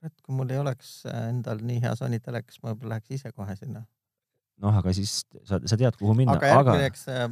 Et 0.06 0.14
kui 0.24 0.36
mul 0.36 0.52
ei 0.52 0.60
oleks 0.60 1.00
äh, 1.08 1.26
endal 1.30 1.60
nii 1.64 1.80
hea 1.84 1.94
Sony 1.98 2.20
telekas, 2.22 2.60
ma 2.62 2.72
võib-olla 2.72 2.96
läheks 2.96 3.18
ise 3.18 3.32
kohe 3.32 3.56
sinna. 3.58 3.82
noh, 4.60 4.76
aga 4.76 4.92
siis 4.96 5.22
sa, 5.48 5.56
sa 5.64 5.76
tead, 5.80 5.96
kuhu 5.96 6.14
minna, 6.16 6.36
aga 6.36 6.52
järgmiseks 6.52 7.06
aga..., 7.08 7.28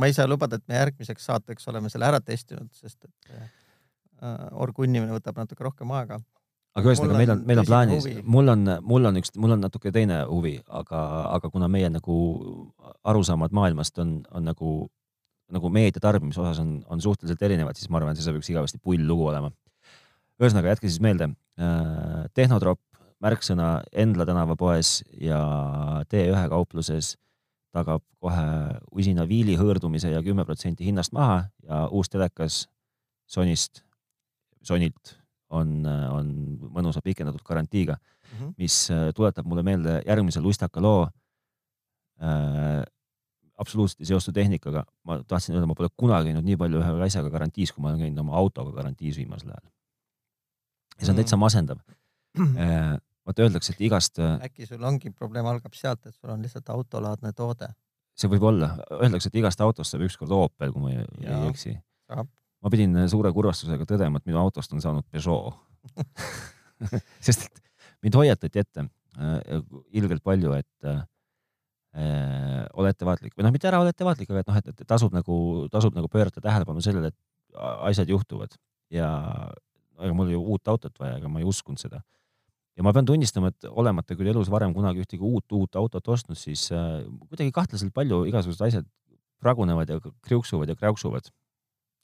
ma 0.00 0.08
ei 0.08 0.16
saa 0.16 0.28
lubada, 0.28 0.56
et 0.60 0.68
me 0.68 0.78
järgmiseks 0.78 1.26
saateks 1.28 1.68
oleme 1.72 1.92
selle 1.92 2.08
ära 2.08 2.20
testinud, 2.24 2.70
sest 2.76 3.08
et 3.08 3.32
äh, 3.36 3.48
orgunnimine 4.66 5.12
võtab 5.16 5.40
natuke 5.40 5.64
rohkem 5.66 5.92
aega. 5.96 6.20
aga 6.76 6.92
ühesõnaga, 6.92 7.18
meil 7.18 7.34
on 7.34 7.44
meil 7.48 7.62
on 7.62 7.68
plaanis 7.68 8.08
mul 8.24 8.54
on, 8.54 8.76
mul 8.92 9.10
on 9.10 9.20
üks, 9.20 9.34
mul 9.36 9.56
on 9.56 9.64
natuke 9.64 9.92
teine 9.92 10.22
huvi, 10.30 10.56
aga, 10.68 11.04
aga 11.36 11.52
kuna 11.52 11.68
meie 11.72 11.90
nagu 11.92 12.16
arusaamad 13.04 13.56
maailmast 13.56 14.00
on, 14.04 14.20
on 14.30 14.48
nagu, 14.48 14.76
nagu 15.52 15.72
meedia 15.72 16.04
tarbimise 16.04 16.40
osas 16.44 16.60
on, 16.62 16.78
on 16.88 17.00
suhteliselt 17.00 17.42
erinevad, 17.48 17.80
siis 17.80 17.90
ma 17.90 18.00
arvan, 18.00 18.14
et 18.14 18.20
see 18.20 18.28
saab 18.28 18.40
üks 18.40 18.52
igavesti 18.52 18.80
pull 18.82 19.04
lugu 19.08 19.28
olema. 19.32 19.52
ühesõnaga, 20.40 20.74
jätke 20.74 20.88
siis 20.88 21.02
meelde 21.04 21.30
äh,, 21.60 22.26
Tehnotropp, 22.34 22.82
märksõna 23.20 23.80
Endla 23.92 24.26
tänava 24.28 24.56
poes 24.56 25.00
ja 25.20 25.40
T1 26.08 26.48
kaupluses 26.52 27.14
tagab 27.74 28.02
kohe 28.20 28.46
usina 28.96 29.26
viili 29.28 29.56
hõõrdumise 29.58 30.10
ja 30.10 30.22
kümme 30.24 30.44
protsenti 30.48 30.86
hinnast 30.88 31.14
maha 31.16 31.44
ja 31.62 31.86
uus 31.94 32.10
telekas 32.10 32.64
Sonist, 33.30 33.84
Sonilt 34.66 35.14
on, 35.54 35.84
on 35.86 36.30
mõnusa 36.74 37.02
pikendatud 37.04 37.42
garantiiga, 37.46 37.96
mis 38.58 38.86
äh, 38.90 39.10
tuletab 39.14 39.46
mulle 39.48 39.62
meelde 39.66 40.00
järgmise 40.06 40.42
lustaka 40.42 40.82
loo 40.82 41.08
äh,. 42.22 42.82
absoluutselt 43.60 44.00
ei 44.00 44.08
seostu 44.08 44.32
tehnikaga, 44.32 44.86
ma 45.04 45.18
tahtsin 45.28 45.54
öelda, 45.54 45.66
ma 45.68 45.74
pole 45.76 45.90
kunagi 45.96 46.30
käinud 46.30 46.46
nii 46.46 46.56
palju 46.56 46.80
ühe 46.80 46.92
asjaga 47.04 47.28
garantiis, 47.28 47.74
kui 47.74 47.82
ma 47.84 47.90
olen 47.90 48.06
käinud 48.06 48.22
oma 48.22 48.38
autoga 48.38 48.72
garantiis 48.72 49.18
viimasel 49.20 49.50
ajal. 49.52 49.66
Ja 51.00 51.06
see 51.06 51.14
on 51.14 51.20
täitsa 51.20 51.38
masendav 51.40 51.80
äh,. 52.40 52.96
vaata, 53.26 53.46
öeldakse, 53.46 53.74
et 53.74 53.84
igast, 53.88 54.20
äkki 54.20 54.68
sul 54.68 54.84
ongi 54.86 55.12
probleem 55.12 55.48
algab 55.50 55.74
sealt, 55.76 56.04
et 56.06 56.14
sul 56.14 56.32
on 56.32 56.42
lihtsalt 56.44 56.68
autolaadne 56.72 57.32
toode. 57.36 57.70
see 58.16 58.30
võib 58.30 58.44
olla, 58.52 58.74
öeldakse, 59.00 59.32
et 59.32 59.40
igast 59.40 59.60
autost 59.64 59.96
saab 59.96 60.04
ükskord 60.08 60.32
Opel, 60.36 60.74
kui 60.74 60.84
ma 60.84 60.94
ei, 60.94 61.06
ei 61.24 61.48
eksi 61.50 61.76
ma 62.60 62.72
pidin 62.72 62.96
suure 63.08 63.32
kurvastusega 63.32 63.86
tõdema, 63.88 64.20
et 64.20 64.28
minu 64.28 64.40
autost 64.40 64.72
on 64.76 64.82
saanud 64.84 65.06
Peugeot. 65.08 65.56
sest 67.26 67.46
et 67.46 67.62
mind 68.04 68.18
hoiatati 68.20 68.62
ette 68.62 68.84
äh, 68.84 69.62
ilgelt 69.96 70.22
palju, 70.26 70.54
et 70.58 70.88
äh, 70.88 71.00
äh, 71.96 72.62
ole 72.80 72.92
ettevaatlik 72.94 73.36
või 73.36 73.46
noh, 73.46 73.54
mitte 73.54 73.70
ära 73.70 73.80
ole 73.82 73.92
ettevaatlik, 73.94 74.30
aga 74.32 74.44
et 74.44 74.52
noh, 74.52 74.60
et, 74.62 74.84
tasub 74.88 75.16
nagu, 75.16 75.40
tasub 75.72 75.96
nagu 75.96 76.10
pöörata 76.12 76.42
tähelepanu 76.44 76.84
sellele, 76.84 77.12
et 77.12 77.58
asjad 77.90 78.10
juhtuvad 78.12 78.54
ja 78.94 79.10
ega 80.00 80.16
mul 80.16 80.30
oli 80.30 80.38
uut 80.38 80.72
autot 80.72 80.96
vaja, 81.00 81.18
ega 81.20 81.28
ma 81.28 81.42
ei 81.42 81.48
uskunud 81.48 81.80
seda. 81.80 82.02
ja 82.76 82.86
ma 82.86 82.92
pean 82.96 83.06
tunnistama, 83.06 83.50
et 83.52 83.68
olemata 83.68 84.16
küll 84.16 84.30
elus 84.32 84.50
varem 84.50 84.74
kunagi 84.74 85.04
ühtegi 85.04 85.22
uut, 85.26 85.46
uut 85.52 85.76
autot 85.76 86.08
ostnud, 86.08 86.38
siis 86.38 86.70
äh, 86.72 87.04
kuidagi 87.28 87.52
kahtlaselt 87.52 87.94
palju 87.94 88.24
igasugused 88.30 88.66
asjad 88.66 88.88
pragunevad 89.40 89.88
ja 89.88 90.00
kriuksuvad 90.22 90.68
ja 90.68 90.76
kräuksuvad. 90.76 91.32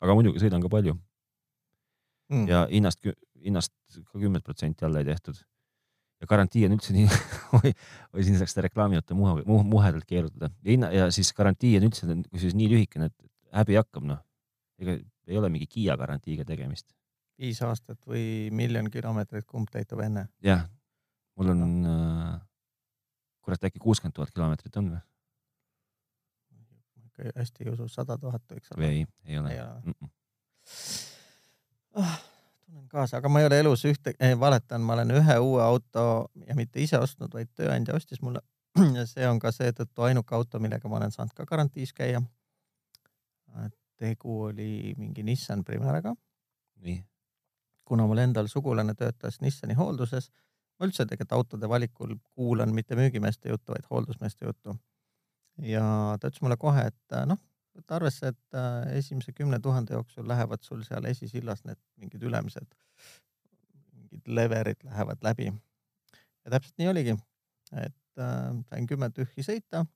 aga 0.01 0.15
muidugi 0.15 0.43
sõidan 0.43 0.61
ka 0.61 0.69
palju 0.69 0.97
Mm. 2.27 2.47
ja 2.51 2.65
hinnast, 2.67 3.05
hinnast 3.39 3.73
ka 4.11 4.19
kümmet 4.19 4.43
protsenti 4.47 4.85
alla 4.87 5.03
ei 5.03 5.07
tehtud. 5.07 5.39
ja 6.17 6.27
garantii 6.27 6.63
on 6.65 6.73
üldse 6.73 6.95
nii 6.97 7.05
oi, 7.59 7.71
oi 8.17 8.23
siin 8.25 8.39
saaks 8.41 8.55
seda 8.55 8.65
reklaami 8.65 9.03
muhe, 9.13 9.43
muhe, 9.45 9.65
muhedalt 9.69 10.07
keerutada 10.09 10.49
ja 10.65 10.71
hinna 10.71 10.89
ja 10.95 11.11
siis 11.13 11.29
garantii 11.37 11.75
on 11.77 11.87
üldse 11.91 12.09
kusjuures 12.31 12.57
nii 12.57 12.71
lühikene, 12.73 13.11
et 13.11 13.29
häbi 13.61 13.77
hakkab 13.77 14.07
noh. 14.09 14.23
ega 14.81 14.97
ei 15.27 15.39
ole 15.39 15.51
mingi 15.53 15.69
Kiia 15.69 15.97
garantiiga 15.99 16.47
tegemist. 16.49 16.89
Viis 17.39 17.61
aastat 17.63 17.99
või 18.09 18.49
miljon 18.53 18.91
kilomeetrit, 18.91 19.47
kumb 19.47 19.71
täitub 19.73 20.01
enne? 20.05 20.29
jah, 20.45 20.67
mul 21.37 21.53
on 21.53 21.67
äh,, 21.91 22.41
kurat 23.45 23.69
äkki 23.69 23.83
kuuskümmend 23.83 24.17
tuhat 24.17 24.33
kilomeetrit 24.35 24.77
on 24.81 24.95
või? 24.95 25.03
hästi 27.37 27.65
ei 27.65 27.71
usu, 27.73 27.89
sada 27.89 28.19
tuhat 28.19 28.43
võiks 28.53 28.73
või 28.77 28.87
ei, 28.87 29.07
ei 29.25 29.39
ole 29.39 29.55
mm. 29.85 29.95
-mm. 30.01 30.11
ah,. 32.03 32.19
tunnen 32.67 32.89
kaasa, 32.89 33.17
aga 33.17 33.29
ma 33.29 33.41
ei 33.41 33.49
ole 33.49 33.61
elus 33.61 33.85
ühte 33.89 34.15
eh,, 34.21 34.35
valetan, 34.41 34.81
ma 34.81 34.99
olen 34.99 35.15
ühe 35.21 35.39
uue 35.39 35.63
auto 35.63 36.31
ja 36.47 36.55
mitte 36.55 36.81
ise 36.83 36.99
ostnud, 36.99 37.33
vaid 37.33 37.53
tööandja 37.55 37.97
ostis 37.97 38.21
mulle. 38.23 38.41
ja 38.97 39.07
see 39.09 39.29
on 39.29 39.39
ka 39.39 39.53
seetõttu 39.53 40.09
ainuke 40.09 40.35
auto, 40.35 40.61
millega 40.61 40.89
ma 40.89 41.01
olen 41.01 41.13
saanud 41.13 41.33
ka 41.35 41.47
garantiis 41.47 41.93
käia. 41.93 42.23
tegu 43.97 44.43
oli 44.51 44.95
mingi 44.99 45.23
Nissan 45.23 45.65
Primeraga, 45.65 46.15
nii, 46.85 47.01
kuna 47.87 48.07
mul 48.07 48.19
endal 48.19 48.51
sugulane 48.51 48.95
töötas 48.95 49.41
Nissani 49.41 49.75
hoolduses. 49.79 50.31
ma 50.77 50.87
üldse 50.87 51.07
tegelikult 51.07 51.33
autode 51.33 51.69
valikul 51.69 52.17
kuulan 52.35 52.75
mitte 52.75 52.97
müügimeeste 52.99 53.49
juttu, 53.49 53.73
vaid 53.73 53.87
hooldusmeeste 53.91 54.47
juttu. 54.47 54.77
ja 55.59 55.85
ta 56.21 56.29
ütles 56.29 56.43
mulle 56.43 56.57
kohe, 56.61 56.87
et 56.91 57.17
noh, 57.27 57.39
võta 57.77 57.99
arvesse, 57.99 58.33
et 58.33 58.57
äh, 58.57 58.97
esimese 58.99 59.33
kümne 59.37 59.61
tuhande 59.63 59.95
jooksul 59.97 60.29
lähevad 60.29 60.65
sul 60.65 60.83
seal 60.87 61.05
esisillas 61.11 61.65
need 61.69 61.81
mingid 62.01 62.25
ülemised, 62.29 62.69
mingid 63.93 64.29
leverid 64.39 64.85
lähevad 64.85 65.25
läbi. 65.27 65.53
ja 66.45 66.51
täpselt 66.57 66.79
nii 66.79 66.91
oligi, 66.93 67.17
et 67.83 68.23
äh, 68.23 68.53
sain 68.71 68.87
kümme 68.91 69.11
tühji 69.11 69.45
sõita, 69.47 69.87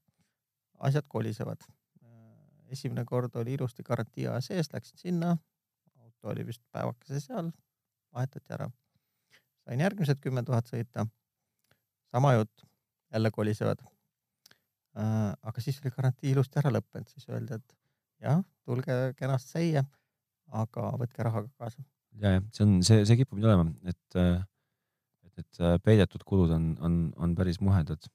asjad 0.78 1.06
kolisevad. 1.08 1.68
esimene 2.70 3.02
kord 3.04 3.34
oli 3.34 3.56
ilusti 3.56 3.82
garantii 3.82 4.28
aja 4.30 4.40
sees, 4.40 4.68
läksin 4.72 4.98
sinna, 4.98 5.36
auto 5.98 6.28
oli 6.30 6.44
vist 6.46 6.62
päevakese 6.72 7.18
seal, 7.20 7.50
vahetati 8.14 8.56
ära. 8.56 8.68
sain 9.64 9.80
järgmised 9.80 10.20
kümme 10.20 10.42
tuhat 10.42 10.68
sõita, 10.70 11.06
sama 12.10 12.34
jutt, 12.34 12.66
jälle 13.12 13.30
kolisevad. 13.30 13.82
aga 14.94 15.60
siis 15.62 15.78
oli 15.82 15.92
garantii 15.94 16.32
ilusti 16.34 16.58
ära 16.58 16.72
lõppenud, 16.74 17.08
siis 17.08 17.28
öeldi, 17.28 17.54
et 17.54 17.76
jah, 18.20 18.42
tulge 18.66 18.96
kenasti 19.16 19.56
säia, 19.56 19.84
aga 20.50 20.90
võtke 20.98 21.24
raha 21.24 21.44
ka 21.46 21.64
kaasa. 21.64 21.84
ja, 22.22 22.36
ja 22.36 22.40
see 22.52 22.64
on, 22.66 22.80
see, 22.86 23.04
see 23.06 23.20
kipub 23.20 23.38
nii 23.38 23.50
olema, 23.50 23.68
et, 23.86 24.16
et 24.16 25.36
need 25.40 25.60
äh, 25.64 25.76
peidetud 25.84 26.24
kulud 26.26 26.52
on, 26.56 26.72
on, 26.84 26.96
on 27.16 27.36
päris 27.38 27.60
muhedad. 27.64 28.10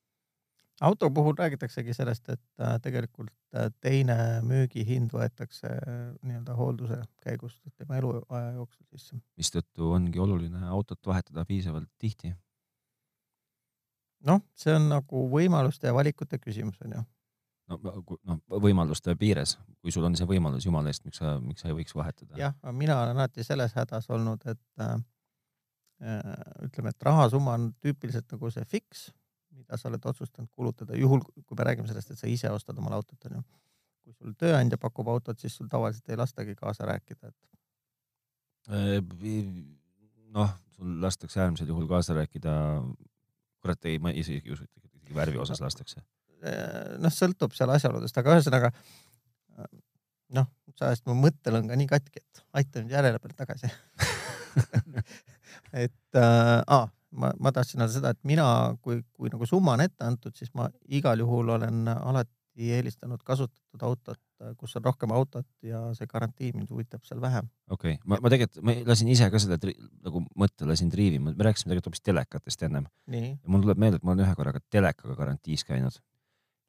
Auto 0.81 1.09
puhul 1.09 1.33
räägitaksegi 1.37 1.93
sellest, 1.93 2.29
et 2.29 2.41
äh, 2.59 2.75
tegelikult 2.81 3.31
äh, 3.55 3.69
teine 3.81 4.17
müügihind 4.43 5.13
võetakse 5.15 5.71
äh, 5.71 5.99
nii-öelda 6.25 6.55
hoolduse 6.55 7.01
käigus 7.23 7.57
tema 7.77 7.99
eluaja 7.99 8.51
jooksul 8.57 8.85
sisse. 8.91 9.19
mistõttu 9.37 9.91
ongi 9.95 10.19
oluline 10.19 10.65
autot 10.67 10.99
vahetada 11.07 11.45
piisavalt 11.45 11.89
tihti. 11.99 12.33
noh, 14.25 14.41
see 14.55 14.75
on 14.75 14.89
nagu 14.89 15.25
võimaluste 15.31 15.87
ja 15.87 15.93
valikute 15.93 16.39
küsimus 16.39 16.81
onju. 16.83 17.03
no, 17.71 17.79
noh, 18.23 18.39
võimaluste 18.67 19.15
piires, 19.15 19.57
kui 19.79 19.91
sul 19.95 20.03
on 20.03 20.15
see 20.15 20.27
võimalus, 20.27 20.67
jumala 20.67 20.91
eest, 20.91 21.05
miks 21.05 21.23
sa, 21.23 21.39
miks 21.39 21.63
sa 21.63 21.71
ei 21.71 21.79
võiks 21.79 21.95
vahetada? 21.95 22.35
jah, 22.37 22.55
mina 22.71 22.99
olen 23.01 23.15
alati 23.15 23.47
selles 23.47 23.73
hädas 23.79 24.09
olnud, 24.09 24.43
et 24.45 24.83
äh, 24.83 24.97
ütleme, 26.67 26.91
et 26.91 27.03
rahasumma 27.03 27.55
on 27.55 27.71
tüüpiliselt 27.79 28.27
nagu 28.35 28.51
see 28.51 28.67
fiks, 28.67 29.13
mida 29.55 29.77
sa 29.79 29.89
oled 29.89 30.05
otsustanud 30.11 30.49
kulutada, 30.51 30.97
juhul 30.99 31.23
kui 31.25 31.57
me 31.57 31.67
räägime 31.67 31.87
sellest, 31.89 32.11
et 32.11 32.21
sa 32.21 32.27
ise 32.31 32.51
ostad 32.51 32.77
omale 32.81 32.99
autot, 32.99 33.27
onju. 33.29 33.41
kui 34.05 34.13
sul 34.13 34.35
tööandja 34.37 34.77
pakub 34.77 35.07
autot, 35.09 35.39
siis 35.41 35.55
sul 35.57 35.69
tavaliselt 35.71 36.09
ei 36.09 36.19
lastagi 36.19 36.55
kaasa 36.59 36.85
rääkida, 36.91 37.31
et 37.31 37.39
noh, 40.35 40.51
sul 40.75 41.01
lastakse 41.01 41.41
äärmisel 41.41 41.69
juhul 41.71 41.87
kaasa 41.87 42.13
rääkida. 42.17 42.51
kurat, 43.65 43.85
ei, 43.89 43.97
ma 43.99 44.11
isegi 44.13 44.43
ei 44.45 44.53
usu, 44.53 44.63
et 44.63 44.85
isegi 44.85 45.15
värvi 45.15 45.37
osas 45.41 45.61
lastakse. 45.61 46.01
noh, 47.01 47.13
sõltub 47.13 47.53
seal 47.57 47.71
asjaoludest, 47.73 48.17
aga 48.17 48.35
ühesõnaga 48.35 48.71
noh, 50.35 50.49
sajast 50.79 51.05
mu 51.09 51.15
mõttel 51.17 51.57
on 51.59 51.69
ka 51.69 51.77
nii 51.79 51.89
katki, 51.89 52.21
et 52.21 52.43
aita 52.59 52.83
nüüd 52.83 52.93
järele 52.93 53.21
peale 53.21 53.37
tagasi 53.37 53.69
et 55.85 56.19
äh, 56.19 56.61
ah, 56.67 56.89
ma, 57.15 57.31
ma 57.39 57.51
tahtsin 57.55 57.81
öelda 57.81 57.93
seda, 57.93 58.13
et 58.15 58.21
mina, 58.27 58.47
kui, 58.85 59.01
kui 59.15 59.31
nagu 59.33 59.47
summa 59.49 59.75
on 59.75 59.83
ette 59.85 60.05
antud, 60.05 60.35
siis 60.37 60.53
ma 60.57 60.69
igal 60.87 61.21
juhul 61.23 61.55
olen 61.57 61.87
alati 61.95 62.69
eelistanud 62.75 63.19
kasutatud 63.27 63.83
autot, 63.83 64.19
kus 64.59 64.75
on 64.79 64.85
rohkem 64.85 65.11
autot 65.15 65.47
ja 65.65 65.81
see 65.97 66.07
garantii 66.07 66.53
mind 66.55 66.71
huvitab 66.71 67.03
seal 67.07 67.19
vähem. 67.23 67.49
okei 67.69 67.97
okay., 67.97 68.01
ma, 68.07 68.19
ma 68.23 68.31
tegelikult, 68.31 68.63
ma 68.63 68.75
lasin 68.87 69.11
ise 69.11 69.27
ka 69.31 69.41
seda 69.41 69.59
nagu 69.59 70.23
mõtte 70.39 70.67
lasin 70.67 70.91
triivima, 70.91 71.33
me 71.35 71.47
rääkisime 71.49 71.73
tegelikult 71.73 71.91
hoopis 71.91 72.05
telekatest 72.05 72.67
ennem. 72.67 72.87
ja 73.11 73.51
mul 73.51 73.65
tuleb 73.65 73.81
meelde, 73.83 73.99
et 73.99 74.07
ma 74.07 74.15
olen 74.15 74.27
ühe 74.27 74.35
korraga 74.39 74.63
telekaga 74.71 75.17
garantiis 75.19 75.67
käinud 75.67 75.99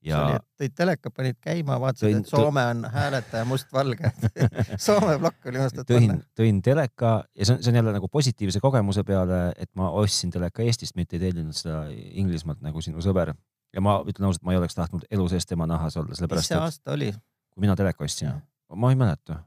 ja. 0.04 0.38
tõid 0.60 0.74
teleka, 0.76 1.10
panid 1.14 1.38
käima, 1.42 1.78
vaatasid, 1.80 2.20
et 2.20 2.30
Soome 2.30 2.62
on 2.72 2.84
hääletaja 2.92 3.46
mustvalge 3.48 4.10
Soome 4.86 5.16
plokk 5.22 5.48
oli 5.50 5.62
must, 5.62 5.80
et 5.82 5.92
tõin, 6.38 6.60
teleka 6.64 7.12
ja 7.34 7.48
see 7.48 7.56
on, 7.56 7.62
see 7.64 7.72
on 7.72 7.80
jälle 7.80 7.94
nagu 7.96 8.10
positiivse 8.12 8.62
kogemuse 8.62 9.04
peale, 9.06 9.40
et 9.56 9.70
ma 9.78 9.90
ostsin 10.00 10.32
teleka 10.34 10.64
Eestist, 10.66 10.96
mitte 10.98 11.18
ei 11.18 11.26
tellinud 11.28 11.56
seda 11.56 11.84
Inglismaalt 11.90 12.62
nagu 12.64 12.82
sinu 12.84 13.04
sõber. 13.04 13.34
ja 13.74 13.84
ma 13.84 13.98
ütlen 14.06 14.28
ausalt, 14.28 14.44
ma 14.46 14.54
ei 14.54 14.60
oleks 14.60 14.78
tahtnud 14.78 15.08
elu 15.10 15.28
sees 15.32 15.46
tema 15.46 15.66
nahas 15.66 15.96
olla, 15.96 16.14
sellepärast. 16.14 16.50
mis 16.50 16.54
see 16.54 16.62
aasta 16.62 16.96
oli? 16.96 17.12
kui 17.12 17.64
mina 17.64 17.76
teleka 17.76 18.04
ostsin, 18.04 18.40
ma 18.74 18.92
ei 18.92 18.98
mäleta. 19.00 19.40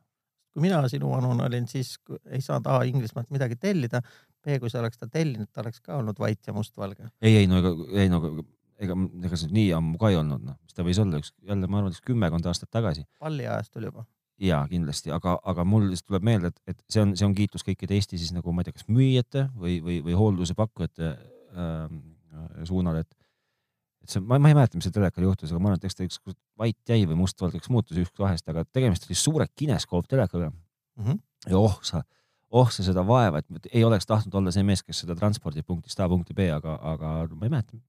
kui 0.53 0.65
mina 0.65 0.81
sinu 0.91 1.11
vanune 1.11 1.45
olin, 1.45 1.67
siis 1.67 1.95
ei 2.27 2.41
saanud 2.41 2.69
A 2.73 2.81
Inglismaalt 2.89 3.29
midagi 3.29 3.55
tellida. 3.55 4.01
B, 4.39 4.55
kui 4.59 4.69
sa 4.71 4.79
oleks 4.79 4.97
ta 4.97 5.07
tellinud, 5.11 5.49
ta 5.51 5.59
oleks 5.61 5.81
ka 5.83 5.97
olnud 5.99 6.19
vait 6.19 6.39
ja 6.47 6.53
mustvalge. 6.55 7.09
ei, 7.21 7.35
ei 7.43 7.47
no 7.47 7.59
ei 7.91 8.09
no 8.09 8.21
ega, 8.85 8.95
ega 9.27 9.39
see 9.39 9.51
nii 9.55 9.73
ammu 9.77 9.99
ka 10.01 10.11
ei 10.13 10.19
olnud, 10.19 10.45
noh, 10.45 10.57
mis 10.63 10.77
ta 10.77 10.85
võis 10.87 10.99
olla, 11.01 11.19
üks 11.21 11.33
jälle 11.47 11.69
ma 11.69 11.81
arvan, 11.81 11.93
üks 11.95 12.05
kümmekond 12.05 12.47
aastat 12.49 12.71
tagasi. 12.73 13.05
palliajastul 13.19 13.89
juba. 13.89 14.05
ja 14.39 14.61
kindlasti, 14.71 15.11
aga, 15.11 15.35
aga 15.51 15.65
mul 15.67 15.89
lihtsalt 15.89 16.13
tuleb 16.13 16.27
meelde, 16.29 16.53
et, 16.53 16.61
et 16.73 16.83
see 16.91 17.03
on, 17.03 17.15
see 17.19 17.27
on 17.27 17.35
kiitus 17.35 17.65
kõikide 17.67 17.97
Eesti 17.97 18.19
siis 18.21 18.31
nagu 18.35 18.53
ma 18.55 18.63
ei 18.63 18.69
tea, 18.69 18.77
kas 18.77 18.87
müüjate 18.87 19.49
või, 19.55 19.79
või, 19.83 19.99
või 20.05 20.15
hoolduse 20.15 20.55
pakkujate 20.57 21.09
äh, 21.11 21.97
suunal, 22.69 23.01
et 23.03 23.15
et 23.99 24.13
see, 24.13 24.23
ma, 24.23 24.37
ma 24.39 24.51
ei 24.51 24.55
mäleta, 24.55 24.79
mis 24.79 24.87
seal 24.87 24.95
telekal 24.95 25.25
juhtus, 25.27 25.51
aga 25.51 25.59
ma 25.59 25.71
arvan, 25.71 25.81
et 25.81 25.89
eks 25.89 25.97
ta 25.97 26.05
ükskord 26.07 26.37
vait 26.59 26.93
jäi 26.93 27.01
või 27.09 27.17
mustvalgeks 27.19 27.71
muutus 27.73 27.99
üks 27.99 28.15
vahest, 28.21 28.47
aga 28.51 28.63
tegemist 28.71 29.09
oli 29.09 29.17
suure 29.19 29.49
kineskooptelekaga 29.59 30.47
mm. 30.49 31.03
-hmm. 31.03 31.19
ja 31.51 31.59
oh 31.59 31.75
sa, 31.83 32.05
oh 32.49 32.71
sa 32.71 32.85
seda 32.85 33.03
vaeva, 33.07 33.41
et 33.43 33.67
ei 33.73 33.83
oleks 33.83 34.07
tahtnud 34.07 34.39
olla 34.39 34.55
see 34.55 34.63
mees, 34.63 34.85
kes 34.85 35.03
seda 35.03 35.17
transpordib 35.19 35.67
punktist 35.67 35.99
A 35.99 36.07
punkti 36.07 36.33
B, 36.33 36.47
aga, 36.55 36.79
aga 36.93 37.13
ma 37.33 37.49
ei 37.49 37.53
mäleta, 37.57 37.81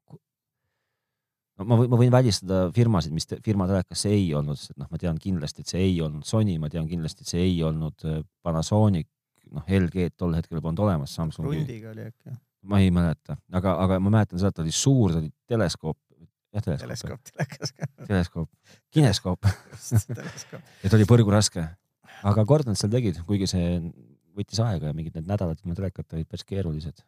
ma 1.67 1.79
võin, 1.81 1.91
ma 1.93 1.99
võin 2.01 2.13
välistada 2.13 2.61
firmasid, 2.75 3.15
mis 3.15 3.29
te, 3.29 3.39
firma 3.45 3.67
telekas 3.71 4.05
see 4.07 4.17
ei 4.17 4.29
olnud, 4.37 4.59
sest 4.59 4.77
noh, 4.81 4.89
ma 4.91 5.01
tean 5.01 5.19
kindlasti, 5.21 5.65
et 5.65 5.73
see 5.73 5.83
ei 5.89 5.97
olnud 6.05 6.27
Sony, 6.29 6.57
ma 6.63 6.71
tean 6.73 6.89
kindlasti, 6.91 7.25
et 7.25 7.33
see 7.33 7.43
ei 7.45 7.57
olnud 7.67 8.07
äh, 8.09 8.21
Panasonic, 8.47 9.09
noh, 9.55 9.67
LG-d 9.67 10.17
tol 10.21 10.37
hetkel 10.39 10.63
polnud 10.63 10.85
olemas, 10.87 11.15
Samsungi. 11.17 11.61
Rundiga 11.61 11.93
oli 11.95 12.07
äkki. 12.11 12.37
ma 12.71 12.81
ei 12.85 12.93
mäleta, 12.95 13.39
aga, 13.57 13.75
aga 13.87 13.99
ma 14.03 14.15
mäletan 14.19 14.41
seda, 14.41 14.53
et 14.53 14.61
ta 14.61 14.65
oli 14.65 14.75
suur, 14.77 15.15
ta 15.15 15.23
oli 15.23 15.33
teleskoop. 15.51 15.99
jah, 16.55 16.65
teleskoop. 16.67 16.89
teleskoop, 16.89 17.35
telekas. 17.35 17.75
teleskoop, 18.07 18.51
kineskoop 18.95 19.51
ja 20.83 20.91
ta 20.91 20.97
oli 20.99 21.09
põrguraske, 21.09 21.67
aga 22.31 22.47
kord 22.49 22.69
nad 22.69 22.79
seal 22.81 22.93
tegid, 22.93 23.23
kuigi 23.29 23.49
see 23.51 23.79
võttis 24.37 24.61
aega 24.63 24.91
ja 24.91 24.97
mingid 24.97 25.17
need 25.19 25.29
nädalad 25.29 25.59
ilma 25.63 25.77
telekata 25.79 26.17
olid 26.17 26.29
päris 26.31 26.47
keerulised 26.47 27.01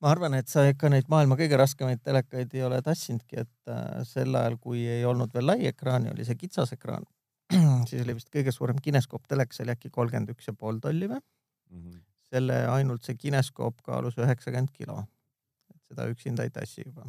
ma 0.00 0.10
arvan, 0.14 0.34
et 0.38 0.48
sa 0.48 0.64
ikka 0.68 0.90
neid 0.92 1.08
maailma 1.12 1.36
kõige 1.38 1.58
raskemaid 1.60 2.02
telekaid 2.04 2.54
ei 2.56 2.64
ole 2.64 2.80
tassinudki, 2.84 3.44
et 3.44 3.72
äh, 3.72 4.02
sel 4.08 4.34
ajal, 4.36 4.56
kui 4.62 4.84
ei 4.88 5.04
olnud 5.08 5.32
veel 5.34 5.48
lai 5.52 5.58
ekraan 5.70 6.08
ja 6.08 6.14
oli 6.14 6.26
see 6.26 6.38
kitsas 6.40 6.72
ekraan, 6.76 7.04
siis 7.88 8.04
oli 8.04 8.16
vist 8.16 8.30
kõige 8.32 8.54
suurem 8.54 8.80
kineskoop 8.82 9.28
telekas 9.28 9.62
oli 9.64 9.74
äkki 9.74 9.92
kolmkümmend 9.92 10.32
üks 10.34 10.48
ja 10.50 10.56
pool 10.56 10.80
tolli 10.82 11.08
või 11.10 11.18
mm? 11.20 11.80
-hmm. 11.80 12.04
selle 12.30 12.60
ainult 12.76 13.04
see 13.06 13.18
kineskoop 13.20 13.82
kaalus 13.86 14.18
üheksakümmend 14.18 14.72
kilo. 14.72 15.04
et 15.74 15.82
seda 15.92 16.08
üksinda 16.08 16.46
ei 16.46 16.50
tassi 16.54 16.86
juba. 16.86 17.04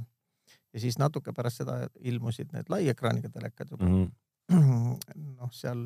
ja 0.73 0.79
siis 0.79 0.99
natuke 0.99 1.33
pärast 1.33 1.63
seda 1.63 1.87
ilmusid 1.99 2.51
need 2.53 2.69
lai 2.69 2.87
ekraaniga 2.89 3.29
telekad 3.29 3.71
juba 3.71 3.85
mm. 3.85 4.11
-hmm. 4.51 4.97
noh, 5.39 5.51
seal 5.51 5.83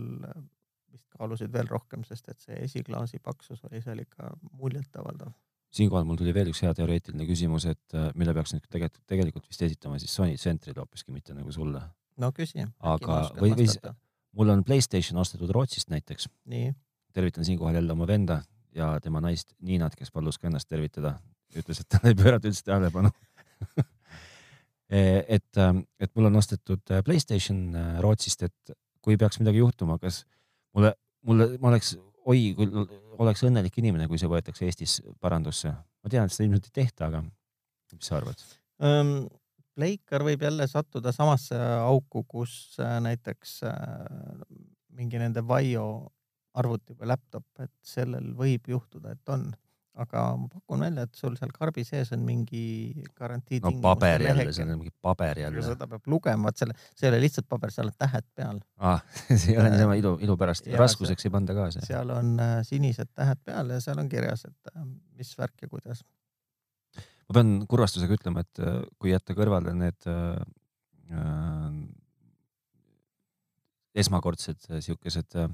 vist 0.92 1.08
kaalusid 1.10 1.52
veel 1.54 1.68
rohkem, 1.68 2.04
sest 2.04 2.30
et 2.30 2.40
see 2.40 2.64
esiklaasi 2.64 3.20
paksus 3.20 3.64
oli 3.70 3.82
seal 3.82 4.00
ikka 4.00 4.32
muljetavaldav 4.52 5.34
siinkohal 5.76 6.06
mul 6.08 6.18
tuli 6.20 6.34
veel 6.36 6.52
üks 6.52 6.62
hea 6.64 6.74
teoreetiline 6.78 7.28
küsimus, 7.28 7.68
et 7.70 7.98
äh, 7.98 8.10
mille 8.16 8.34
peaks 8.36 8.56
nüüd 8.56 8.66
tegelikult, 8.70 9.04
tegelikult 9.10 9.48
vist 9.50 9.62
esitama 9.68 10.00
siis 10.02 10.16
Sony 10.16 10.38
Centrile 10.42 10.82
hoopiski, 10.82 11.12
mitte 11.16 11.36
nagu 11.38 11.52
sulle. 11.52 11.82
no 12.22 12.32
küsi. 12.36 12.66
aga, 12.80 13.22
või, 13.40 13.54
või 13.58 13.94
mul 14.36 14.52
on 14.56 14.64
Playstation 14.64 15.20
ostetud 15.20 15.52
Rootsist 15.52 15.90
näiteks. 15.90 16.30
tervitan 17.14 17.46
siinkohal 17.46 17.76
jälle 17.76 17.92
oma 17.92 18.08
venda 18.08 18.42
ja 18.76 19.00
tema 19.02 19.22
naist 19.22 19.54
Niinat, 19.62 19.96
kes 19.96 20.12
palus 20.12 20.38
ka 20.38 20.48
ennast 20.48 20.68
tervitada, 20.70 21.16
ütles, 21.56 21.80
et 21.80 21.90
talle 21.90 22.12
ei 22.12 22.18
pöörata 22.20 22.50
üldse 22.50 22.64
tähelepanu 22.68 23.12
e, 24.90 25.24
et, 25.28 25.58
ähm, 25.58 25.86
et 26.00 26.12
mul 26.16 26.28
on 26.28 26.36
ostetud 26.36 26.84
äh, 26.92 27.04
Playstation 27.04 27.76
äh, 27.76 28.00
Rootsist, 28.04 28.44
et 28.44 28.76
kui 29.02 29.18
peaks 29.18 29.40
midagi 29.40 29.62
juhtuma, 29.62 29.98
kas 30.02 30.26
mulle, 30.76 30.96
mulle, 31.24 31.50
ma 31.62 31.72
oleks 31.72 31.96
oi, 32.32 32.52
kui 32.58 32.70
oleks 33.22 33.44
õnnelik 33.48 33.80
inimene, 33.82 34.10
kui 34.10 34.20
see 34.22 34.30
võetakse 34.32 34.68
Eestis 34.68 35.00
parandusse. 35.22 35.72
ma 35.72 36.12
tean, 36.12 36.28
et 36.28 36.36
seda 36.36 36.48
ilmselt 36.48 36.70
ei 36.72 36.78
tehta, 36.84 37.10
aga 37.10 37.24
mis 37.26 38.12
sa 38.12 38.20
arvad 38.22 38.46
um,? 38.84 39.18
Pleikar 39.76 40.24
võib 40.24 40.40
jälle 40.40 40.70
sattuda 40.72 41.12
samasse 41.12 41.58
auku, 41.84 42.22
kus 42.24 42.78
äh, 42.80 42.94
näiteks 43.04 43.58
äh, 43.68 43.74
mingi 44.96 45.20
nende 45.20 45.44
Vaio 45.44 46.14
arvuti 46.56 46.96
või 46.96 47.10
laptop, 47.12 47.44
et 47.60 47.74
sellel 47.84 48.30
võib 48.40 48.70
juhtuda, 48.72 49.12
et 49.12 49.34
on 49.36 49.50
aga 49.96 50.24
ma 50.40 50.48
pakun 50.52 50.84
välja, 50.84 51.06
et 51.08 51.20
sul 51.20 51.36
seal 51.40 51.52
karbi 51.56 51.86
sees 51.88 52.12
on 52.16 52.24
mingi 52.28 52.64
garantii. 53.16 53.62
no 53.64 53.72
paber 53.84 54.26
jälle, 54.26 54.48
see 54.56 54.66
on 54.66 54.74
mingi 54.80 54.92
paber 55.02 55.40
jälle. 55.40 55.64
seda 55.64 55.88
peab 55.92 56.10
lugema, 56.12 56.52
et 56.52 56.62
selle, 56.62 56.76
see 56.92 57.08
ei 57.08 57.14
ole 57.14 57.22
lihtsalt 57.24 57.48
paber, 57.52 57.72
seal 57.74 57.92
on 57.92 57.98
tähed 58.04 58.28
peal 58.36 58.60
ah,. 58.78 59.04
see 59.30 59.54
ei 59.54 59.60
ole 59.62 59.72
niisama 59.74 59.98
ilu, 60.02 60.16
ilu 60.28 60.38
pärast, 60.40 60.68
raskuseks 60.84 61.28
ei 61.28 61.34
panda 61.34 61.56
ka 61.58 61.70
see. 61.76 61.88
seal 61.88 62.12
on 62.16 62.36
äh, 62.44 62.58
sinised 62.68 63.14
tähed 63.16 63.42
peal 63.48 63.72
ja 63.76 63.80
seal 63.84 64.02
on 64.04 64.12
kirjas, 64.12 64.46
et 64.50 64.74
äh, 64.74 64.86
mis 65.16 65.32
värk 65.40 65.66
ja 65.66 65.72
kuidas. 65.72 66.04
ma 67.00 67.40
pean 67.40 67.58
kurvastusega 67.72 68.20
ütlema, 68.20 68.46
et 68.46 68.64
äh, 68.64 68.82
kui 69.00 69.16
jätta 69.16 69.38
kõrvale 69.38 69.76
need 69.80 70.10
äh, 70.12 70.42
äh, 71.16 71.84
esmakordsed 74.04 74.68
siukesed 74.84 75.40
äh, 75.40 75.54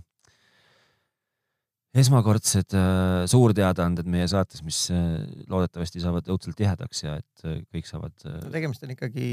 esmakordsed 1.98 2.76
äh, 2.78 3.24
suurteadaanded 3.30 4.08
meie 4.12 4.28
saates, 4.32 4.64
mis 4.64 4.86
äh, 4.94 5.24
loodetavasti 5.52 6.04
saavad 6.04 6.30
õudselt 6.32 6.56
tihedaks 6.60 7.04
ja 7.04 7.18
et 7.20 7.48
äh, 7.48 7.60
kõik 7.74 7.90
saavad 7.90 8.16
äh,. 8.28 8.40
tegemist 8.54 8.86
on 8.88 8.94
ikkagi 8.96 9.28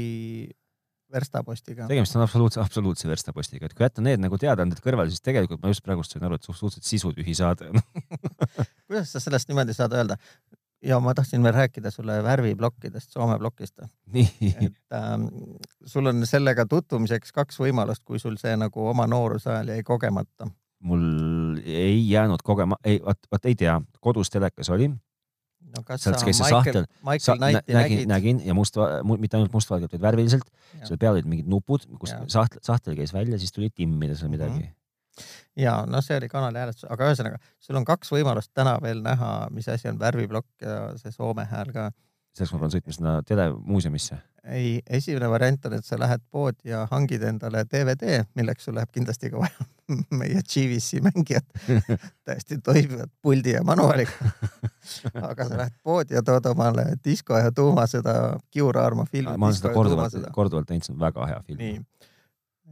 verstapostiga. 1.13 1.87
tegemist 1.89 2.17
on 2.17 2.25
absoluutse, 2.25 2.59
absoluutse 2.61 3.09
verstapostiga, 3.09 3.69
et 3.69 3.75
kui 3.77 3.87
jätta 3.87 4.03
need 4.05 4.21
nagu 4.21 4.37
teadaanded 4.41 4.83
kõrvale, 4.83 5.11
siis 5.13 5.23
tegelikult 5.25 5.63
ma 5.63 5.71
just 5.71 5.85
praegust 5.85 6.15
sain 6.15 6.27
aru, 6.27 6.37
et 6.37 6.47
suhteliselt 6.47 6.87
sisutühi 6.87 7.35
saade 7.37 7.71
on 7.71 7.79
kuidas 8.87 9.15
sa 9.15 9.23
sellest 9.23 9.49
niimoodi 9.49 9.75
saad 9.77 9.95
öelda? 9.95 10.19
ja 10.83 10.99
ma 11.03 11.15
tahtsin 11.15 11.43
veel 11.43 11.55
rääkida 11.55 11.91
sulle 11.91 12.19
värviplokkidest, 12.23 13.11
Soome 13.11 13.39
plokist. 13.39 13.79
et 14.13 14.95
ähm, 14.95 15.27
sul 15.85 16.11
on 16.11 16.27
sellega 16.27 16.67
tutvumiseks 16.67 17.31
kaks 17.35 17.59
võimalust, 17.59 18.03
kui 18.03 18.19
sul 18.19 18.35
see 18.39 18.55
nagu 18.59 18.87
oma 18.87 19.07
nooruse 19.07 19.51
ajal 19.51 19.75
jäi 19.75 19.83
kogemata 19.83 20.51
mul 20.79 21.59
ei 21.65 22.01
jäänud 22.09 22.43
kogema, 22.43 22.77
ei, 22.83 22.99
vot, 23.05 23.19
vot 23.31 23.45
ei 23.45 23.55
tea, 23.55 23.77
kodus 23.99 24.29
telekas 24.29 24.69
oli. 24.69 24.89
no 24.89 25.83
kas 25.85 26.03
Sealt 26.03 26.19
sa 26.19 26.25
Michael, 26.25 26.85
Michael 27.03 27.19
sa, 27.25 27.35
nägid? 27.35 27.73
nägin, 27.73 28.07
nägin 28.09 28.41
ja 28.45 28.53
must, 28.57 28.79
mitte 29.17 29.37
ainult 29.37 29.53
mustvalgelt, 29.53 29.91
vaid 29.93 30.01
värviliselt. 30.01 30.47
seal 30.83 30.97
peal 30.97 31.17
olid 31.17 31.29
mingid 31.29 31.49
nupud, 31.51 31.85
kus 31.99 32.15
sahtel, 32.27 32.63
sahtel 32.63 32.97
käis 32.97 33.13
välja, 33.13 33.39
siis 33.39 33.53
tuli 33.55 33.69
timmida 33.69 34.15
seal 34.15 34.31
midagi 34.31 34.59
mm. 34.59 34.67
-hmm 34.67 34.75
ja 35.59 35.83
no 35.87 36.01
see 36.01 36.17
oli 36.17 36.29
kanali 36.31 36.61
hääletus, 36.61 36.85
aga 36.89 37.09
ühesõnaga 37.09 37.39
sul 37.59 37.75
on 37.75 37.85
kaks 37.87 38.11
võimalust 38.13 38.51
täna 38.55 38.77
veel 38.81 39.01
näha, 39.03 39.49
mis 39.51 39.67
asi 39.71 39.89
on 39.91 39.99
värviplokk 39.99 40.63
ja 40.63 40.77
see 41.01 41.11
Soome 41.11 41.43
hääl 41.49 41.73
ka. 41.75 41.89
Selleks 42.39 42.55
ma 42.55 42.61
pean 42.63 42.73
sõitma 42.73 42.95
sinna 42.95 43.13
telemuuseumisse. 43.27 44.17
ei, 44.55 44.79
esimene 44.89 45.29
variant 45.29 45.65
on, 45.67 45.75
et 45.77 45.85
sa 45.85 45.99
lähed 45.99 46.23
poodi 46.31 46.71
ja 46.71 46.85
hangid 46.91 47.23
endale 47.27 47.65
DVD, 47.67 48.23
milleks 48.39 48.65
sul 48.65 48.77
läheb 48.79 48.91
kindlasti 48.95 49.31
ka 49.33 49.41
vaja 49.43 49.67
meie 50.21 50.41
GVC 50.45 51.01
mängijad 51.03 51.45
täiesti 52.25 52.59
toimivad 52.63 53.11
puldi 53.21 53.55
ja 53.57 53.63
manuaaliga. 53.63 54.31
aga 55.21 55.47
sa 55.49 55.57
lähed 55.57 55.75
poodi 55.83 56.15
ja 56.15 56.23
tood 56.23 56.45
omale 56.51 56.85
disko 57.05 57.37
ja 57.37 57.51
tuuma 57.51 57.87
seda 57.87 58.15
Kiur-Aarma 58.51 59.05
filmi. 59.11 59.37
ma 59.37 59.49
olen 59.49 59.59
seda 59.59 59.73
korduvalt, 59.75 60.17
korduvalt 60.33 60.71
näinud, 60.71 60.87
see 60.87 60.95
on 60.95 61.03
väga 61.03 61.27
hea 61.33 61.43
film. 61.45 61.85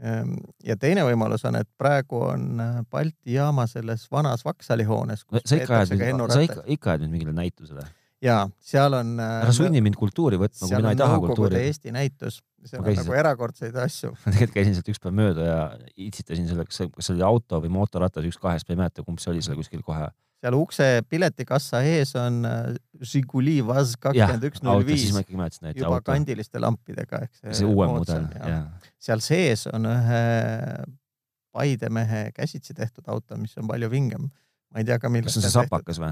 ehm, 0.01 0.33
ja 0.63 0.79
teine 0.79 1.05
võimalus 1.09 1.45
on, 1.49 1.59
et 1.59 1.69
praegu 1.77 2.23
on 2.31 2.63
äh, 2.63 2.81
Balti 2.89 3.35
jaama 3.35 3.67
selles 3.67 4.07
vanas 4.11 4.45
Vaksali 4.45 4.87
hoones. 4.87 5.25
sa 5.43 5.55
ikka 5.59 5.83
ajad 5.83 6.31
sa 6.31 6.41
ikka, 6.47 6.63
ikka 6.65 6.95
ajad 6.95 7.05
nüüd 7.05 7.17
mingile 7.17 7.35
näitusele? 7.35 7.85
Ja 8.23 8.37
seal 8.63 8.95
on. 8.97 9.15
Äh, 9.21 9.39
ära 9.45 9.55
sunni 9.55 9.81
mind 9.83 9.97
kultuuri 9.99 10.39
võtma, 10.41 10.65
kui 10.65 10.77
mina 10.79 10.93
ei 10.93 10.99
taha 10.99 11.17
kultuuri. 11.21 11.59
Eesti 11.69 11.93
näitus, 11.95 12.39
seal 12.65 12.83
on 12.83 12.97
nagu 12.97 13.17
erakordseid 13.17 13.75
asju. 13.83 14.13
ma 14.23 14.33
tegelikult 14.33 14.55
käisin 14.57 14.77
sealt 14.77 14.93
üks 14.93 15.01
päev 15.03 15.17
mööda 15.17 15.47
ja 15.47 15.59
itsitasin 16.07 16.47
selle, 16.49 16.67
kas 16.67 16.81
see, 16.81 17.15
oli 17.15 17.25
auto 17.25 17.61
või 17.63 17.73
mootorratas, 17.77 18.25
üks 18.29 18.39
kahest, 18.41 18.67
ma 18.69 18.75
ei 18.75 18.81
mäleta, 18.83 19.05
kumb 19.05 19.21
see 19.23 19.33
oli 19.33 19.45
seal 19.45 19.59
kuskil 19.59 19.83
kohe. 19.85 20.09
seal 20.43 20.57
ukse 20.57 20.87
piletikassa 21.09 21.81
ees 21.85 22.13
on 22.19 22.43
äh, 22.45 22.75
Žiguli 23.01 23.59
Vaz 23.65 23.95
kakskümmend 24.01 24.49
üks 24.51 24.63
null 24.65 24.85
viis. 24.85 25.09
juba 25.09 25.95
auto. 25.95 26.05
kandiliste 26.11 26.61
lampidega 26.61 27.25
ehk 27.25 27.33
see. 27.41 27.59
see 27.61 27.69
uuem 27.69 27.97
mudel, 27.97 28.29
jah. 28.37 28.91
seal 29.01 29.23
sees 29.25 29.67
on 29.73 29.89
ühe 29.93 30.23
Paide 31.57 31.89
mehe 31.89 32.27
käsitsi 32.35 32.75
tehtud 32.77 33.07
auto, 33.09 33.33
mis 33.41 33.55
on 33.57 33.65
palju 33.65 33.87
vingem. 33.89 34.27
ma 34.69 34.81
ei 34.83 34.85
tea 34.85 34.99
ka, 35.01 35.09
millest. 35.09 35.33
kas 35.33 35.41
see 35.41 35.47
on 35.47 35.49
see 35.49 35.55
sapakas 35.55 35.97
või? 36.03 36.11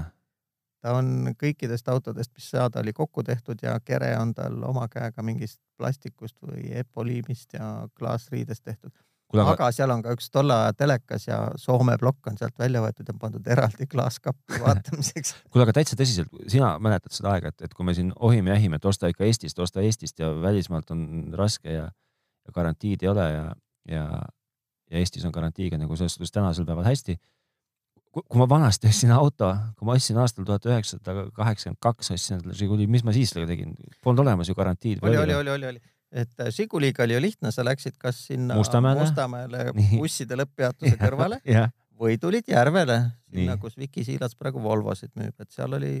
Ta 0.86 0.94
on 0.94 1.32
kõikidest 1.40 1.88
autodest, 1.90 2.30
mis 2.36 2.46
saada 2.52 2.80
oli, 2.82 2.94
kokku 2.94 3.24
tehtud 3.26 3.62
ja 3.62 3.74
kere 3.82 4.12
on 4.20 4.32
tal 4.36 4.60
oma 4.68 4.86
käega 4.92 5.24
mingist 5.26 5.58
plastikust 5.78 6.36
või 6.46 6.70
epoliimist 6.82 7.56
ja 7.58 7.88
klaasriidest 7.98 8.62
tehtud. 8.64 8.94
Aga... 9.34 9.56
aga 9.56 9.68
seal 9.74 9.90
on 9.90 10.04
ka 10.04 10.12
üks 10.14 10.28
tolle 10.30 10.54
aja 10.54 10.74
telekas 10.78 11.24
ja 11.26 11.40
Soome 11.58 11.96
plokk 11.98 12.28
on 12.30 12.36
sealt 12.38 12.54
välja 12.62 12.78
võetud 12.84 13.08
ja 13.10 13.14
pandud 13.18 13.48
eraldi 13.50 13.88
klaaskappi 13.90 14.60
vaatamiseks 14.62 15.32
kuule, 15.50 15.64
aga 15.64 15.74
täitsa 15.80 15.98
tõsiselt, 15.98 16.30
sina 16.46 16.76
mäletad 16.78 17.16
seda 17.16 17.32
aega, 17.34 17.50
et, 17.50 17.66
et 17.66 17.74
kui 17.74 17.88
me 17.88 17.94
siin 17.96 18.12
ohime 18.22 18.52
ja 18.52 18.60
ähime, 18.60 18.78
et 18.78 18.86
osta 18.86 19.10
ikka 19.10 19.26
Eestist, 19.26 19.58
osta 19.58 19.82
Eestist 19.82 20.22
ja 20.22 20.30
välismaalt 20.44 20.94
on 20.94 21.02
raske 21.34 21.74
ja, 21.74 21.88
ja 21.90 22.54
garantiid 22.54 23.02
ei 23.02 23.10
ole 23.10 23.26
ja, 23.32 23.48
ja, 23.90 24.06
ja 24.86 25.02
Eestis 25.02 25.26
on 25.26 25.34
garantiiga 25.34 25.82
nagu 25.82 25.98
selles 25.98 26.14
suhtes 26.14 26.30
tänasel 26.38 26.68
päeval 26.68 26.86
hästi 26.86 27.18
kui 28.22 28.40
ma 28.40 28.46
vanasti 28.48 28.88
ostsin 28.88 29.12
auto, 29.12 29.50
kui 29.76 29.88
ma 29.88 29.96
ostsin 29.98 30.18
aastal 30.22 30.46
tuhat 30.48 30.64
üheksasada 30.68 31.26
kaheksakümmend 31.36 31.80
kaks, 31.84 32.10
ostsin 32.14 32.38
endale 32.38 32.56
Žiguli, 32.56 32.86
mis 32.90 33.04
ma 33.04 33.14
siis 33.16 33.32
sellega 33.34 33.52
tegin? 33.52 33.74
Polnud 34.04 34.24
olemas 34.24 34.48
ju 34.48 34.56
garantiid. 34.56 35.02
oli, 35.04 35.18
oli, 35.20 35.34
oli, 35.34 35.52
oli, 35.52 35.66
oli, 35.72 35.82
et 36.12 36.40
äh, 36.40 36.52
Žiguliga 36.54 37.04
oli 37.04 37.16
ju 37.16 37.22
lihtne, 37.22 37.52
sa 37.52 37.64
läksid 37.66 37.98
kas 38.00 38.26
sinna 38.30 38.56
Mustamäele, 38.56 39.02
Mustamäele 39.02 39.66
busside 40.00 40.38
lõpppeatuse 40.38 40.96
kõrvale 41.04 41.40
või 42.00 42.20
tulid 42.20 42.48
Järvele, 42.48 43.00
sinna, 43.32 43.56
kus 43.60 43.76
Viki 43.80 44.04
Siilats 44.04 44.36
praegu 44.38 44.62
Volvosid 44.62 45.12
müüb, 45.16 45.34
et 45.40 45.52
seal 45.52 45.76
oli 45.76 45.92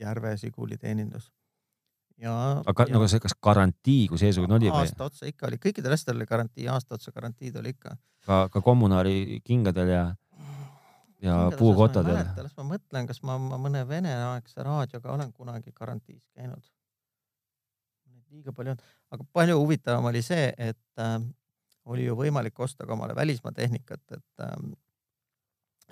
Järve 0.00 0.36
Žiguli 0.36 0.78
teenindus. 0.78 1.30
ja. 2.20 2.62
aga 2.66 2.86
ja... 2.86 2.94
nagu 2.94 3.08
see, 3.08 3.22
kas 3.22 3.34
garantii 3.42 4.06
kui 4.12 4.20
seesugune 4.20 4.58
oli 4.58 4.70
aasta 4.70 5.08
otsa 5.08 5.26
ikka 5.26 5.48
oli, 5.50 5.58
kõikidel 5.62 5.96
asjadel 5.96 6.20
oli 6.22 6.28
garantii, 6.30 6.68
aasta 6.68 6.94
otsa 6.94 7.12
garantiid 7.14 7.56
oli 7.56 7.74
ikka. 7.74 7.96
ka, 8.26 8.46
ka 8.52 8.60
kommunaali 8.60 9.40
kingadel 9.44 9.92
ja 9.94 10.04
ja 11.22 11.36
puukotadel. 11.58 12.18
las 12.42 12.56
ma 12.56 12.66
mõtlen, 12.72 13.06
kas 13.08 13.22
ma, 13.22 13.38
ma 13.40 13.58
mõne 13.60 13.82
veneaegse 13.88 14.64
raadioga 14.66 15.12
olen 15.12 15.32
kunagi 15.32 15.72
garantiis 15.72 16.24
käinud. 16.34 16.62
liiga 18.30 18.52
palju 18.52 18.74
on, 18.74 18.82
aga 19.14 19.24
palju 19.32 19.58
huvitavam 19.60 20.10
oli 20.10 20.22
see, 20.22 20.50
et 20.58 21.02
äh, 21.02 21.20
oli 21.86 22.04
ju 22.04 22.16
võimalik 22.18 22.58
osta 22.60 22.86
ka 22.86 22.92
omale 22.92 23.14
välismaa 23.14 23.52
tehnikat, 23.52 24.02
et 24.10 24.44
äh, 24.44 24.56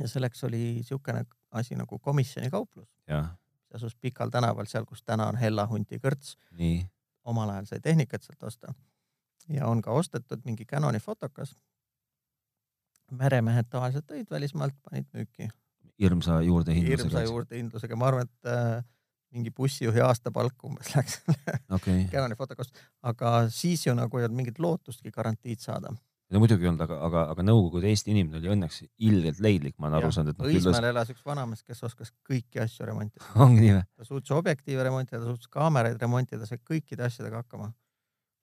ja 0.01 0.09
selleks 0.09 0.45
oli 0.45 0.62
niisugune 0.81 1.25
asi 1.51 1.75
nagu 1.79 1.99
komisjonikauplus. 1.99 2.89
see 3.07 3.79
asus 3.79 3.97
Pikal 3.97 4.31
tänaval, 4.31 4.66
seal, 4.66 4.85
kus 4.85 5.03
täna 5.03 5.29
on 5.29 5.37
Hella 5.37 5.66
Hunti 5.66 5.99
kõrts. 5.99 6.37
omal 7.25 7.51
ajal 7.51 7.66
sai 7.66 7.81
tehnikat 7.81 8.22
sealt 8.22 8.43
osta 8.43 8.75
ja 9.49 9.66
on 9.66 9.83
ka 9.83 9.91
ostetud 9.91 10.45
mingi 10.45 10.64
Canoni 10.64 10.99
fotokas 10.99 11.57
meremehed 13.13 13.69
tavaliselt 13.71 14.07
tõid 14.09 14.31
välismaalt, 14.31 14.77
panid 14.89 15.07
müüki. 15.15 15.51
hirmsa 16.01 16.41
juurdehindlusega. 16.43 17.05
hirmsa 17.05 17.23
juurdehindlusega, 17.29 17.97
ma 17.97 18.09
arvan, 18.11 18.31
et 18.31 18.51
äh, 18.51 18.83
mingi 19.35 19.53
bussijuhi 19.55 20.03
aastapalk 20.05 20.65
umbes 20.67 20.95
läks 20.95 21.21
okay. 21.75 22.07
Canoni 22.13 22.39
fotokost, 22.39 22.75
aga 23.03 23.45
siis 23.53 23.87
ju 23.87 23.95
nagu 23.99 24.19
ei 24.19 24.27
olnud 24.27 24.41
mingit 24.41 24.59
lootustki 24.63 25.13
garantiid 25.15 25.63
saada. 25.63 25.93
no 26.31 26.43
muidugi 26.43 26.67
ei 26.67 26.71
olnud, 26.73 26.83
aga, 26.87 26.99
aga, 27.09 27.25
aga 27.35 27.47
Nõukogude 27.47 27.91
Eesti 27.91 28.15
inimene 28.15 28.41
oli 28.41 28.53
õnneks 28.57 28.83
ilgelt 29.07 29.41
leidlik, 29.45 29.77
ma 29.79 29.91
olen 29.91 30.01
aru 30.01 30.13
saanud, 30.15 30.35
et 30.35 30.43
noh. 30.43 30.51
Õismäel 30.51 30.91
elas 30.91 31.11
üks 31.15 31.25
vanamees, 31.27 31.63
kes 31.67 31.83
oskas 31.87 32.15
kõiki 32.27 32.63
asju 32.65 32.89
remontida. 32.91 33.27
ongi 33.45 33.67
nii 33.67 33.77
või? 33.77 33.87
ta 33.95 34.09
suutis 34.09 34.35
objektiive 34.35 34.87
remontida, 34.87 35.23
ta 35.23 35.31
suutis 35.31 35.51
kaameraid 35.53 36.01
remontida, 36.01 36.47
sai 36.49 36.63
kõikide 36.63 37.07
asjadega 37.09 37.43
hakkama 37.43 37.71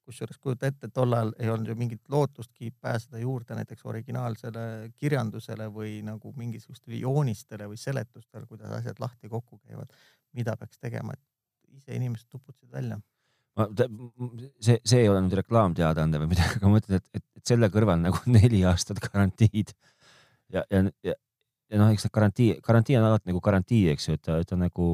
kusjuures 0.05 0.39
kujuta 0.41 0.69
ette, 0.71 0.89
tollal 0.93 1.33
ei 1.39 1.49
olnud 1.51 1.71
ju 1.71 1.75
mingit 1.77 2.01
lootustki 2.09 2.71
pääseda 2.81 3.21
juurde 3.21 3.55
näiteks 3.57 3.85
originaalsele 3.85 4.63
kirjandusele 4.97 5.67
või 5.73 5.99
nagu 6.05 6.33
mingisugustele 6.37 7.01
joonistele 7.03 7.69
või 7.69 7.79
seletustele, 7.79 8.47
kuidas 8.49 8.73
asjad 8.79 8.99
lahti 9.03 9.29
kokku 9.29 9.59
käivad, 9.61 9.93
mida 10.37 10.55
peaks 10.57 10.81
tegema, 10.81 11.15
et 11.15 11.77
ise 11.77 11.95
inimesed 11.95 12.27
tuputasid 12.29 12.71
välja. 12.71 12.99
ma, 13.57 13.67
see, 14.63 14.77
see 14.83 15.01
ei 15.03 15.09
ole 15.11 15.21
nüüd 15.25 15.35
reklaamteadaande 15.41 16.21
või 16.21 16.31
midagi, 16.33 16.57
aga 16.57 16.69
ma 16.69 16.77
mõtlen, 16.77 17.01
et, 17.01 17.19
et, 17.19 17.25
et 17.37 17.53
selle 17.53 17.69
kõrval 17.73 17.99
nagu 18.01 18.21
neli 18.37 18.63
aastat 18.67 19.01
garantiid 19.05 19.73
ja, 20.51 20.63
ja, 20.69 20.85
ja, 21.03 21.15
ja 21.71 21.81
noh, 21.81 21.91
eks 21.91 22.07
need 22.07 22.15
garantii, 22.15 22.51
garantii 22.63 22.97
on 22.99 23.09
alati 23.09 23.31
nagu 23.31 23.43
garantii, 23.43 23.85
eks 23.93 24.07
ju, 24.07 24.17
et 24.17 24.23
ta, 24.27 24.39
ta 24.47 24.59
nagu 24.59 24.87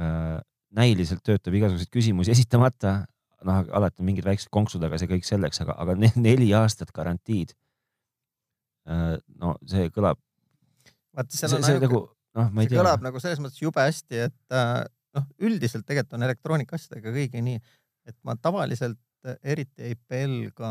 äh, 0.00 0.38
näiliselt 0.76 1.24
töötab 1.24 1.56
igasuguseid 1.56 1.92
küsimusi 1.92 2.32
esitamata 2.34 2.98
noh, 3.46 3.62
alati 3.78 4.04
mingid 4.06 4.26
väiksed 4.26 4.50
konksud, 4.54 4.82
aga 4.86 4.98
see 5.00 5.10
kõik 5.10 5.26
selleks, 5.28 5.62
aga, 5.64 5.76
aga 5.82 5.96
neli 6.00 6.50
aastat 6.56 6.92
garantiid. 6.96 7.54
Äh, 8.90 9.16
no 9.40 9.56
see 9.68 9.88
kõlab. 9.94 10.20
vaata, 11.16 11.32
seal 11.32 11.56
on 11.56 11.64
see, 11.64 11.74
see 11.74 11.86
nagu, 11.86 12.02
noh, 12.38 12.52
ei 12.60 12.70
tea. 12.70 12.78
kõlab 12.80 13.06
nagu 13.06 13.22
selles 13.22 13.42
mõttes 13.42 13.62
jube 13.62 13.82
hästi, 13.82 14.26
et 14.28 14.54
äh, 14.54 14.84
noh, 15.18 15.26
üldiselt 15.48 15.86
tegelikult 15.88 16.18
on 16.18 16.28
elektroonikaasjadega 16.28 17.14
kõigi 17.16 17.42
nii, 17.46 17.62
et 18.06 18.18
ma 18.26 18.36
tavaliselt 18.38 19.00
eriti 19.42 19.88
ei 19.88 19.96
pelga 19.96 20.70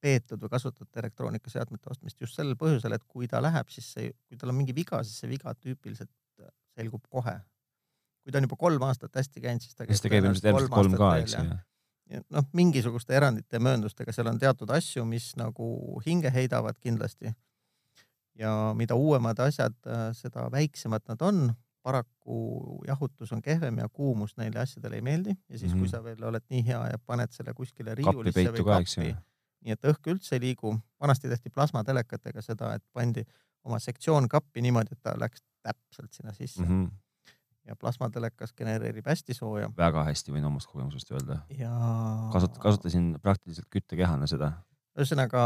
peetud 0.00 0.40
või 0.40 0.52
kasutatud 0.54 1.00
elektroonikaseadmete 1.02 1.90
ostmist 1.92 2.22
just 2.22 2.38
sellel 2.38 2.56
põhjusel, 2.56 2.94
et 2.94 3.04
kui 3.04 3.28
ta 3.28 3.42
läheb, 3.44 3.68
siis 3.74 3.90
see, 3.96 4.12
kui 4.30 4.38
tal 4.40 4.54
on 4.54 4.56
mingi 4.60 4.72
viga, 4.72 5.02
siis 5.04 5.18
see 5.20 5.28
viga 5.28 5.52
tüüpiliselt 5.58 6.12
selgub 6.78 7.04
kohe 7.10 7.34
kui 8.28 8.34
ta 8.34 8.42
on 8.42 8.44
juba 8.44 8.58
kolm 8.60 8.82
aastat 8.84 9.14
hästi 9.16 9.40
käinud, 9.40 9.64
siis 9.64 9.74
ta 9.74 9.86
käib. 9.86 9.96
siis 9.96 10.04
ta 10.04 10.10
käib 10.12 10.26
ilmselt 10.28 10.44
järgmised 10.50 10.72
kolm 10.74 10.96
ka, 11.00 11.12
eks 11.22 11.36
ju. 11.38 12.22
noh, 12.36 12.48
mingisuguste 12.58 13.16
erandite 13.16 13.56
ja 13.56 13.62
mööndustega, 13.64 14.12
seal 14.12 14.28
on 14.28 14.40
teatud 14.42 14.68
asju, 14.76 15.06
mis 15.08 15.30
nagu 15.40 15.68
hinge 16.04 16.32
heidavad 16.34 16.76
kindlasti. 16.76 17.32
ja 18.38 18.52
mida 18.76 18.94
uuemad 18.94 19.40
asjad, 19.40 19.78
äh, 19.88 20.10
seda 20.12 20.44
väiksemad 20.52 21.08
nad 21.08 21.24
on. 21.24 21.48
paraku 21.88 22.82
jahutus 22.86 23.30
on 23.32 23.40
kehvem 23.40 23.78
ja 23.78 23.88
kuumus 23.88 24.34
neile 24.36 24.58
asjadele 24.60 24.98
ei 24.98 25.02
meeldi 25.02 25.30
ja 25.30 25.58
siis 25.58 25.72
mm, 25.72 25.76
-hmm. 25.76 25.78
kui 25.78 25.86
mhm. 25.86 25.90
sa 25.90 26.04
veel 26.04 26.24
oled 26.24 26.42
nii 26.50 26.66
hea 26.66 26.80
ja 26.90 26.98
paned 27.06 27.32
selle 27.32 27.54
kuskile 27.54 27.94
riiulisse 27.94 28.50
või 28.52 28.64
kappi, 28.64 29.14
nii 29.64 29.72
et 29.72 29.84
õhk 29.84 30.10
üldse 30.12 30.36
ei 30.36 30.40
liigu. 30.40 30.76
vanasti 31.00 31.28
tehti 31.28 31.50
plasmatelekatega 31.50 32.42
seda, 32.42 32.74
et 32.74 32.84
pandi 32.92 33.24
oma 33.64 33.78
sektsioon 33.78 34.28
kappi 34.28 34.60
niimoodi, 34.60 34.92
et 34.92 35.02
ta 35.02 35.14
läks 35.16 35.40
täpselt 35.62 36.12
sinna 36.12 36.32
sisse 36.32 36.62
mm. 36.62 36.68
-hmm 36.68 37.07
ja 37.68 37.76
plasmatelekas 37.76 38.52
genereerib 38.56 39.06
hästi 39.06 39.34
sooja. 39.34 39.68
väga 39.76 40.04
hästi 40.08 40.32
võin 40.32 40.46
omast 40.48 40.70
kogemusest 40.70 41.12
öelda. 41.12 41.40
ja. 41.58 41.72
kasut-, 42.32 42.58
kasutasin 42.62 43.12
praktiliselt 43.22 43.68
küttekehana 43.70 44.26
seda. 44.30 44.52
ühesõnaga 44.98 45.42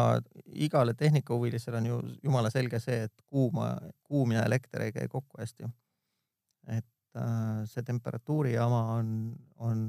igale 0.67 0.95
tehnikahuvilisele 0.95 1.83
on 1.83 1.91
ju 1.91 2.01
jumala 2.23 2.51
selge 2.51 2.81
see, 2.81 3.03
et 3.09 3.27
kuuma, 3.27 3.75
kuum 4.07 4.33
ja 4.37 4.47
elekter 4.49 4.87
ei 4.87 4.95
käi 4.97 5.09
kokku 5.09 5.41
hästi. 5.41 5.71
et 6.79 7.19
äh, 7.19 7.63
see 7.71 7.83
temperatuuri 7.83 8.55
jama 8.55 8.83
on, 8.97 9.15
on, 9.59 9.87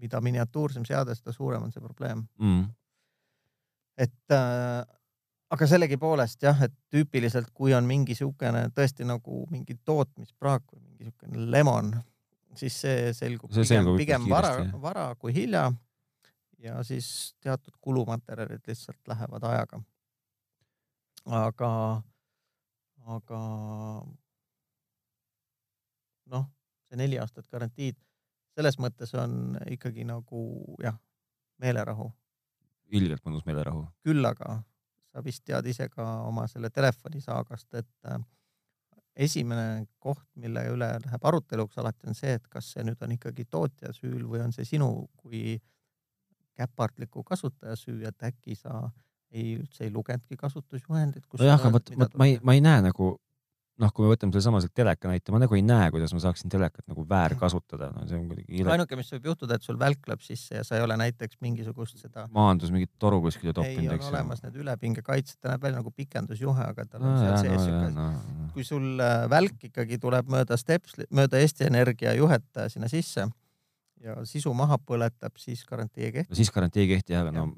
mida 0.00 0.20
miniatuursem 0.20 0.84
seade, 0.84 1.14
seda 1.14 1.32
suurem 1.32 1.62
on 1.62 1.72
see 1.72 1.82
probleem 1.82 2.26
mm.. 2.38 2.64
et 3.98 4.38
äh, 4.38 4.84
aga 5.54 5.66
sellegipoolest 5.70 6.42
jah, 6.42 6.62
et 6.66 6.74
tüüpiliselt, 6.92 7.50
kui 7.54 7.74
on 7.76 7.86
mingi 7.86 8.16
siukene 8.18 8.68
tõesti 8.74 9.06
nagu 9.06 9.44
mingi 9.52 9.76
tootmispraak 9.84 10.64
või 10.72 10.93
mingi 11.04 11.12
siukene 11.12 11.50
lemon, 11.50 11.92
siis 12.56 12.76
see 12.80 13.12
selgub 13.12 13.52
see 13.52 13.64
pigem, 13.64 13.96
pigem 13.98 14.28
vara, 14.30 14.54
vara 14.80 15.14
kui 15.18 15.34
hilja. 15.34 15.72
ja 16.58 16.82
siis 16.82 17.34
teatud 17.40 17.74
kulumaterjalid 17.80 18.62
lihtsalt 18.66 19.00
lähevad 19.08 19.42
ajaga. 19.44 19.82
aga, 21.26 22.02
aga 23.06 23.40
noh, 26.26 26.46
see 26.88 26.96
neli 26.96 27.18
aastat 27.18 27.48
garantiid, 27.48 27.96
selles 28.54 28.78
mõttes 28.78 29.14
on 29.14 29.58
ikkagi 29.70 30.04
nagu 30.04 30.76
jah, 30.82 30.96
meelerahu. 31.58 32.12
ilgelt 32.88 33.24
mõnus 33.24 33.44
meelerahu. 33.44 33.88
küll 34.02 34.24
aga 34.24 34.62
sa 35.12 35.22
vist 35.22 35.44
tead 35.44 35.66
ise 35.66 35.88
ka 35.88 36.04
oma 36.26 36.46
selle 36.50 36.70
telefonisaagast, 36.70 37.74
et 37.74 38.10
äh, 38.10 38.18
esimene 39.16 39.86
koht, 40.02 40.24
mille 40.40 40.64
üle 40.72 40.88
läheb 41.04 41.26
aruteluks 41.30 41.78
alati 41.78 42.10
on 42.10 42.18
see, 42.18 42.34
et 42.38 42.48
kas 42.50 42.72
see 42.74 42.84
nüüd 42.86 43.02
on 43.04 43.14
ikkagi 43.14 43.46
tootja 43.50 43.92
süül 43.94 44.24
või 44.30 44.42
on 44.42 44.52
see 44.52 44.66
sinu 44.68 44.90
kui 45.22 45.60
käpardliku 46.58 47.24
kasutaja 47.26 47.76
süü, 47.78 48.02
et 48.08 48.26
äkki 48.26 48.56
sa 48.58 48.90
ei, 49.30 49.54
üldse 49.58 49.86
ei 49.86 49.92
lugenudki 49.92 50.36
kasutusjuhendit. 50.38 51.26
nojah, 51.38 51.60
aga 51.60 51.72
vot, 51.74 51.94
vot 51.98 52.18
ma 52.18 52.28
ei, 52.30 52.38
ma 52.42 52.54
ei 52.54 52.62
näe 52.64 52.82
nagu 52.88 53.14
noh, 53.82 53.90
kui 53.94 54.04
me 54.04 54.12
võtame 54.12 54.34
sellesama 54.34 54.60
teleka 54.70 55.10
näite, 55.10 55.32
ma 55.34 55.40
nagu 55.42 55.56
ei 55.56 55.62
näe, 55.66 55.88
kuidas 55.94 56.12
ma 56.14 56.20
saaksin 56.22 56.52
telekat 56.52 56.86
nagu 56.90 57.04
väärkasutada, 57.10 57.90
no 57.94 58.04
see 58.06 58.18
on 58.18 58.28
kuidagi 58.30 58.60
ile.... 58.60 58.70
ainuke, 58.74 58.98
mis 58.98 59.10
võib 59.16 59.28
juhtuda, 59.32 59.58
et 59.58 59.66
sul 59.66 59.78
välk 59.80 60.06
läheb 60.10 60.22
sisse 60.24 60.60
ja 60.60 60.64
sa 60.66 60.78
ei 60.78 60.84
ole 60.84 60.96
näiteks 61.00 61.40
mingisugust 61.44 61.98
seda. 62.02 62.26
maandus 62.34 62.70
mingit 62.74 62.92
toru 63.02 63.18
kuskile 63.24 63.54
toppinud, 63.56 63.96
eks 63.96 64.06
ju. 64.06 64.12
olemas 64.14 64.44
need 64.44 64.58
ülepingekaitsed, 64.62 65.40
ta 65.40 65.54
näeb 65.54 65.66
välja 65.66 65.80
nagu 65.80 65.94
pikendusjuhe, 65.94 66.68
aga 66.74 66.86
tal 66.86 67.02
on 67.02 67.16
no, 67.16 67.22
seal 67.22 67.48
sees 67.48 67.64
siuke 67.66 67.88
no, 67.94 68.10
no. 68.14 68.50
kui 68.54 68.66
sul 68.66 68.92
äh, 69.02 69.24
välk 69.32 69.66
ikkagi 69.70 69.98
tuleb 70.02 70.30
mööda 70.30 70.58
stepsli, 70.60 71.08
mööda 71.14 71.42
Eesti 71.42 71.66
Energia 71.66 72.14
juhet 72.18 72.46
sinna 72.70 72.90
sisse 72.92 73.26
ja 74.04 74.20
sisu 74.28 74.52
maha 74.54 74.78
põletab, 74.78 75.34
siis 75.40 75.64
garantii 75.66 76.10
ei 76.10 76.14
kehti. 76.20 76.30
no 76.30 76.38
siis 76.38 76.54
garantii 76.54 76.86
ei 76.86 76.94
kehti 76.94 77.16
jah, 77.16 77.26
aga 77.26 77.34
no 77.34 77.48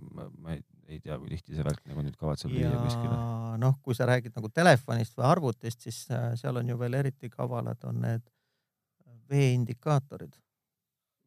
ma 0.41 0.57
ei 0.57 0.65
ei 0.89 1.01
tea, 1.03 1.19
kui 1.19 1.31
tihti 1.33 1.57
see 1.57 1.67
värk 1.67 1.83
nagu 1.91 2.03
nüüd 2.05 2.17
kavatseb 2.21 2.53
lüüa 2.53 2.73
kuskile. 2.79 3.19
noh, 3.63 3.77
kui 3.83 3.97
sa 3.99 4.09
räägid 4.09 4.37
nagu 4.37 4.51
telefonist 4.55 5.17
või 5.19 5.29
arvutist, 5.29 5.85
siis 5.87 6.03
äh, 6.15 6.33
seal 6.41 6.59
on 6.61 6.73
ju 6.73 6.79
veel 6.81 6.99
eriti 7.01 7.31
kavalad, 7.33 7.79
on 7.89 8.03
need 8.05 8.27
veeindikaatorid. 9.31 10.35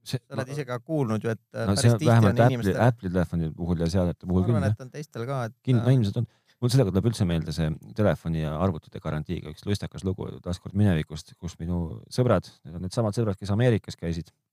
sa 0.09 0.17
oled 0.31 0.47
no, 0.47 0.53
ise 0.55 0.65
ka 0.65 0.79
kuulnud 0.79 1.23
ju, 1.23 1.31
et 1.35 1.41
äh, 1.53 1.67
no, 1.67 1.75
päris 1.75 1.97
tihti 1.99 2.11
on 2.15 2.43
inimestel. 2.47 2.83
Apple'i, 2.85 3.13
telefoni 3.13 3.53
puhul 3.55 3.83
ja 3.83 3.89
seadmete 3.91 4.27
puhul 4.27 4.45
küll. 4.47 4.55
ma 4.55 4.61
arvan, 4.63 4.75
et 4.77 4.85
on 4.85 4.91
teistel 4.93 5.25
ka, 5.29 5.41
et. 5.49 5.57
kindlasti, 5.65 5.89
no 5.89 5.97
ilmselt 5.97 6.21
on. 6.21 6.29
mul 6.59 6.73
sellega 6.73 6.93
tuleb 6.93 7.09
üldse 7.11 7.27
meelde 7.27 7.55
see 7.55 7.71
telefoni 7.95 8.45
ja 8.45 8.53
arvutite 8.63 9.03
garantiiga 9.03 9.51
üks 9.51 9.67
lustakas 9.67 10.07
lugu 10.07 10.31
taaskord 10.45 10.77
minevikust, 10.79 11.35
kus 11.39 11.59
minu 11.59 11.99
sõbrad, 12.11 12.47
need 12.63 12.79
on 12.79 12.87
needsamad 12.87 13.17
sõbrad, 13.17 13.39
kes 13.39 13.51
Ameerikas 13.55 13.99
käisid 13.99 14.31
Äh, 14.31 14.48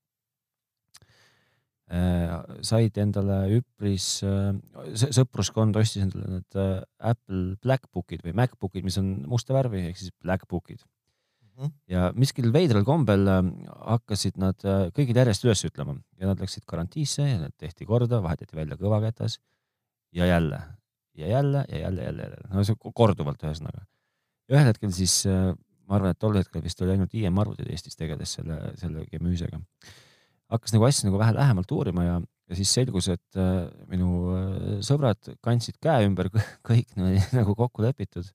said 1.87 2.97
endale 2.99 3.37
üpris, 3.61 4.19
äh, 4.27 4.51
sõpruskond 5.15 5.77
ostis 5.79 6.03
endale 6.03 6.37
need 6.37 6.57
äh, 6.59 6.81
Apple 6.99 7.55
Blackbookid 7.63 8.25
või 8.25 8.33
Macbookid, 8.35 8.83
mis 8.83 8.97
on 8.99 9.13
musta 9.31 9.55
värvi 9.55 9.85
ehk 9.87 9.99
siis 10.01 10.11
Blackbookid 10.19 10.81
mm. 10.81 11.51
-hmm. 11.53 11.71
ja 11.93 12.09
miskil 12.15 12.51
veidral 12.51 12.83
kombel 12.83 13.23
hakkasid 13.87 14.35
nad 14.41 14.59
kõigil 14.97 15.15
järjest 15.15 15.47
üles 15.47 15.63
ütlema 15.69 15.95
ja 16.19 16.27
nad 16.27 16.43
läksid 16.43 16.65
karantiisse 16.67 17.23
ja 17.23 17.37
need 17.39 17.55
tehti 17.55 17.87
korda, 17.87 18.19
vahetati 18.23 18.55
välja 18.55 18.75
kõvaketas 18.75 19.39
ja 20.11 20.27
jälle 20.27 20.59
ja 21.15 21.27
jälle 21.27 21.63
ja 21.69 21.77
jälle, 21.79 22.01
jälle, 22.03 22.23
jälle, 22.23 22.49
no 22.51 22.63
see 22.67 22.75
korduvalt 22.93 23.43
ühesõnaga. 23.47 23.85
ühel 24.51 24.67
hetkel 24.67 24.91
siis 24.91 25.23
ma 25.87 25.95
arvan, 25.95 26.11
et 26.11 26.19
tol 26.19 26.35
hetkel 26.35 26.61
vist 26.63 26.81
oli 26.83 26.97
ainult 26.97 27.15
IM 27.15 27.39
arvutid 27.39 27.71
Eestis 27.71 27.95
tegeles 27.95 28.35
selle, 28.35 28.59
selle 28.75 29.05
gemüüsega 29.07 29.61
hakkas 30.51 30.73
nagu 30.75 30.87
asja 30.87 31.09
nagu 31.09 31.19
vähe 31.21 31.35
lähemalt 31.35 31.71
uurima 31.75 32.05
ja, 32.05 32.15
ja 32.47 32.57
siis 32.59 32.71
selgus, 32.77 33.09
et 33.11 33.39
äh, 33.39 33.67
minu 33.91 34.11
äh, 34.35 34.79
sõbrad 34.85 35.33
kandsid 35.43 35.79
käe 35.83 36.07
ümber 36.07 36.31
kõik 36.67 36.95
niimoodi 36.95 37.23
nagu 37.39 37.57
kokku 37.57 37.85
lepitud 37.85 38.29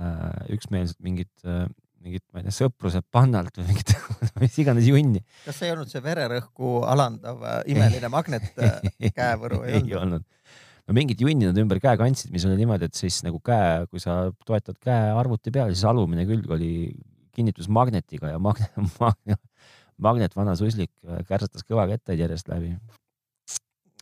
äh,. 0.00 0.50
üksmeelselt 0.56 1.00
mingit 1.04 1.32
äh,, 1.44 1.68
mingit, 2.00 2.24
ma 2.32 2.40
ei 2.40 2.48
tea, 2.48 2.54
sõpruse 2.62 3.02
pannalt 3.12 3.60
või 3.60 3.68
mingit 3.70 3.92
mis 4.42 4.56
iganes 4.62 4.88
junni. 4.88 5.22
kas 5.44 5.60
see 5.60 5.68
ei 5.68 5.74
olnud 5.74 5.92
see 5.92 6.02
vererõhku 6.04 6.80
alandav 6.88 7.44
äh, 7.44 7.60
imeline 7.74 8.10
magnet 8.12 8.48
äh, 8.56 8.80
käevõru 9.18 9.62
ei, 9.66 9.82
ei 9.82 9.96
olnud? 10.00 10.24
no 10.88 10.96
mingit 10.96 11.20
junni 11.22 11.48
nad 11.50 11.60
ümber 11.60 11.80
käe 11.82 11.98
kandsid, 12.00 12.32
mis 12.34 12.46
oli 12.48 12.56
niimoodi, 12.62 12.88
et 12.88 12.96
siis 12.98 13.20
nagu 13.26 13.40
käe, 13.44 13.84
kui 13.92 14.02
sa 14.02 14.22
toetad 14.48 14.80
käe 14.80 15.12
arvuti 15.12 15.52
peal, 15.54 15.74
siis 15.74 15.84
alumine 15.88 16.24
külg 16.28 16.48
oli 16.56 16.72
kinnitusmagnetiga 17.36 18.32
ja 18.32 18.40
magne, 18.42 18.70
magne, 19.02 19.36
Magnet 20.00 20.36
Vana 20.36 20.56
Suslik 20.58 20.92
äh, 21.06 21.22
kärsatas 21.28 21.66
kõvakettaid 21.68 22.20
järjest 22.20 22.50
läbi 22.50 22.72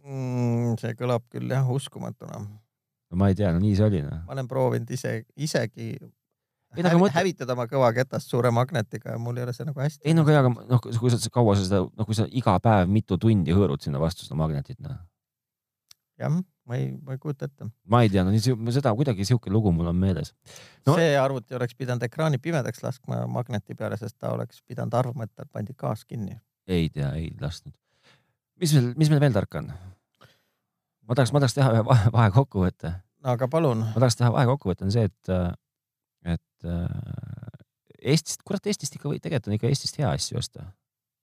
mm,. 0.04 0.78
see 0.80 0.94
kõlab 0.98 1.26
küll 1.32 1.50
jah 1.52 1.68
uskumatuna. 1.74 2.44
no 2.44 3.20
ma 3.20 3.30
ei 3.30 3.38
tea, 3.38 3.52
no 3.54 3.62
nii 3.62 3.74
see 3.78 3.88
oli 3.88 4.04
noh. 4.06 4.22
ma 4.26 4.36
olen 4.36 4.50
proovinud 4.50 4.90
ise, 4.94 5.20
isegi 5.36 5.90
ei, 5.96 6.84
hävi, 6.84 7.00
mõtle... 7.00 7.14
hävitada 7.16 7.56
oma 7.56 7.68
kõvaketast 7.70 8.30
suure 8.30 8.52
magnetiga 8.54 9.14
ja 9.14 9.22
mul 9.22 9.40
ei 9.40 9.46
ole 9.46 9.56
see 9.56 9.68
nagu 9.68 9.82
hästi. 9.82 10.04
ei 10.04 10.16
no 10.16 10.26
aga 10.28 10.52
noh, 10.52 10.82
kui 10.82 11.12
sa 11.14 11.20
kaua 11.32 11.56
sa 11.56 11.66
seda, 11.66 11.82
noh, 11.88 12.08
kui 12.08 12.16
sa 12.18 12.28
iga 12.30 12.58
päev 12.64 12.90
mitu 12.92 13.18
tundi 13.20 13.56
hõõrud 13.56 13.84
sinna 13.84 14.02
vastu 14.02 14.26
seda 14.26 14.38
magnetit, 14.40 14.80
noh. 14.84 14.98
jah 16.20 16.40
ma 16.68 16.76
ei, 16.76 16.90
ma 17.04 17.16
ei 17.16 17.20
kujuta 17.22 17.48
ette. 17.48 17.68
ma 17.88 18.02
ei 18.04 18.10
tea, 18.12 18.24
no 18.26 18.32
nii 18.34 18.72
seda 18.76 18.92
kuidagi 18.96 19.26
sihuke 19.28 19.52
lugu 19.52 19.72
mul 19.74 19.90
on 19.90 19.98
meeles 19.98 20.34
no.. 20.86 20.94
see 20.94 21.14
arvuti 21.18 21.56
oleks 21.58 21.76
pidanud 21.78 22.04
ekraani 22.06 22.40
pimedaks 22.44 22.82
laskma 22.84 23.24
magneti 23.30 23.76
peale, 23.78 23.98
sest 24.00 24.18
ta 24.20 24.32
oleks 24.36 24.62
pidanud 24.68 24.94
arvama, 25.00 25.28
et 25.28 25.34
tal 25.34 25.48
pandi 25.52 25.76
gaas 25.78 26.04
kinni. 26.04 26.38
ei 26.68 26.88
tea, 26.94 27.12
ei 27.18 27.30
lasknud. 27.40 27.74
mis 28.60 28.74
meil, 28.76 28.90
mis 29.00 29.12
meil 29.12 29.24
veel 29.26 29.36
tarka 29.36 29.62
on? 29.62 29.70
ma 31.08 31.16
tahaks, 31.18 31.32
ma 31.34 31.44
tahaks 31.44 31.56
teha 31.58 31.76
ühe 31.76 31.86
vahe, 31.88 32.12
vahekokkuvõtte. 32.16 32.92
no 33.24 33.36
aga 33.36 33.48
palun. 33.52 33.86
ma 33.88 34.02
tahaks 34.02 34.20
teha 34.20 34.32
vahekokkuvõtte 34.34 34.88
on 34.88 34.94
see, 34.94 35.08
et, 35.08 35.32
et 36.36 36.68
äh, 36.68 37.56
Eestist, 37.98 38.44
kurat 38.46 38.66
Eestist 38.70 38.94
ikka 38.94 39.10
või 39.10 39.18
tegelikult 39.18 39.50
on 39.50 39.58
ikka 39.58 39.72
Eestist 39.72 39.98
hea 39.98 40.12
asju 40.14 40.38
osta 40.38 40.68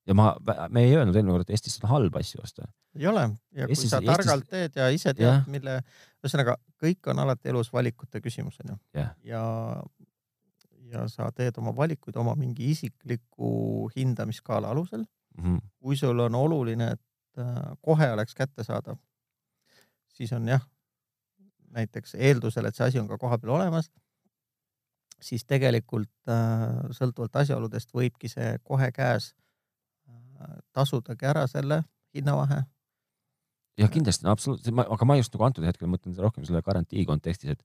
ja 0.05 0.15
ma, 0.17 0.33
me 0.69 0.85
ei 0.85 0.95
öelnud 0.95 1.15
eelmine 1.15 1.35
kord, 1.35 1.47
et 1.47 1.55
Eestis 1.55 1.79
on 1.81 1.89
halba 1.89 2.21
asju 2.21 2.43
osta. 2.43 2.67
Ei 2.95 3.07
ole 3.07 3.23
ja 3.55 3.67
Eestis, 3.67 3.85
kui 3.85 3.91
sa 3.91 4.01
targalt 4.01 4.45
Eestis... 4.45 4.73
teed 4.73 4.79
ja 4.81 4.89
ise 4.93 5.13
tead, 5.17 5.49
mille, 5.51 5.79
ühesõnaga 6.23 6.57
kõik 6.81 7.11
on 7.11 7.21
alati 7.25 7.51
elus 7.51 7.71
valikute 7.73 8.21
küsimus 8.23 8.59
onju 8.63 8.77
ja, 8.97 9.07
ja, 9.23 9.43
ja 10.91 11.07
sa 11.11 11.31
teed 11.35 11.57
oma 11.61 11.75
valikuid 11.75 12.17
oma 12.21 12.35
mingi 12.39 12.71
isikliku 12.73 13.89
hindamisskaala 13.95 14.71
alusel 14.75 15.03
mm. 15.03 15.43
-hmm. 15.43 15.59
kui 15.79 15.97
sul 15.97 16.19
on 16.19 16.35
oluline, 16.35 16.91
et 16.97 17.41
äh, 17.43 17.61
kohe 17.81 18.11
oleks 18.11 18.35
kättesaadav, 18.35 18.97
siis 20.07 20.33
on 20.33 20.47
jah, 20.47 20.67
näiteks 21.75 22.15
eeldusel, 22.15 22.65
et 22.65 22.75
see 22.75 22.87
asi 22.87 22.99
on 22.99 23.07
ka 23.07 23.17
kohapeal 23.17 23.57
olemas 23.59 23.91
siis 25.21 25.45
tegelikult 25.45 26.11
äh, 26.29 26.91
sõltuvalt 26.91 27.35
asjaoludest 27.35 27.93
võibki 27.93 28.29
see 28.29 28.57
kohe 28.63 28.91
käes 28.91 29.33
tasudagi 30.73 31.25
ära 31.25 31.47
selle 31.47 31.83
hinnavahe. 32.15 32.63
Jah, 33.79 33.91
kindlasti, 33.91 34.25
no 34.25 34.33
absoluutselt, 34.35 34.81
aga 34.85 35.07
ma 35.07 35.17
just 35.19 35.33
nagu 35.35 35.47
antud 35.47 35.67
hetkel 35.67 35.89
mõtlen 35.91 36.15
rohkem 36.21 36.45
selle 36.47 36.61
garantii 36.65 37.05
kontekstis, 37.07 37.55
et, 37.55 37.63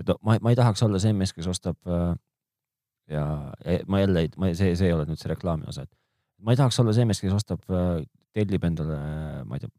et 0.00 0.12
ma, 0.26 0.38
ma 0.42 0.52
ei 0.52 0.58
tahaks 0.58 0.82
olla 0.86 1.00
see 1.02 1.14
mees, 1.16 1.34
kes 1.36 1.48
ostab 1.50 1.78
äh, 1.90 2.14
ja, 3.10 3.24
ja 3.64 3.80
ma 3.90 4.02
jälle 4.02 4.26
ei, 4.26 4.32
ma 4.40 4.52
see, 4.54 4.74
see 4.78 4.90
ei 4.90 4.96
ole 4.96 5.08
nüüd 5.08 5.20
see 5.20 5.32
reklaami 5.32 5.68
osa, 5.70 5.86
et 5.86 5.92
ma 6.44 6.54
ei 6.54 6.60
tahaks 6.60 6.80
olla 6.82 6.94
see 6.96 7.06
mees, 7.08 7.22
kes 7.22 7.36
ostab, 7.36 7.64
äh, 7.74 8.00
tellib 8.36 8.66
endale, 8.68 8.98
ma 9.46 9.58
ei 9.58 9.64
tea, 9.64 9.72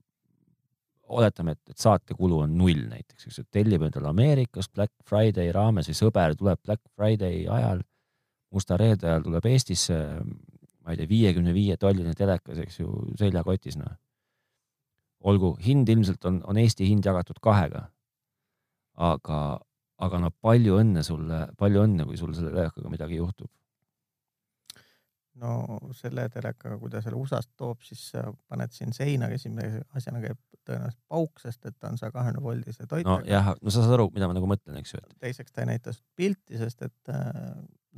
oletame, 1.12 1.56
et, 1.58 1.74
et 1.74 1.80
saatekulu 1.80 2.44
on 2.46 2.54
null 2.56 2.86
näiteks, 2.92 3.28
eks 3.28 3.42
ju, 3.42 3.48
tellib 3.52 3.84
endale 3.88 4.12
Ameerikast 4.12 4.72
Black 4.76 4.94
Friday 5.08 5.52
raames 5.56 5.90
või 5.92 5.98
sõber 5.98 6.36
tuleb 6.40 6.62
Black 6.64 6.84
Friday 6.96 7.46
ajal, 7.52 7.84
musta 8.52 8.80
reede 8.80 9.08
ajal 9.08 9.28
tuleb 9.28 9.48
Eestisse 9.48 9.98
ma 10.82 10.94
ei 10.94 11.00
tea, 11.00 11.10
viiekümne 11.10 11.54
viie 11.56 11.78
tolline 11.80 12.14
telekas, 12.18 12.60
eks 12.64 12.82
ju, 12.82 12.90
seljakotis, 13.20 13.78
noh. 13.80 13.94
Olgu, 15.28 15.56
hind 15.66 15.90
ilmselt 15.90 16.26
on, 16.30 16.42
on 16.48 16.60
Eesti 16.62 16.88
hind 16.90 17.06
jagatud 17.06 17.40
kahega. 17.44 17.88
aga, 19.02 19.38
aga 20.04 20.20
no 20.20 20.30
palju 20.44 20.76
õnne 20.82 21.02
sulle, 21.06 21.46
palju 21.58 21.86
õnne, 21.88 22.06
kui 22.06 22.20
sul 22.20 22.36
selle 22.38 22.52
telekaga 22.54 22.92
midagi 22.92 23.18
juhtub. 23.18 23.50
no 25.42 25.80
selle 25.98 26.28
telekaga, 26.30 26.78
kui 26.78 26.92
ta 26.94 27.02
selle 27.02 27.18
USA-st 27.18 27.54
toob, 27.58 27.82
siis 27.86 28.12
paned 28.52 28.74
siin 28.76 28.94
seina, 28.94 29.32
esimese 29.34 29.82
asjana 29.98 30.22
käib 30.22 30.38
tõenäoliselt 30.68 31.02
pauk, 31.10 31.40
sest 31.42 31.66
et 31.66 31.78
ta 31.80 31.90
on 31.90 31.98
saja 31.98 32.14
kahekümne 32.14 32.44
voldise 32.44 32.86
toitega. 32.86 33.22
nojah, 33.24 33.54
no 33.58 33.74
sa 33.74 33.86
saad 33.86 33.98
aru, 33.98 34.12
mida 34.14 34.30
ma 34.30 34.38
nagu 34.38 34.50
mõtlen, 34.50 34.78
eks 34.82 34.94
ju, 34.94 35.02
et. 35.02 35.18
teiseks 35.26 35.56
ta 35.56 35.64
ei 35.64 35.72
näita 35.74 35.96
pilti, 36.20 36.60
sest 36.62 36.86
et 36.86 37.14
äh, 37.14 37.34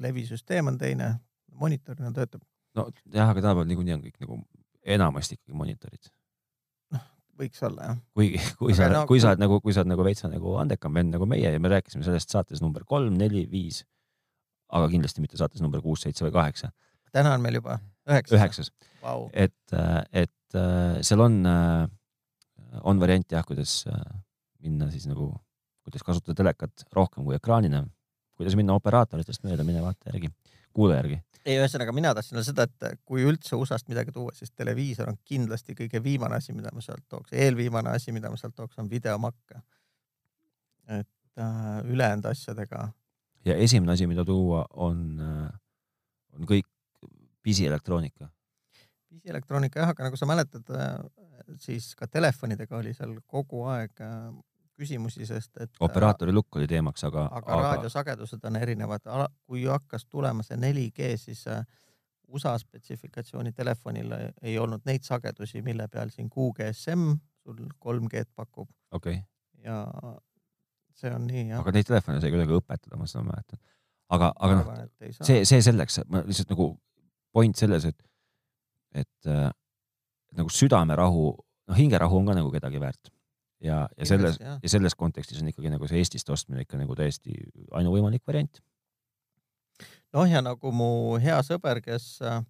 levisüsteem 0.06 0.72
on 0.72 0.80
teine, 0.80 1.16
monitorina 1.60 2.14
töötab 2.16 2.46
nojah, 2.78 3.30
aga 3.30 3.42
tänapäeval 3.42 3.68
niikuinii 3.70 3.96
on 3.98 4.04
kõik 4.06 4.20
nagu 4.24 4.40
enamasti 4.96 5.38
ikkagi 5.38 5.58
monitorid. 5.58 6.12
Võiks 7.40 7.64
olla 7.66 7.90
jah. 7.90 7.98
kuigi, 8.18 8.42
kui 8.60 8.74
aga 8.74 8.78
sa 8.80 8.90
no,, 8.94 9.02
kui 9.10 9.22
sa 9.22 9.32
oled 9.32 9.44
nagu, 9.44 9.60
kui 9.64 9.76
sa 9.76 9.84
oled 9.84 9.94
nagu 9.94 10.06
veitsa 10.06 10.30
nagu 10.32 10.56
andekam 10.62 10.94
vend 10.98 11.16
nagu 11.16 11.28
meie 11.30 11.54
ja 11.56 11.62
me 11.62 11.72
rääkisime 11.74 12.06
sellest 12.06 12.34
saates 12.34 12.62
number 12.64 12.86
kolm, 12.90 13.18
neli, 13.20 13.46
viis, 13.50 13.84
aga 14.74 14.90
kindlasti 14.92 15.24
mitte 15.24 15.40
saates 15.40 15.64
number 15.64 15.82
kuus, 15.84 16.06
seitse 16.06 16.26
või 16.28 16.36
kaheksa. 16.36 16.72
täna 17.14 17.34
on 17.38 17.44
meil 17.46 17.60
juba 17.60 17.80
üheksas. 18.10 18.38
üheksas 18.38 18.72
wow., 19.04 19.28
et, 19.34 19.76
et 20.12 20.60
äh, 20.60 21.02
seal 21.06 21.26
on, 21.26 21.42
äh, 21.50 22.80
on 22.84 23.02
variant 23.02 23.38
jah, 23.38 23.46
kuidas 23.48 23.82
äh, 23.90 24.00
minna 24.64 24.90
siis 24.94 25.08
nagu, 25.10 25.32
kuidas 25.84 26.06
kasutada 26.06 26.38
telekat 26.44 26.88
rohkem 26.96 27.26
kui 27.28 27.38
ekraanina, 27.38 27.84
kuidas 28.38 28.58
minna 28.60 28.78
operaatoritest 28.80 29.46
mööda, 29.48 29.66
mine 29.68 29.84
vaata 29.84 30.14
järgi, 30.14 30.32
kuula 30.74 31.02
järgi 31.02 31.22
ei, 31.46 31.58
ühesõnaga 31.60 31.94
mina 31.96 32.14
tahtsin 32.16 32.38
öelda 32.38 32.48
seda, 32.48 32.66
et 32.92 33.02
kui 33.08 33.24
üldse 33.28 33.58
USA-st 33.60 33.90
midagi 33.92 34.14
tuua, 34.16 34.34
siis 34.38 34.52
televiisor 34.56 35.12
on 35.12 35.18
kindlasti 35.28 35.76
kõige 35.78 36.02
viimane 36.04 36.40
asi, 36.40 36.56
mida 36.56 36.72
ma 36.74 36.84
sealt 36.84 37.06
tooks. 37.10 37.34
eelviimane 37.34 37.92
asi, 37.94 38.14
mida 38.16 38.32
ma 38.32 38.40
sealt 38.40 38.56
tooks, 38.56 38.78
on 38.80 38.90
videomakk. 38.90 39.58
et 40.88 41.40
äh, 41.40 41.80
ülejäänud 41.86 42.26
asjadega. 42.26 42.92
ja 43.46 43.56
esimene 43.56 43.92
asi, 43.94 44.08
mida 44.08 44.26
tuua, 44.26 44.66
on, 44.74 45.20
äh, 45.20 45.50
on 46.34 46.48
kõik 46.48 46.70
pisielektroonika. 47.44 48.30
pisielektroonika 49.10 49.80
jah, 49.80 49.90
aga 49.90 50.10
nagu 50.10 50.18
sa 50.18 50.26
mäletad, 50.26 50.70
äh, 50.72 50.98
siis 51.60 51.94
ka 51.96 52.08
telefonidega 52.08 52.78
oli 52.78 52.94
seal 52.94 53.20
kogu 53.28 53.66
aeg 53.68 54.02
äh, 54.02 54.32
küsimusi, 54.78 55.26
sest 55.26 55.58
et. 55.62 55.72
operaatori 55.80 56.34
lukk 56.34 56.58
oli 56.58 56.68
teemaks, 56.68 57.04
aga. 57.08 57.28
aga 57.40 57.60
raadiosagedused 57.62 58.46
on 58.50 58.56
erinevad. 58.56 59.06
kui 59.46 59.66
hakkas 59.66 60.06
tulema 60.06 60.44
see 60.44 60.58
4G, 60.58 61.14
siis 61.18 61.46
äh, 61.48 61.66
USA 62.34 62.58
spetsifikatsiooni 62.58 63.52
telefonil 63.54 64.16
ei 64.42 64.58
olnud 64.60 64.86
neid 64.86 65.06
sagedusi, 65.06 65.62
mille 65.62 65.88
peal 65.88 66.10
siin 66.10 66.30
QGSM 66.34 67.14
sul 67.44 67.66
3G-d 67.86 68.32
pakub. 68.36 68.70
okei 68.92 69.20
okay.. 69.20 69.24
ja 69.64 69.86
see 70.98 71.14
on 71.14 71.28
nii 71.28 71.48
jah. 71.50 71.62
aga 71.62 71.76
neid 71.76 71.90
telefone 71.90 72.22
sai 72.22 72.34
kuidagi 72.34 72.58
õpetada, 72.58 72.98
ma 72.98 73.10
seda 73.10 73.26
mäletan. 73.28 73.62
aga, 74.10 74.32
aga 74.40 74.60
noh, 74.62 74.72
see, 75.22 75.44
see 75.50 75.62
selleks, 75.66 76.02
ma 76.10 76.24
lihtsalt 76.26 76.54
nagu 76.54 76.72
point 77.34 77.58
selles, 77.58 77.86
et, 77.90 78.06
et 79.04 79.30
äh, 79.30 79.50
nagu 80.38 80.54
südamerahu, 80.54 81.28
noh, 81.70 81.78
hingerahu 81.78 82.22
on 82.22 82.30
ka 82.30 82.38
nagu 82.38 82.52
kedagi 82.54 82.82
väärt 82.82 83.14
ja, 83.64 83.88
ja 83.98 84.06
selles 84.06 84.40
ja 84.42 84.70
selles 84.70 84.96
kontekstis 84.96 85.42
on 85.42 85.50
ikkagi 85.52 85.72
nagu 85.74 85.88
see 85.90 86.02
Eestist 86.04 86.30
ostmine 86.34 86.66
ikka 86.66 86.80
nagu 86.82 86.96
täiesti 87.00 87.36
ainuvõimalik 87.72 88.24
variant. 88.28 88.62
noh, 90.14 90.28
ja 90.30 90.44
nagu 90.46 90.72
mu 90.72 90.90
hea 91.24 91.40
sõber, 91.46 91.82
kes 91.84 92.18
äh, 92.22 92.42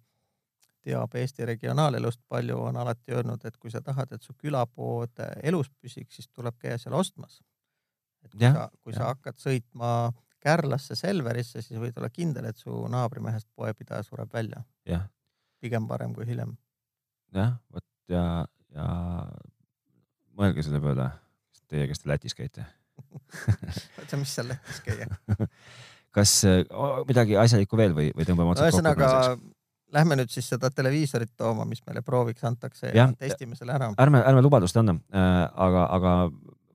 teab 0.84 1.14
Eesti 1.16 1.46
regionaalelust 1.48 2.20
palju, 2.28 2.58
on 2.68 2.76
alati 2.76 3.14
öelnud, 3.16 3.44
et 3.44 3.56
kui 3.56 3.72
sa 3.72 3.80
tahad, 3.84 4.12
et 4.12 4.22
su 4.22 4.34
külapood 4.36 5.22
elus 5.42 5.70
püsiks, 5.80 6.18
siis 6.18 6.28
tuleb 6.28 6.58
käia 6.60 6.78
seal 6.78 6.96
ostmas. 6.98 7.40
et 8.24 8.32
kui 8.32 8.44
ja, 8.44 8.52
sa, 8.52 8.68
kui 8.82 8.92
ja. 8.92 8.98
sa 8.98 9.10
hakkad 9.14 9.40
sõitma 9.40 10.12
Kärlasse, 10.44 10.92
Selverisse, 10.92 11.62
siis 11.64 11.80
võid 11.80 11.96
olla 11.96 12.10
kindel, 12.12 12.50
et 12.50 12.58
su 12.60 12.82
naabrimehest 12.92 13.48
poepidaja 13.56 14.04
sureb 14.04 14.32
välja. 14.32 14.60
pigem 15.60 15.86
parem 15.88 16.12
kui 16.12 16.26
hiljem. 16.28 16.56
jah, 17.32 17.56
vot 17.72 17.84
ja, 18.08 18.44
ja 18.74 18.88
mõelge 20.38 20.64
selle 20.66 20.80
peale, 20.84 21.10
teie, 21.70 21.88
kes 21.90 22.02
te 22.02 22.10
Lätis 22.10 22.36
käite 22.38 22.66
oota, 23.98 24.20
mis 24.20 24.34
seal 24.36 24.50
Lätis 24.52 24.80
käia 24.86 25.08
kas 26.16 26.36
midagi 27.08 27.38
asjalikku 27.40 27.78
veel 27.78 27.94
või, 27.96 28.10
või 28.14 28.26
tõmbame 28.28 28.54
otsad 28.54 28.70
kokku? 28.70 28.80
ühesõnaga, 28.80 29.36
lähme 29.94 30.18
nüüd 30.20 30.32
siis 30.34 30.48
seda 30.50 30.70
televiisorit 30.74 31.32
tooma, 31.38 31.66
mis 31.68 31.82
meile 31.86 32.02
prooviks 32.06 32.44
antakse 32.46 32.90
ja, 32.90 32.94
ja 33.04 33.08
testime 33.18 33.58
selle 33.58 33.76
ära. 33.76 33.92
ärme, 34.00 34.22
ärme 34.26 34.44
lubadust 34.44 34.78
anna 34.80 34.96
äh,, 35.14 35.40
aga, 35.66 35.88
aga 35.96 36.14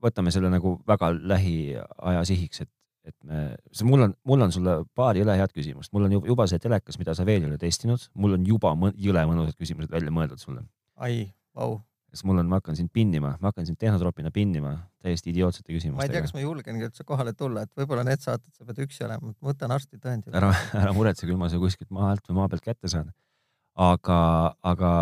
võtame 0.04 0.32
selle 0.34 0.52
nagu 0.52 0.78
väga 0.88 1.12
lähiaja 1.32 2.22
sihiks, 2.28 2.64
et, 2.64 2.70
et 3.08 3.16
me, 3.28 3.50
see 3.76 3.88
mul 3.88 4.06
on, 4.08 4.16
mul 4.28 4.46
on 4.46 4.54
sulle 4.54 4.78
paari 4.96 5.24
jõle 5.24 5.36
head 5.40 5.52
küsimust, 5.56 5.92
mul 5.96 6.08
on 6.08 6.16
juba 6.20 6.48
see 6.50 6.62
telekas, 6.62 6.98
mida 7.00 7.16
sa 7.16 7.28
veel 7.28 7.44
ei 7.44 7.50
ole 7.50 7.60
testinud, 7.60 8.08
mul 8.16 8.38
on 8.38 8.48
juba 8.48 8.72
jõle 8.96 9.26
mõnusad 9.28 9.60
küsimused 9.60 9.92
välja 9.92 10.12
mõeldud 10.14 10.40
sulle. 10.40 10.64
ai, 10.96 11.26
vau 11.56 11.78
sest 12.10 12.26
mul 12.26 12.40
on, 12.42 12.48
ma 12.50 12.58
hakkan 12.58 12.76
sind 12.78 12.90
pinnima, 12.94 13.36
ma 13.40 13.50
hakkan 13.52 13.68
sind 13.68 13.78
tehnotropina 13.80 14.32
pinnima 14.34 14.74
täiesti 15.04 15.30
idiootsete 15.32 15.70
küsimustega. 15.70 16.00
ma 16.00 16.08
ei 16.08 16.12
tea, 16.12 16.24
kas 16.24 16.34
ma 16.34 16.42
julgengi 16.42 16.88
üldse 16.88 17.06
kohale 17.06 17.34
tulla, 17.38 17.64
et 17.66 17.72
võib-olla 17.78 18.04
need 18.06 18.22
saated 18.22 18.50
sa 18.56 18.66
pead 18.66 18.82
üksi 18.86 19.06
olema, 19.06 19.30
ma 19.30 19.50
võtan 19.52 19.74
arsti 19.74 20.00
tõendi. 20.02 20.34
ära, 20.36 20.50
ära 20.82 20.94
muretse, 20.96 21.28
küll 21.28 21.38
ma 21.40 21.50
su 21.52 21.60
kuskilt 21.62 21.90
maa 21.94 22.12
alt 22.14 22.26
või 22.28 22.40
maa 22.40 22.50
pealt 22.52 22.66
kätte 22.66 22.90
saan. 22.90 23.12
aga, 23.80 24.20
aga 24.66 24.92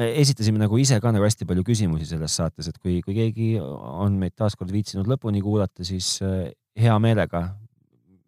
me 0.00 0.12
esitasime 0.22 0.62
nagu 0.62 0.78
ise 0.80 1.00
ka 1.02 1.12
nagu 1.12 1.26
hästi 1.26 1.48
palju 1.48 1.64
küsimusi 1.66 2.06
selles 2.08 2.36
saates, 2.38 2.70
et 2.70 2.78
kui, 2.78 3.00
kui 3.04 3.16
keegi 3.16 3.50
on 3.60 4.16
meid 4.20 4.36
taaskord 4.38 4.70
viitsinud 4.72 5.10
lõpuni 5.10 5.42
kuulata, 5.44 5.84
siis 5.86 6.18
äh, 6.24 6.52
hea 6.78 6.94
meelega 7.02 7.48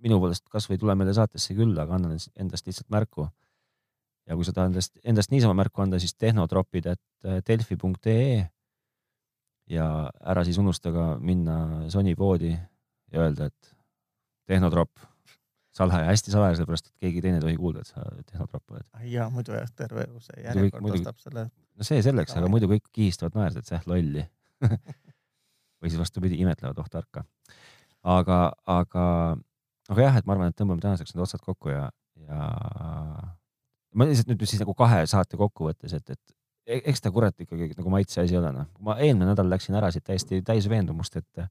minu 0.03 0.19
poolest 0.19 0.49
kasvõi 0.51 0.81
tule 0.83 0.97
meile 0.99 1.15
saatesse 1.15 1.55
külla, 1.55 1.87
aga 1.87 2.01
annan 2.01 2.19
endast 2.43 2.67
lihtsalt 2.67 2.91
märku 2.91 3.29
ja 4.29 4.39
kui 4.39 4.47
sa 4.47 4.55
tahad 4.55 4.73
endast, 4.73 4.99
endast 5.05 5.33
niisama 5.33 5.55
märku 5.59 5.83
anda, 5.83 5.99
siis 6.03 6.14
tehnotropid, 6.14 6.87
et 6.95 7.29
äh, 7.29 8.51
ja 9.70 9.87
ära 10.20 10.45
siis 10.45 10.59
unusta 10.59 10.93
ka 10.95 11.07
minna 11.20 11.89
Sony 11.93 12.14
poodi 12.18 12.53
ja 12.53 13.25
öelda, 13.25 13.49
et 13.51 13.75
tehnotropp, 14.51 15.05
salaja, 15.77 16.09
hästi 16.11 16.35
salaja, 16.35 16.59
sellepärast 16.59 16.91
et 16.91 17.07
keegi 17.07 17.23
teine 17.25 17.39
ei 17.39 17.45
tohi 17.45 17.59
kuulda, 17.61 17.85
et 17.85 17.93
sa 17.93 18.05
tehnotropp 18.31 18.75
oled. 18.75 18.89
ja 19.09 19.29
muidu 19.33 19.55
jah, 19.57 19.70
terve 19.77 20.07
see 20.25 20.43
järjekord 20.45 20.85
muidu, 20.85 21.01
ostab 21.01 21.23
selle. 21.23 21.47
no 21.49 21.89
see 21.89 22.03
selleks, 22.05 22.35
aga 22.39 22.51
muidu 22.53 22.70
kõik 22.73 22.91
kihistavad 22.93 23.39
naerda, 23.39 23.62
et 23.62 23.70
säh 23.70 23.87
lolli 23.91 24.27
või 25.83 25.91
siis 25.91 26.01
vastupidi, 26.01 26.41
imetlevad, 26.43 26.79
oh 26.79 26.91
tarka. 26.91 27.25
aga, 28.03 28.41
aga, 28.70 29.07
aga 29.89 30.09
jah, 30.09 30.18
et 30.18 30.29
ma 30.29 30.37
arvan, 30.37 30.53
et 30.53 30.59
tõmbame 30.59 30.85
tänaseks 30.85 31.14
need 31.14 31.25
otsad 31.25 31.45
kokku 31.45 31.73
ja, 31.73 31.87
ja 32.27 32.43
ma 33.95 34.07
lihtsalt 34.09 34.30
nüüd 34.30 34.45
siis 34.47 34.62
nagu 34.62 34.74
kahe 34.76 35.05
saate 35.11 35.38
kokkuvõttes, 35.40 35.95
et, 35.99 36.14
et 36.14 36.36
e-, 36.66 36.82
eks 36.93 37.05
ta 37.05 37.12
kurat 37.14 37.36
ikkagi 37.45 37.72
nagu 37.76 37.93
maitse 37.93 38.22
asi 38.22 38.36
ole 38.38 38.53
noh. 38.55 38.68
ma 38.84 38.97
eelmine 39.01 39.32
nädal 39.32 39.51
läksin 39.53 39.76
ära 39.78 39.90
siit 39.95 40.07
täiesti 40.09 40.43
täis 40.47 40.68
veendumust, 40.70 41.16
et, 41.20 41.47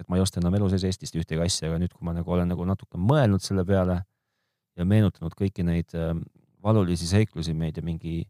et 0.00 0.08
ma 0.08 0.18
ei 0.18 0.24
osta 0.24 0.40
enam 0.42 0.54
elu 0.58 0.70
sees 0.72 0.86
Eestist 0.88 1.18
ühtegi 1.18 1.42
asja, 1.42 1.70
aga 1.70 1.80
nüüd, 1.82 1.92
kui 1.96 2.06
ma 2.06 2.14
nagu 2.16 2.32
olen 2.36 2.48
nagu 2.52 2.68
natuke 2.68 3.00
mõelnud 3.00 3.44
selle 3.44 3.66
peale 3.68 4.00
ja 4.76 4.88
meenutanud 4.88 5.36
kõiki 5.36 5.64
neid 5.66 5.92
äh, 5.96 6.14
valulisi 6.64 7.08
seiklusi 7.08 7.54
meid 7.56 7.80
ja 7.80 7.84
mingi 7.84 8.22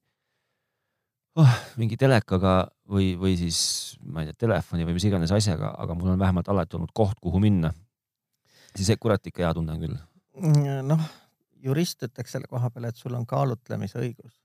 oh,, 1.38 1.59
mingi 1.80 1.99
telekaga 2.01 2.59
või, 2.90 3.12
või 3.20 3.36
siis 3.38 3.61
ma 4.03 4.22
ei 4.22 4.30
tea, 4.30 4.47
telefoni 4.47 4.86
või 4.88 4.97
mis 4.99 5.07
iganes 5.09 5.34
asjaga, 5.34 5.74
aga 5.78 5.99
mul 5.99 6.14
on 6.14 6.22
vähemalt 6.22 6.49
alati 6.53 6.78
olnud 6.78 6.94
koht, 6.94 7.20
kuhu 7.22 7.42
minna. 7.42 7.72
siis 8.76 8.90
kurat 9.01 9.26
ikka 9.26 9.47
hea 9.47 9.55
tunne 9.55 9.72
on 9.72 9.86
küll. 9.86 9.97
noh 10.86 11.07
jurist 11.67 12.03
ütleks 12.07 12.37
selle 12.37 12.49
koha 12.51 12.71
peale, 12.71 12.93
et 12.93 13.01
sul 13.01 13.14
on 13.19 13.27
kaalutlemisõigus 13.29 14.41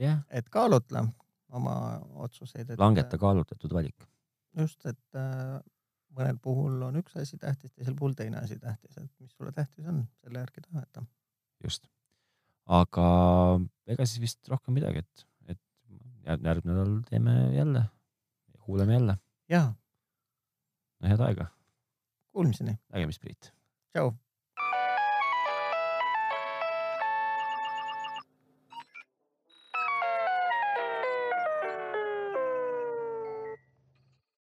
yeah.. 0.00 0.22
et 0.30 0.48
kaalutle 0.52 1.04
oma 1.56 1.74
otsuseid. 2.26 2.74
langeta 2.78 3.18
kaalutletud 3.18 3.74
valik. 3.74 4.06
just, 4.58 4.84
et 4.86 5.18
äh, 5.18 5.58
mõnel 6.16 6.38
puhul 6.42 6.82
on 6.88 6.98
üks 7.00 7.16
asi 7.20 7.38
tähtis, 7.38 7.72
teisel 7.72 7.96
puhul 7.98 8.14
teine 8.18 8.40
asi 8.42 8.58
tähtis, 8.58 8.96
et 8.98 9.10
mis 9.22 9.32
sulle 9.36 9.52
tähtis 9.56 9.86
on, 9.86 10.04
selle 10.22 10.44
järgi 10.44 10.64
taheta. 10.66 11.04
just. 11.64 11.88
aga 12.80 13.06
ega 13.90 14.06
siis 14.06 14.22
vist 14.26 14.52
rohkem 14.52 14.78
midagi, 14.78 15.04
et, 15.04 15.26
et 15.56 15.62
järgmine 16.26 16.74
nädal 16.74 16.98
teeme 17.10 17.36
jälle, 17.56 17.84
kuuleme 18.58 18.98
jälle. 18.98 19.18
no 21.00 21.08
head 21.08 21.28
aega. 21.28 21.50
Kuulmiseni. 22.30 22.78
nägemist, 22.94 23.20
Priit. 23.20 23.52
tšau 23.92 24.12